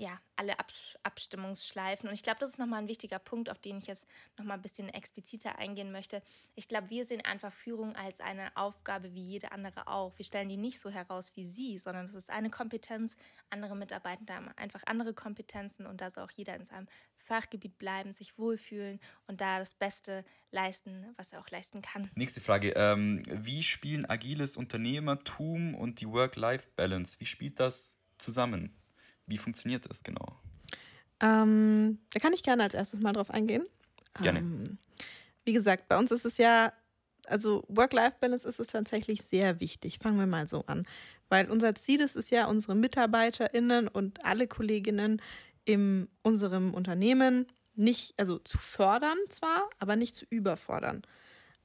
ja, 0.00 0.18
alle 0.34 0.54
Abstimmungsschleifen. 1.02 2.08
Und 2.08 2.14
ich 2.14 2.22
glaube, 2.22 2.40
das 2.40 2.50
ist 2.50 2.58
nochmal 2.58 2.80
ein 2.80 2.88
wichtiger 2.88 3.18
Punkt, 3.18 3.50
auf 3.50 3.58
den 3.58 3.76
ich 3.76 3.86
jetzt 3.86 4.06
nochmal 4.38 4.56
ein 4.56 4.62
bisschen 4.62 4.88
expliziter 4.88 5.58
eingehen 5.58 5.92
möchte. 5.92 6.22
Ich 6.54 6.68
glaube, 6.68 6.88
wir 6.88 7.04
sehen 7.04 7.22
einfach 7.22 7.52
Führung 7.52 7.94
als 7.94 8.20
eine 8.20 8.56
Aufgabe 8.56 9.12
wie 9.12 9.22
jede 9.22 9.52
andere 9.52 9.88
auch. 9.88 10.16
Wir 10.16 10.24
stellen 10.24 10.48
die 10.48 10.56
nicht 10.56 10.80
so 10.80 10.88
heraus 10.88 11.32
wie 11.36 11.44
Sie, 11.44 11.76
sondern 11.78 12.06
das 12.06 12.14
ist 12.14 12.30
eine 12.30 12.48
Kompetenz. 12.48 13.18
Andere 13.50 13.76
Mitarbeiter 13.76 14.36
haben 14.36 14.48
einfach 14.56 14.80
andere 14.86 15.12
Kompetenzen 15.12 15.84
und 15.84 16.00
da 16.00 16.08
soll 16.08 16.24
auch 16.24 16.30
jeder 16.30 16.56
in 16.56 16.64
seinem 16.64 16.88
Fachgebiet 17.18 17.76
bleiben, 17.76 18.10
sich 18.10 18.38
wohlfühlen 18.38 19.00
und 19.26 19.42
da 19.42 19.58
das 19.58 19.74
Beste 19.74 20.24
leisten, 20.50 21.12
was 21.18 21.34
er 21.34 21.40
auch 21.40 21.50
leisten 21.50 21.82
kann. 21.82 22.10
Nächste 22.14 22.40
Frage. 22.40 22.70
Ähm, 22.70 23.22
wie 23.28 23.62
spielen 23.62 24.06
agiles 24.06 24.56
Unternehmertum 24.56 25.74
und 25.74 26.00
die 26.00 26.08
Work-Life-Balance, 26.08 27.20
wie 27.20 27.26
spielt 27.26 27.60
das 27.60 27.98
zusammen? 28.16 28.79
Wie 29.30 29.38
funktioniert 29.38 29.88
das 29.88 30.02
genau? 30.02 30.36
Ähm, 31.20 31.98
da 32.12 32.20
kann 32.20 32.32
ich 32.32 32.42
gerne 32.42 32.64
als 32.64 32.74
erstes 32.74 33.00
mal 33.00 33.12
drauf 33.12 33.30
eingehen. 33.30 33.64
Gerne. 34.20 34.40
Ähm, 34.40 34.78
wie 35.44 35.52
gesagt, 35.52 35.88
bei 35.88 35.98
uns 35.98 36.10
ist 36.10 36.24
es 36.24 36.36
ja, 36.38 36.72
also 37.26 37.64
Work-Life-Balance 37.68 38.46
ist 38.48 38.60
es 38.60 38.68
tatsächlich 38.68 39.22
sehr 39.22 39.60
wichtig. 39.60 39.98
Fangen 40.02 40.18
wir 40.18 40.26
mal 40.26 40.48
so 40.48 40.64
an. 40.66 40.86
Weil 41.28 41.50
unser 41.50 41.74
Ziel 41.76 42.00
ist 42.00 42.16
es 42.16 42.30
ja, 42.30 42.46
unsere 42.46 42.74
MitarbeiterInnen 42.74 43.86
und 43.88 44.24
alle 44.24 44.48
Kolleginnen 44.48 45.22
in 45.64 46.08
unserem 46.22 46.74
Unternehmen 46.74 47.46
nicht, 47.74 48.14
also 48.16 48.38
zu 48.38 48.58
fördern 48.58 49.16
zwar, 49.28 49.70
aber 49.78 49.94
nicht 49.94 50.16
zu 50.16 50.26
überfordern. 50.28 51.02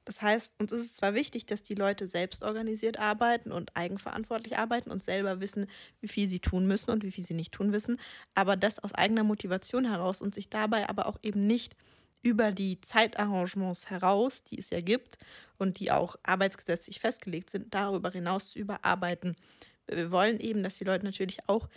Das 0.06 0.22
heißt, 0.22 0.54
uns 0.60 0.70
ist 0.70 0.86
es 0.86 0.94
zwar 0.94 1.14
wichtig, 1.14 1.46
dass 1.46 1.64
die 1.64 1.74
Leute 1.74 2.06
selbst 2.06 2.44
organisiert 2.44 2.96
arbeiten 2.96 3.50
und 3.50 3.76
eigenverantwortlich 3.76 4.56
arbeiten 4.56 4.90
und 4.92 5.02
selber 5.02 5.40
wissen, 5.40 5.66
wie 6.00 6.06
viel 6.06 6.28
sie 6.28 6.38
tun 6.38 6.66
müssen 6.66 6.92
und 6.92 7.02
wie 7.02 7.10
viel 7.10 7.24
sie 7.24 7.34
nicht 7.34 7.52
tun 7.52 7.70
müssen, 7.70 7.98
aber 8.34 8.56
das 8.56 8.78
aus 8.78 8.94
eigener 8.94 9.24
Motivation 9.24 9.84
heraus 9.84 10.22
und 10.22 10.32
sich 10.32 10.48
dabei 10.48 10.88
aber 10.88 11.06
auch 11.06 11.18
eben 11.22 11.48
nicht 11.48 11.76
über 12.22 12.52
die 12.52 12.80
Zeitarrangements 12.80 13.90
heraus, 13.90 14.44
die 14.44 14.58
es 14.58 14.70
ja 14.70 14.80
gibt 14.80 15.18
und 15.58 15.80
die 15.80 15.90
auch 15.90 16.14
arbeitsgesetzlich 16.22 17.00
festgelegt 17.00 17.50
sind, 17.50 17.74
darüber 17.74 18.10
hinaus 18.10 18.52
zu 18.52 18.60
überarbeiten. 18.60 19.36
Wir 19.88 20.12
wollen 20.12 20.38
eben, 20.38 20.62
dass 20.62 20.78
die 20.78 20.84
Leute 20.84 21.04
natürlich 21.04 21.48
auch 21.48 21.68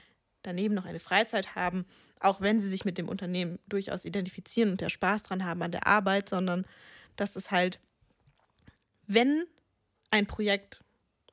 daneben 0.44 0.76
noch 0.76 0.86
eine 0.86 1.00
Freizeit 1.00 1.56
haben, 1.56 1.86
auch 2.20 2.42
wenn 2.42 2.60
sie 2.60 2.70
sich 2.70 2.86
mit 2.86 3.00
dem 3.00 3.10
Unternehmen 3.10 3.58
durchaus 3.68 4.06
identifizieren 4.06 4.70
und 4.72 4.82
der 4.82 4.90
Spaß 4.90 5.24
dran 5.24 5.46
haben 5.46 5.64
an 5.64 5.72
der 5.72 5.88
Arbeit, 5.88 6.30
sondern 6.30 6.66
dass 7.16 7.36
es 7.36 7.50
halt 7.50 7.80
wenn 9.10 9.44
ein 10.12 10.28
Projekt 10.28 10.82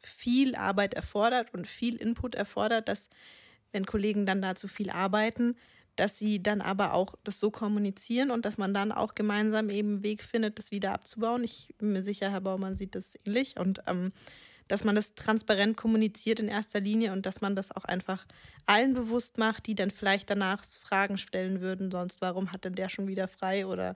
viel 0.01 0.57
Arbeit 0.57 0.95
erfordert 0.95 1.53
und 1.53 1.67
viel 1.67 1.97
Input 1.97 2.35
erfordert, 2.35 2.89
dass 2.89 3.11
wenn 3.71 3.85
Kollegen 3.85 4.25
dann 4.25 4.41
dazu 4.41 4.67
viel 4.67 4.91
arbeiten, 4.91 5.57
dass 5.95 6.19
sie 6.19 6.43
dann 6.43 6.63
aber 6.63 6.95
auch 6.95 7.15
das 7.23 7.39
so 7.39 7.51
kommunizieren 7.51 8.31
und 8.31 8.45
dass 8.45 8.59
man 8.59 8.73
dann 8.73 8.93
auch 8.93 9.15
gemeinsam 9.15 9.69
eben 9.71 9.89
einen 9.89 10.03
Weg 10.03 10.23
findet, 10.23 10.59
das 10.59 10.71
wieder 10.71 10.93
abzubauen. 10.93 11.45
Ich 11.45 11.75
bin 11.79 11.93
mir 11.93 12.03
sicher, 12.03 12.31
Herr 12.31 12.41
Baumann 12.41 12.77
sieht 12.77 12.95
das 12.95 13.19
ähnlich 13.25 13.59
und 13.59 13.83
ähm, 13.87 14.13
dass 14.69 14.85
man 14.85 14.97
das 14.97 15.15
transparent 15.15 15.77
kommuniziert 15.77 16.41
in 16.41 16.49
erster 16.49 16.81
Linie 16.81 17.13
und 17.13 17.27
dass 17.27 17.41
man 17.41 17.57
das 17.57 17.71
auch 17.71 17.85
einfach 17.85 18.27
allen 18.65 18.95
bewusst 18.95 19.39
macht, 19.39 19.67
die 19.67 19.75
dann 19.75 19.91
vielleicht 19.91 20.31
danach 20.31 20.65
Fragen 20.65 21.19
stellen 21.19 21.61
würden, 21.61 21.91
sonst 21.91 22.21
warum 22.21 22.53
hat 22.53 22.65
denn 22.65 22.75
der 22.75 22.89
schon 22.89 23.07
wieder 23.07 23.29
frei 23.29 23.67
oder 23.67 23.95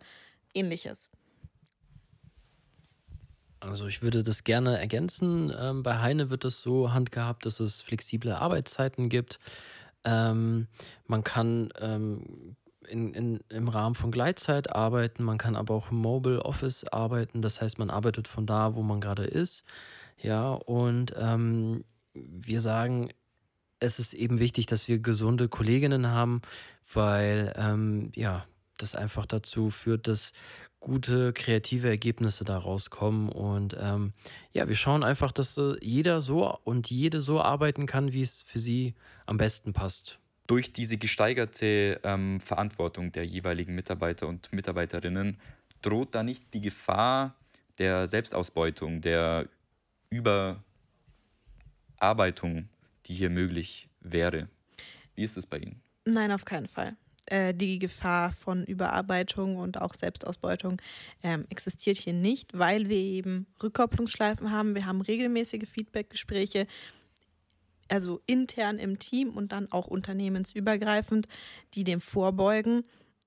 ähnliches. 0.55 1.09
Also 3.61 3.87
ich 3.87 4.03
würde 4.03 4.23
das 4.23 4.45
gerne 4.45 4.79
ergänzen. 4.79 5.53
Ähm, 5.59 5.83
bei 5.83 5.99
Heine 5.99 6.31
wird 6.31 6.45
es 6.45 6.63
so 6.63 6.93
handgehabt, 6.93 7.45
dass 7.45 7.61
es 7.61 7.83
flexible 7.83 8.33
Arbeitszeiten 8.33 9.09
gibt. 9.09 9.39
Ähm, 10.05 10.67
man 11.07 11.25
kann 11.25 11.69
ähm, 11.79 12.57
in, 12.89 13.13
in, 13.15 13.41
im 13.51 13.69
Rahmen 13.69 13.95
von 13.95 14.11
Gleitzeit 14.11 14.75
arbeiten, 14.75 15.23
man 15.23 15.39
kann 15.39 15.57
aber 15.57 15.75
auch 15.75 15.91
im 15.91 15.99
Mobile 15.99 16.43
Office 16.45 16.85
arbeiten. 16.85 17.43
Das 17.43 17.61
heißt, 17.61 17.79
man 17.79 17.91
arbeitet 17.91 18.29
von 18.29 18.47
da, 18.47 18.75
wo 18.75 18.83
man 18.83 19.01
gerade 19.01 19.25
ist. 19.25 19.65
Ja, 20.19 20.53
und 20.53 21.15
ähm, 21.19 21.85
wir 22.15 22.61
sagen, 22.61 23.11
es 23.79 23.99
ist 23.99 24.15
eben 24.15 24.39
wichtig, 24.41 24.67
dass 24.67 24.89
wir 24.89 24.99
gesunde 24.99 25.49
Kolleginnen 25.49 26.09
haben, 26.09 26.43
weil 26.93 27.53
ähm, 27.57 28.11
ja, 28.15 28.45
das 28.77 28.95
einfach 28.95 29.27
dazu 29.27 29.71
führt, 29.71 30.09
dass 30.09 30.33
gute 30.81 31.33
kreative 31.33 31.89
Ergebnisse 31.89 32.45
daraus 32.45 32.91
kommen. 32.91 33.29
Und 33.29 33.77
ähm, 33.79 34.13
ja, 34.53 34.69
wir 34.69 34.77
schauen 34.77 35.05
einfach, 35.05 35.33
dass 35.33 35.57
äh, 35.59 35.75
jeder 35.83 36.21
so 36.21 36.59
und 36.65 36.91
jede 36.91 37.21
so 37.21 37.41
arbeiten 37.41 37.87
kann, 37.87 38.13
wie 38.13 38.23
es 38.23 38.43
für 38.43 38.59
sie 38.59 38.95
am 39.27 39.37
besten 39.37 39.73
passt. 39.73 40.19
Durch 40.47 40.73
diese 40.73 40.97
gesteigerte 40.97 42.01
ähm, 42.03 42.41
Verantwortung 42.41 43.13
der 43.13 43.25
jeweiligen 43.25 43.75
Mitarbeiter 43.75 44.27
und 44.27 44.53
Mitarbeiterinnen 44.53 45.39
droht 45.83 46.15
da 46.15 46.23
nicht 46.23 46.43
die 46.55 46.61
Gefahr 46.61 47.35
der 47.79 48.09
Selbstausbeutung, 48.09 49.01
der 49.01 49.47
Überarbeitung, 50.11 52.69
die 53.07 53.15
hier 53.15 53.31
möglich 53.31 53.89
wäre. 54.01 54.49
Wie 55.15 55.23
ist 55.23 55.37
es 55.37 55.47
bei 55.47 55.59
Ihnen? 55.59 55.81
Nein, 56.05 56.33
auf 56.33 56.45
keinen 56.45 56.67
Fall. 56.67 56.97
Äh, 57.27 57.55
die 57.55 57.79
Gefahr 57.79 58.33
von 58.33 58.65
Überarbeitung 58.65 59.57
und 59.57 59.81
auch 59.81 59.95
Selbstausbeutung 59.95 60.81
ähm, 61.23 61.47
existiert 61.49 61.97
hier 61.97 62.13
nicht, 62.13 62.59
weil 62.59 62.89
wir 62.89 62.97
eben 62.97 63.47
Rückkopplungsschleifen 63.63 64.51
haben. 64.51 64.75
Wir 64.75 64.87
haben 64.87 65.01
regelmäßige 65.01 65.69
Feedbackgespräche, 65.69 66.67
also 67.89 68.21
intern 68.27 68.79
im 68.79 68.99
Team 68.99 69.31
und 69.31 69.53
dann 69.53 69.71
auch 69.71 69.87
unternehmensübergreifend, 69.87 71.27
die 71.75 71.85
dem 71.85 72.01
vorbeugen. 72.01 72.85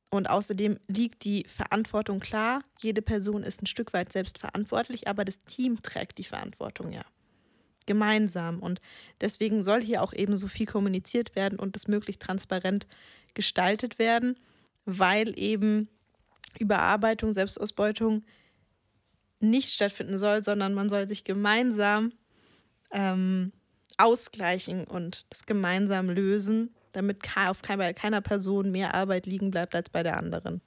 Und 0.10 0.30
außerdem 0.30 0.78
liegt 0.88 1.24
die 1.24 1.46
Verantwortung 1.48 2.20
klar. 2.20 2.62
Jede 2.82 3.02
Person 3.02 3.44
ist 3.44 3.62
ein 3.64 3.68
Stück 3.68 3.94
weit 3.94 4.12
selbst 4.12 4.38
verantwortlich, 4.38 5.08
aber 5.08 5.26
das 5.26 5.40
Team 5.40 5.82
trägt 5.82 6.18
die 6.20 6.24
Verantwortung 6.24 6.92
ja 6.92 7.04
gemeinsam. 7.86 8.60
Und 8.60 8.80
deswegen 9.22 9.64
soll 9.64 9.82
hier 9.82 10.02
auch 10.02 10.14
eben 10.14 10.38
so 10.38 10.48
viel 10.48 10.66
kommuniziert 10.66 11.36
werden 11.36 11.60
und 11.60 11.76
es 11.76 11.88
möglichst 11.88 12.22
transparent 12.22 12.86
gestaltet 13.34 14.00
werden, 14.00 14.38
weil 14.86 15.38
eben 15.38 15.90
Überarbeitung, 16.60 17.34
Selbstausbeutung 17.34 18.24
nicht 19.40 19.74
stattfinden 19.74 20.18
soll, 20.18 20.44
sondern 20.44 20.74
man 20.74 20.90
soll 20.90 21.08
sich 21.08 21.24
gemeinsam 21.24 22.14
ähm, 22.92 23.52
ausgleichen 23.98 24.86
und 24.86 25.26
das 25.30 25.46
gemeinsam 25.46 26.10
lösen, 26.10 26.74
damit 26.92 27.22
auf 27.36 27.62
keiner 27.62 28.22
Person 28.22 28.72
mehr 28.72 28.94
Arbeit 28.94 29.26
liegen 29.26 29.52
bleibt 29.52 29.76
als 29.76 29.90
bei 29.90 30.04
der 30.04 30.18
anderen. 30.18 30.62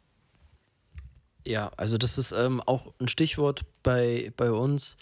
Ja, 1.44 1.70
also 1.76 1.96
das 1.96 2.18
ist 2.18 2.32
ähm, 2.32 2.60
auch 2.60 2.92
ein 2.98 3.08
Stichwort 3.08 3.62
bei, 3.82 4.32
bei 4.36 4.50
uns 4.50 4.96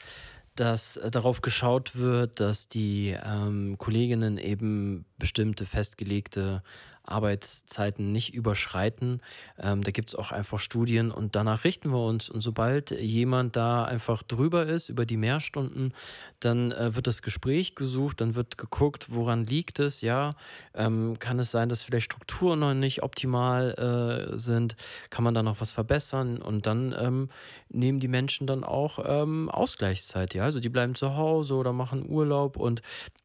dass 0.55 0.97
äh, 0.97 1.11
darauf 1.11 1.43
geschaut 1.43 1.97
wird, 1.97 2.41
dass 2.41 2.69
die 2.69 3.17
ähm, 3.25 3.77
Kolleginnen 3.79 4.39
eben 4.39 5.05
bestimmte 5.19 5.67
festgelegte 5.67 6.63
Arbeitszeiten 7.05 8.13
nicht 8.13 8.35
überschreiten. 8.35 9.21
Ähm, 9.59 9.83
da 9.83 9.91
gibt 9.91 10.11
es 10.11 10.15
auch 10.15 10.33
einfach 10.33 10.59
Studien 10.59 11.11
und 11.11 11.37
danach 11.37 11.65
richten 11.65 11.91
wir 11.91 12.05
uns. 12.05 12.31
Und 12.31 12.41
sobald 12.41 12.91
jemand 12.91 13.57
da 13.57 13.85
einfach 13.85 14.23
drüber 14.23 14.67
ist, 14.67 14.89
über 14.89 15.07
die 15.07 15.17
Mehrstunden, 15.17 15.93
dann 16.41 16.73
äh, 16.73 16.95
wird 16.95 17.07
das 17.07 17.23
Gespräch 17.23 17.75
gesucht, 17.75 18.21
dann 18.21 18.35
wird 18.35 18.57
geguckt, 18.57 19.07
woran 19.11 19.45
liegt 19.45 19.79
es, 19.79 20.01
ja. 20.01 20.35
Ähm, 20.75 21.19
kann 21.19 21.39
es 21.39 21.51
sein, 21.51 21.69
dass 21.69 21.83
vielleicht 21.83 22.07
Strukturen 22.07 22.61
noch 22.61 22.75
nicht 22.75 23.03
optimal 23.03 24.31
äh, 24.33 24.39
sind? 24.39 24.77
Kann 25.11 25.25
man 25.25 25.35
da 25.35 25.43
noch 25.43 25.61
was 25.61 25.73
verbessern? 25.73 26.41
Und 26.41 26.67
dann 26.67 26.95
ähm, 26.99 27.29
nehmen 27.69 28.01
die 28.01 28.09
Menschen 28.09 28.47
dann 28.47 28.65
auch 28.65 28.99
ähm, 29.05 29.51
Ausgleichszeit, 29.51 30.35
ja. 30.35 30.45
Also 30.45 30.61
die 30.61 30.69
bleiben 30.71 30.95
zu 30.95 31.17
Hause 31.17 31.55
oder 31.55 31.73
machen 31.73 32.09
Urlaub 32.09 32.57
und 32.57 32.83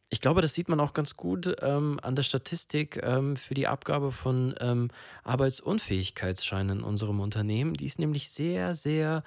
ich 0.09 0.21
glaube, 0.21 0.41
das 0.41 0.53
sieht 0.53 0.69
man 0.69 0.79
auch 0.79 0.93
ganz 0.93 1.15
gut 1.15 1.55
ähm, 1.61 1.99
an 2.01 2.15
der 2.15 2.23
Statistik 2.23 2.99
ähm, 3.03 3.35
für 3.35 3.53
die 3.53 3.67
Abgabe 3.67 4.11
von 4.11 4.55
ähm, 4.59 4.89
Arbeitsunfähigkeitsscheinen 5.23 6.79
in 6.79 6.83
unserem 6.83 7.19
Unternehmen. 7.19 7.75
Die 7.75 7.85
ist 7.85 7.99
nämlich 7.99 8.29
sehr, 8.29 8.73
sehr 8.73 9.23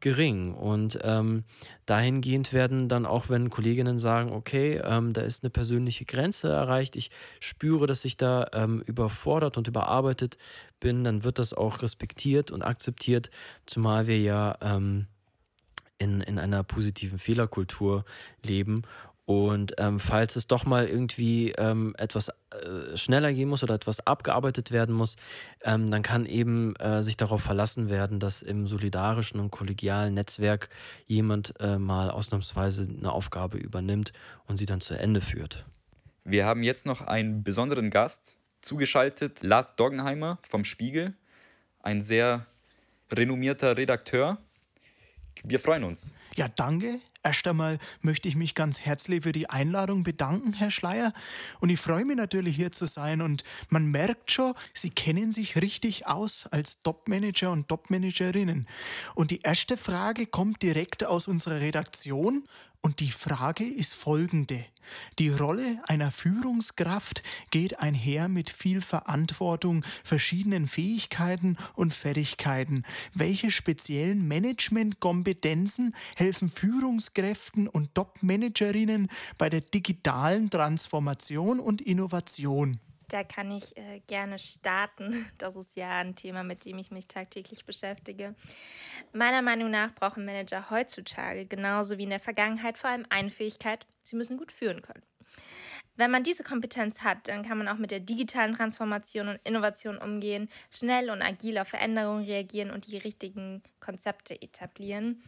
gering. 0.00 0.52
Und 0.52 0.98
ähm, 1.02 1.44
dahingehend 1.86 2.52
werden 2.52 2.88
dann 2.88 3.06
auch, 3.06 3.28
wenn 3.28 3.48
Kolleginnen 3.48 3.96
sagen, 3.96 4.32
okay, 4.32 4.80
ähm, 4.84 5.12
da 5.12 5.20
ist 5.20 5.44
eine 5.44 5.50
persönliche 5.50 6.04
Grenze 6.04 6.48
erreicht, 6.48 6.96
ich 6.96 7.10
spüre, 7.38 7.86
dass 7.86 8.04
ich 8.04 8.16
da 8.16 8.48
ähm, 8.52 8.82
überfordert 8.86 9.56
und 9.56 9.68
überarbeitet 9.68 10.36
bin, 10.80 11.04
dann 11.04 11.22
wird 11.22 11.38
das 11.38 11.54
auch 11.54 11.80
respektiert 11.80 12.50
und 12.50 12.62
akzeptiert, 12.62 13.30
zumal 13.66 14.06
wir 14.06 14.18
ja 14.20 14.58
in, 15.98 16.20
in 16.20 16.38
einer 16.38 16.62
positiven 16.64 17.18
Fehlerkultur 17.18 18.04
leben 18.42 18.82
und 19.26 19.74
ähm, 19.78 20.00
falls 20.00 20.36
es 20.36 20.46
doch 20.46 20.66
mal 20.66 20.86
irgendwie 20.86 21.52
ähm, 21.52 21.94
etwas 21.96 22.28
äh, 22.28 22.96
schneller 22.96 23.32
gehen 23.32 23.48
muss 23.48 23.62
oder 23.62 23.74
etwas 23.74 24.06
abgearbeitet 24.06 24.70
werden 24.70 24.94
muss, 24.94 25.16
ähm, 25.62 25.90
dann 25.90 26.02
kann 26.02 26.26
eben 26.26 26.76
äh, 26.76 27.02
sich 27.02 27.16
darauf 27.16 27.42
verlassen 27.42 27.88
werden, 27.88 28.20
dass 28.20 28.42
im 28.42 28.66
solidarischen 28.66 29.40
und 29.40 29.50
kollegialen 29.50 30.12
Netzwerk 30.12 30.68
jemand 31.06 31.54
äh, 31.60 31.78
mal 31.78 32.10
ausnahmsweise 32.10 32.86
eine 32.86 33.12
Aufgabe 33.12 33.56
übernimmt 33.56 34.12
und 34.46 34.58
sie 34.58 34.66
dann 34.66 34.82
zu 34.82 34.94
Ende 34.94 35.22
führt. 35.22 35.64
Wir 36.24 36.44
haben 36.44 36.62
jetzt 36.62 36.84
noch 36.84 37.00
einen 37.00 37.42
besonderen 37.42 37.90
Gast 37.90 38.38
zugeschaltet, 38.60 39.42
Lars 39.42 39.76
Doggenheimer 39.76 40.38
vom 40.42 40.64
Spiegel, 40.64 41.14
ein 41.80 42.02
sehr 42.02 42.46
renommierter 43.10 43.76
Redakteur. 43.76 44.38
Wir 45.44 45.60
freuen 45.60 45.84
uns. 45.84 46.14
Ja, 46.36 46.48
danke. 46.48 47.00
Erst 47.24 47.48
einmal 47.48 47.78
möchte 48.02 48.28
ich 48.28 48.36
mich 48.36 48.54
ganz 48.54 48.82
herzlich 48.82 49.22
für 49.22 49.32
die 49.32 49.48
Einladung 49.48 50.02
bedanken, 50.02 50.52
Herr 50.52 50.70
Schleier. 50.70 51.14
Und 51.58 51.70
ich 51.70 51.80
freue 51.80 52.04
mich 52.04 52.18
natürlich 52.18 52.54
hier 52.54 52.70
zu 52.70 52.84
sein. 52.84 53.22
Und 53.22 53.44
man 53.70 53.86
merkt 53.86 54.30
schon, 54.30 54.52
Sie 54.74 54.90
kennen 54.90 55.32
sich 55.32 55.56
richtig 55.56 56.06
aus 56.06 56.46
als 56.50 56.80
Topmanager 56.80 57.50
und 57.50 57.66
Topmanagerinnen. 57.66 58.68
Und 59.14 59.30
die 59.30 59.40
erste 59.40 59.78
Frage 59.78 60.26
kommt 60.26 60.62
direkt 60.62 61.04
aus 61.06 61.26
unserer 61.26 61.62
Redaktion. 61.62 62.46
Und 62.82 63.00
die 63.00 63.10
Frage 63.10 63.64
ist 63.64 63.94
folgende. 63.94 64.66
Die 65.18 65.30
Rolle 65.30 65.82
einer 65.86 66.10
Führungskraft 66.10 67.22
geht 67.50 67.80
einher 67.80 68.28
mit 68.28 68.50
viel 68.50 68.82
Verantwortung, 68.82 69.84
verschiedenen 70.04 70.66
Fähigkeiten 70.66 71.56
und 71.74 71.94
Fertigkeiten. 71.94 72.84
Welche 73.14 73.50
speziellen 73.50 74.28
Managementkompetenzen 74.28 75.94
helfen 76.16 76.50
Führungskräften 76.50 77.13
und 77.68 77.94
Top-Managerinnen 77.94 79.08
bei 79.38 79.48
der 79.48 79.60
digitalen 79.60 80.50
Transformation 80.50 81.60
und 81.60 81.80
Innovation? 81.80 82.80
Da 83.08 83.22
kann 83.22 83.50
ich 83.50 83.76
äh, 83.76 84.00
gerne 84.06 84.38
starten. 84.38 85.26
Das 85.38 85.56
ist 85.56 85.76
ja 85.76 85.98
ein 85.98 86.16
Thema, 86.16 86.42
mit 86.42 86.64
dem 86.64 86.78
ich 86.78 86.90
mich 86.90 87.06
tagtäglich 87.06 87.64
beschäftige. 87.64 88.34
Meiner 89.12 89.42
Meinung 89.42 89.70
nach 89.70 89.94
brauchen 89.94 90.24
Manager 90.24 90.70
heutzutage 90.70 91.46
genauso 91.46 91.98
wie 91.98 92.04
in 92.04 92.10
der 92.10 92.20
Vergangenheit 92.20 92.78
vor 92.78 92.90
allem 92.90 93.06
eine 93.10 93.30
Fähigkeit, 93.30 93.86
sie 94.02 94.16
müssen 94.16 94.36
gut 94.36 94.52
führen 94.52 94.82
können. 94.82 95.02
Wenn 95.96 96.10
man 96.10 96.24
diese 96.24 96.42
Kompetenz 96.42 97.02
hat, 97.02 97.28
dann 97.28 97.42
kann 97.42 97.58
man 97.58 97.68
auch 97.68 97.78
mit 97.78 97.92
der 97.92 98.00
digitalen 98.00 98.54
Transformation 98.54 99.28
und 99.28 99.40
Innovation 99.44 99.96
umgehen, 99.98 100.48
schnell 100.70 101.08
und 101.10 101.22
agil 101.22 101.56
auf 101.58 101.68
Veränderungen 101.68 102.24
reagieren 102.24 102.72
und 102.72 102.88
die 102.88 102.98
richtigen 102.98 103.62
Konzepte 103.78 104.40
etablieren. 104.42 105.22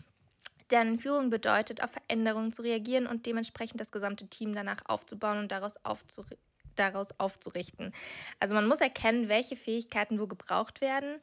Denn 0.70 0.98
Führung 0.98 1.30
bedeutet, 1.30 1.82
auf 1.82 1.92
Veränderungen 1.92 2.52
zu 2.52 2.62
reagieren 2.62 3.06
und 3.06 3.26
dementsprechend 3.26 3.80
das 3.80 3.92
gesamte 3.92 4.26
Team 4.26 4.54
danach 4.54 4.82
aufzubauen 4.86 5.38
und 5.38 5.52
daraus 5.52 5.76
aufzurichten 5.84 6.44
daraus 6.78 7.18
aufzurichten. 7.18 7.92
Also 8.38 8.54
man 8.54 8.68
muss 8.68 8.80
erkennen, 8.80 9.28
welche 9.28 9.56
Fähigkeiten 9.56 10.20
wo 10.20 10.26
gebraucht 10.26 10.80
werden. 10.80 11.16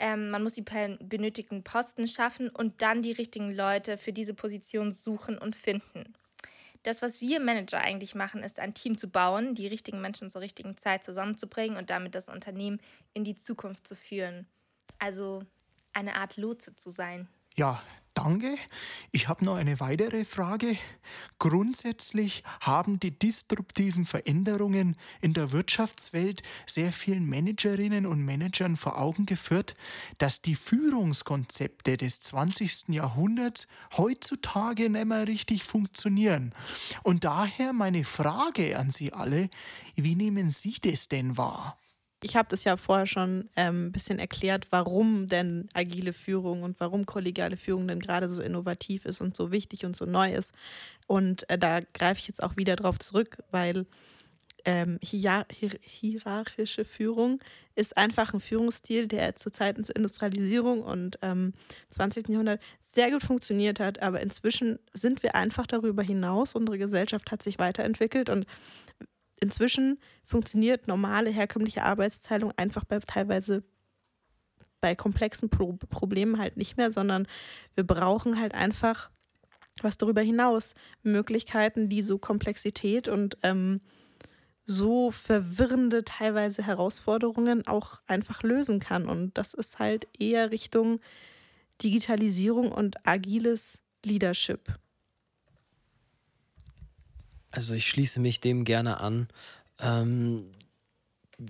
Ähm, 0.00 0.30
man 0.30 0.42
muss 0.42 0.54
die 0.54 0.62
benötigten 0.62 1.64
Posten 1.64 2.06
schaffen 2.06 2.50
und 2.50 2.82
dann 2.82 3.02
die 3.02 3.12
richtigen 3.12 3.52
Leute 3.52 3.98
für 3.98 4.12
diese 4.12 4.34
Position 4.34 4.92
suchen 4.92 5.38
und 5.38 5.56
finden. 5.56 6.14
Das, 6.84 7.02
was 7.02 7.20
wir 7.20 7.40
Manager 7.40 7.78
eigentlich 7.78 8.14
machen, 8.14 8.44
ist 8.44 8.60
ein 8.60 8.74
Team 8.74 8.96
zu 8.96 9.08
bauen, 9.08 9.54
die 9.54 9.66
richtigen 9.66 10.00
Menschen 10.00 10.30
zur 10.30 10.40
richtigen 10.40 10.76
Zeit 10.76 11.02
zusammenzubringen 11.02 11.76
und 11.76 11.90
damit 11.90 12.14
das 12.14 12.28
Unternehmen 12.28 12.80
in 13.14 13.24
die 13.24 13.34
Zukunft 13.34 13.86
zu 13.86 13.96
führen. 13.96 14.46
Also 15.00 15.42
eine 15.92 16.14
Art 16.14 16.36
Lotse 16.36 16.76
zu 16.76 16.90
sein. 16.90 17.28
Ja, 17.56 17.82
Danke. 18.18 18.56
Ich 19.12 19.28
habe 19.28 19.44
noch 19.44 19.54
eine 19.54 19.78
weitere 19.78 20.24
Frage. 20.24 20.76
Grundsätzlich 21.38 22.42
haben 22.60 22.98
die 22.98 23.16
disruptiven 23.16 24.04
Veränderungen 24.04 24.96
in 25.20 25.34
der 25.34 25.52
Wirtschaftswelt 25.52 26.42
sehr 26.66 26.90
vielen 26.90 27.28
Managerinnen 27.28 28.06
und 28.06 28.24
Managern 28.24 28.76
vor 28.76 28.98
Augen 28.98 29.24
geführt, 29.24 29.76
dass 30.18 30.42
die 30.42 30.56
Führungskonzepte 30.56 31.96
des 31.96 32.18
20. 32.18 32.88
Jahrhunderts 32.88 33.68
heutzutage 33.96 34.90
nicht 34.90 35.06
mehr 35.06 35.28
richtig 35.28 35.62
funktionieren. 35.62 36.52
Und 37.04 37.22
daher 37.22 37.72
meine 37.72 38.02
Frage 38.02 38.76
an 38.80 38.90
Sie 38.90 39.12
alle, 39.12 39.48
wie 39.94 40.16
nehmen 40.16 40.50
Sie 40.50 40.74
das 40.82 41.08
denn 41.08 41.36
wahr? 41.36 41.78
Ich 42.22 42.36
habe 42.36 42.48
das 42.50 42.64
ja 42.64 42.76
vorher 42.76 43.06
schon 43.06 43.48
ähm, 43.56 43.86
ein 43.86 43.92
bisschen 43.92 44.18
erklärt, 44.18 44.66
warum 44.70 45.28
denn 45.28 45.68
agile 45.74 46.12
Führung 46.12 46.62
und 46.62 46.80
warum 46.80 47.06
kollegiale 47.06 47.56
Führung 47.56 47.86
denn 47.86 48.00
gerade 48.00 48.28
so 48.28 48.42
innovativ 48.42 49.04
ist 49.04 49.20
und 49.20 49.36
so 49.36 49.52
wichtig 49.52 49.84
und 49.84 49.94
so 49.94 50.04
neu 50.04 50.32
ist. 50.32 50.52
Und 51.06 51.48
äh, 51.48 51.58
da 51.58 51.80
greife 51.94 52.20
ich 52.20 52.28
jetzt 52.28 52.42
auch 52.42 52.56
wieder 52.56 52.76
drauf 52.76 52.98
zurück, 52.98 53.38
weil 53.50 53.86
ähm, 54.64 54.98
hier 55.00 55.46
hierarchische 55.80 56.84
Führung 56.84 57.40
ist 57.76 57.96
einfach 57.96 58.34
ein 58.34 58.40
Führungsstil, 58.40 59.06
der 59.06 59.36
zu 59.36 59.50
Zeiten 59.50 59.84
zur 59.84 59.94
Industrialisierung 59.94 60.82
und 60.82 61.18
ähm, 61.22 61.54
20. 61.90 62.28
Jahrhundert 62.28 62.60
sehr 62.80 63.12
gut 63.12 63.22
funktioniert 63.22 63.78
hat. 63.78 64.02
Aber 64.02 64.20
inzwischen 64.20 64.80
sind 64.92 65.22
wir 65.22 65.36
einfach 65.36 65.66
darüber 65.68 66.02
hinaus. 66.02 66.56
Unsere 66.56 66.78
Gesellschaft 66.78 67.30
hat 67.30 67.42
sich 67.42 67.60
weiterentwickelt 67.60 68.28
und 68.28 68.46
inzwischen 69.40 69.98
funktioniert 70.24 70.88
normale 70.88 71.30
herkömmliche 71.30 71.84
Arbeitsteilung 71.84 72.52
einfach 72.56 72.84
bei 72.84 72.98
teilweise 73.00 73.62
bei 74.80 74.94
komplexen 74.94 75.50
Pro 75.50 75.72
Problemen 75.90 76.38
halt 76.38 76.56
nicht 76.56 76.76
mehr, 76.76 76.90
sondern 76.90 77.26
wir 77.74 77.84
brauchen 77.84 78.38
halt 78.38 78.54
einfach 78.54 79.10
was 79.82 79.96
darüber 79.96 80.20
hinaus 80.20 80.74
Möglichkeiten, 81.02 81.88
die 81.88 82.02
so 82.02 82.18
Komplexität 82.18 83.08
und 83.08 83.38
ähm, 83.42 83.80
so 84.64 85.10
verwirrende 85.10 86.04
teilweise 86.04 86.64
Herausforderungen 86.64 87.66
auch 87.66 88.02
einfach 88.06 88.42
lösen 88.42 88.80
kann. 88.80 89.08
Und 89.08 89.38
das 89.38 89.54
ist 89.54 89.78
halt 89.78 90.06
eher 90.18 90.50
Richtung 90.50 91.00
Digitalisierung 91.82 92.70
und 92.70 93.06
agiles 93.06 93.80
Leadership. 94.04 94.78
Also 97.50 97.74
ich 97.74 97.86
schließe 97.86 98.20
mich 98.20 98.40
dem 98.40 98.64
gerne 98.64 99.00
an. 99.00 99.28
Ähm, 99.80 100.50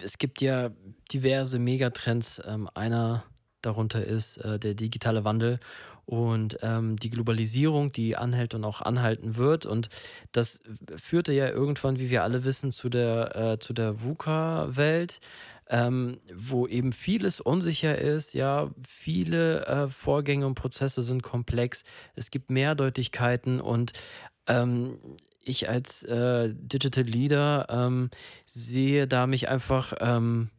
es 0.02 0.18
gibt 0.18 0.40
ja 0.40 0.70
diverse 1.12 1.58
Megatrends. 1.58 2.40
Ähm, 2.46 2.68
einer 2.74 3.24
darunter 3.62 4.04
ist 4.04 4.38
äh, 4.38 4.58
der 4.58 4.74
digitale 4.74 5.24
Wandel 5.24 5.58
und 6.04 6.58
ähm, 6.62 6.96
die 6.96 7.10
Globalisierung, 7.10 7.92
die 7.92 8.16
anhält 8.16 8.54
und 8.54 8.64
auch 8.64 8.80
anhalten 8.80 9.36
wird. 9.36 9.66
Und 9.66 9.88
das 10.32 10.60
führte 10.96 11.32
ja 11.32 11.48
irgendwann, 11.48 11.98
wie 11.98 12.10
wir 12.10 12.22
alle 12.22 12.44
wissen, 12.44 12.72
zu 12.72 12.88
der, 12.88 13.36
äh, 13.36 13.58
zu 13.58 13.72
der 13.72 14.02
VUCA-Welt. 14.02 15.20
Ähm, 15.70 16.16
wo 16.34 16.66
eben 16.66 16.92
vieles 16.92 17.42
unsicher 17.42 17.98
ist, 17.98 18.32
ja, 18.32 18.70
viele 18.86 19.66
äh, 19.66 19.86
Vorgänge 19.88 20.46
und 20.46 20.54
Prozesse 20.54 21.02
sind 21.02 21.22
komplex, 21.22 21.84
es 22.14 22.30
gibt 22.30 22.48
Mehrdeutigkeiten 22.48 23.60
und 23.60 23.92
ähm, 24.46 24.98
ich 25.48 25.68
als 25.68 26.02
äh, 26.04 26.52
Digital 26.54 27.04
Leader 27.04 27.66
ähm, 27.70 28.10
sehe 28.46 29.06
da 29.06 29.26
mich 29.26 29.48
einfach, 29.48 29.92
ähm, 30.00 30.50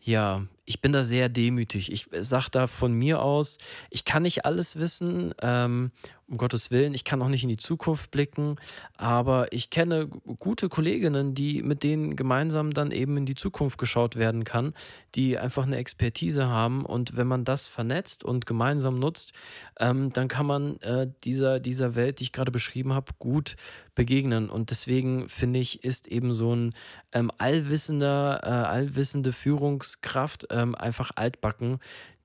ja, 0.00 0.42
ich 0.66 0.80
bin 0.80 0.92
da 0.92 1.02
sehr 1.02 1.28
demütig. 1.28 1.92
Ich 1.92 2.08
sage 2.20 2.48
da 2.50 2.66
von 2.66 2.92
mir 2.92 3.22
aus, 3.22 3.58
ich 3.90 4.04
kann 4.04 4.22
nicht 4.22 4.44
alles 4.44 4.76
wissen, 4.76 5.34
ähm, 5.42 5.90
um 6.26 6.38
Gottes 6.38 6.70
Willen. 6.70 6.94
Ich 6.94 7.04
kann 7.04 7.20
auch 7.22 7.28
nicht 7.28 7.42
in 7.42 7.48
die 7.48 7.56
Zukunft 7.56 8.10
blicken, 8.10 8.56
aber 8.96 9.52
ich 9.52 9.70
kenne 9.70 10.06
gute 10.38 10.68
Kolleginnen, 10.68 11.34
die 11.34 11.62
mit 11.62 11.82
denen 11.82 12.16
gemeinsam 12.16 12.72
dann 12.72 12.90
eben 12.92 13.16
in 13.16 13.26
die 13.26 13.34
Zukunft 13.34 13.78
geschaut 13.78 14.16
werden 14.16 14.44
kann, 14.44 14.72
die 15.14 15.38
einfach 15.38 15.64
eine 15.64 15.76
Expertise 15.76 16.48
haben. 16.48 16.84
Und 16.86 17.16
wenn 17.16 17.26
man 17.26 17.44
das 17.44 17.66
vernetzt 17.66 18.24
und 18.24 18.46
gemeinsam 18.46 18.98
nutzt, 18.98 19.32
ähm, 19.78 20.10
dann 20.12 20.28
kann 20.28 20.46
man 20.46 20.80
äh, 20.80 21.08
dieser, 21.24 21.60
dieser 21.60 21.94
Welt, 21.94 22.20
die 22.20 22.24
ich 22.24 22.32
gerade 22.32 22.50
beschrieben 22.50 22.94
habe, 22.94 23.12
gut 23.18 23.56
begegnen. 23.94 24.48
Und 24.48 24.70
deswegen 24.70 25.28
finde 25.28 25.58
ich, 25.58 25.84
ist 25.84 26.08
eben 26.08 26.32
so 26.32 26.54
ein 26.54 26.74
ähm, 27.12 27.30
allwissender, 27.38 28.40
äh, 28.42 28.48
allwissende 28.48 29.32
Führungskraft 29.32 30.46
ähm, 30.54 30.74
einfach 30.74 31.10
altbacken. 31.16 31.80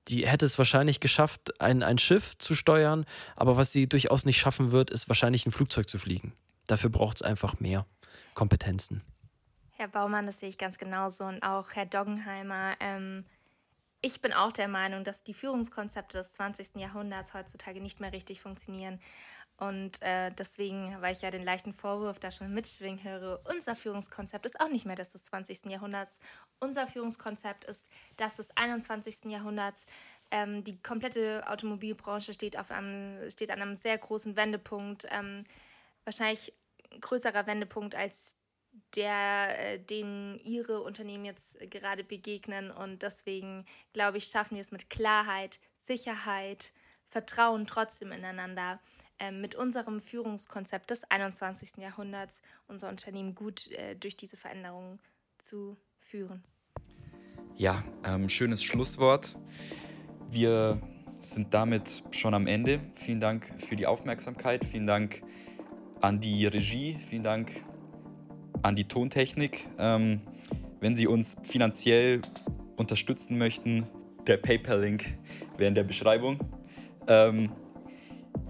Die 0.08 0.26
hätte 0.26 0.46
es 0.46 0.58
wahrscheinlich 0.58 1.00
geschafft, 1.00 1.60
ein, 1.60 1.82
ein 1.82 1.98
Schiff 1.98 2.36
zu 2.38 2.54
steuern, 2.54 3.04
aber 3.36 3.56
was 3.56 3.72
sie 3.72 3.88
durchaus 3.88 4.24
nicht 4.24 4.38
schaffen 4.38 4.72
wird, 4.72 4.90
ist 4.90 5.08
wahrscheinlich 5.08 5.46
ein 5.46 5.52
Flugzeug 5.52 5.88
zu 5.88 5.98
fliegen. 5.98 6.32
Dafür 6.66 6.90
braucht 6.90 7.16
es 7.16 7.22
einfach 7.22 7.60
mehr 7.60 7.86
Kompetenzen. 8.34 9.02
Herr 9.72 9.88
Baumann, 9.88 10.26
das 10.26 10.40
sehe 10.40 10.48
ich 10.48 10.58
ganz 10.58 10.78
genauso 10.78 11.24
und 11.24 11.42
auch 11.42 11.72
Herr 11.72 11.86
Doggenheimer. 11.86 12.74
Ähm, 12.80 13.24
ich 14.02 14.22
bin 14.22 14.32
auch 14.32 14.52
der 14.52 14.68
Meinung, 14.68 15.04
dass 15.04 15.24
die 15.24 15.34
Führungskonzepte 15.34 16.18
des 16.18 16.32
20. 16.32 16.76
Jahrhunderts 16.76 17.34
heutzutage 17.34 17.80
nicht 17.80 18.00
mehr 18.00 18.12
richtig 18.12 18.40
funktionieren. 18.40 18.98
Und 19.60 20.00
äh, 20.00 20.30
deswegen, 20.32 20.96
weil 21.02 21.12
ich 21.12 21.20
ja 21.20 21.30
den 21.30 21.44
leichten 21.44 21.74
Vorwurf 21.74 22.18
da 22.18 22.30
schon 22.30 22.52
mitschwingen 22.54 23.04
höre, 23.04 23.40
unser 23.44 23.76
Führungskonzept 23.76 24.46
ist 24.46 24.58
auch 24.58 24.70
nicht 24.70 24.86
mehr 24.86 24.96
das 24.96 25.10
des 25.10 25.24
20. 25.24 25.66
Jahrhunderts. 25.66 26.18
Unser 26.60 26.86
Führungskonzept 26.86 27.64
ist 27.64 27.86
das 28.16 28.36
des 28.36 28.56
21. 28.56 29.26
Jahrhunderts. 29.26 29.84
Ähm, 30.30 30.64
die 30.64 30.80
komplette 30.82 31.44
Automobilbranche 31.46 32.32
steht, 32.32 32.58
auf 32.58 32.70
einem, 32.70 33.30
steht 33.30 33.50
an 33.50 33.60
einem 33.60 33.76
sehr 33.76 33.98
großen 33.98 34.34
Wendepunkt. 34.34 35.06
Ähm, 35.10 35.44
wahrscheinlich 36.04 36.54
größerer 36.98 37.46
Wendepunkt 37.46 37.94
als 37.94 38.36
der, 38.96 39.74
äh, 39.74 39.78
den 39.78 40.38
Ihre 40.42 40.80
Unternehmen 40.80 41.26
jetzt 41.26 41.58
gerade 41.70 42.02
begegnen. 42.02 42.70
Und 42.70 43.02
deswegen, 43.02 43.66
glaube 43.92 44.16
ich, 44.16 44.24
schaffen 44.24 44.54
wir 44.54 44.62
es 44.62 44.72
mit 44.72 44.88
Klarheit, 44.88 45.60
Sicherheit, 45.76 46.72
Vertrauen 47.08 47.66
trotzdem 47.66 48.12
ineinander 48.12 48.80
mit 49.30 49.54
unserem 49.54 50.00
Führungskonzept 50.00 50.90
des 50.90 51.04
21. 51.10 51.76
Jahrhunderts 51.78 52.42
unser 52.68 52.88
Unternehmen 52.88 53.34
gut 53.34 53.70
äh, 53.72 53.94
durch 53.96 54.16
diese 54.16 54.36
Veränderungen 54.36 54.98
zu 55.38 55.76
führen. 55.98 56.42
Ja, 57.56 57.84
ähm, 58.04 58.28
schönes 58.28 58.62
Schlusswort. 58.62 59.36
Wir 60.30 60.80
sind 61.20 61.52
damit 61.52 62.02
schon 62.10 62.34
am 62.34 62.46
Ende. 62.46 62.80
Vielen 62.94 63.20
Dank 63.20 63.52
für 63.58 63.76
die 63.76 63.86
Aufmerksamkeit. 63.86 64.64
Vielen 64.64 64.86
Dank 64.86 65.22
an 66.00 66.20
die 66.20 66.46
Regie. 66.46 66.96
Vielen 66.98 67.22
Dank 67.22 67.64
an 68.62 68.76
die 68.76 68.84
Tontechnik. 68.84 69.68
Ähm, 69.78 70.22
wenn 70.80 70.96
Sie 70.96 71.06
uns 71.06 71.36
finanziell 71.42 72.22
unterstützen 72.76 73.36
möchten, 73.36 73.86
der 74.26 74.38
PayPal-Link 74.38 75.04
wäre 75.56 75.68
in 75.68 75.74
der 75.74 75.84
Beschreibung. 75.84 76.38
Ähm, 77.06 77.50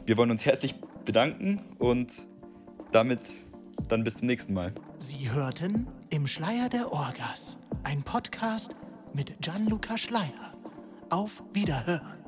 wir 0.06 0.16
wollen 0.16 0.30
uns 0.30 0.44
herzlich 0.44 0.74
bedanken 1.04 1.62
und 1.78 2.26
damit 2.92 3.20
dann 3.88 4.04
bis 4.04 4.16
zum 4.16 4.26
nächsten 4.26 4.54
Mal. 4.54 4.72
Sie 4.98 5.30
hörten 5.30 5.86
Im 6.10 6.26
Schleier 6.26 6.68
der 6.68 6.92
Orgas, 6.92 7.58
ein 7.84 8.02
Podcast 8.02 8.76
mit 9.14 9.40
Gianluca 9.40 9.96
Schleier. 9.96 10.54
Auf 11.08 11.42
Wiederhören. 11.52 12.19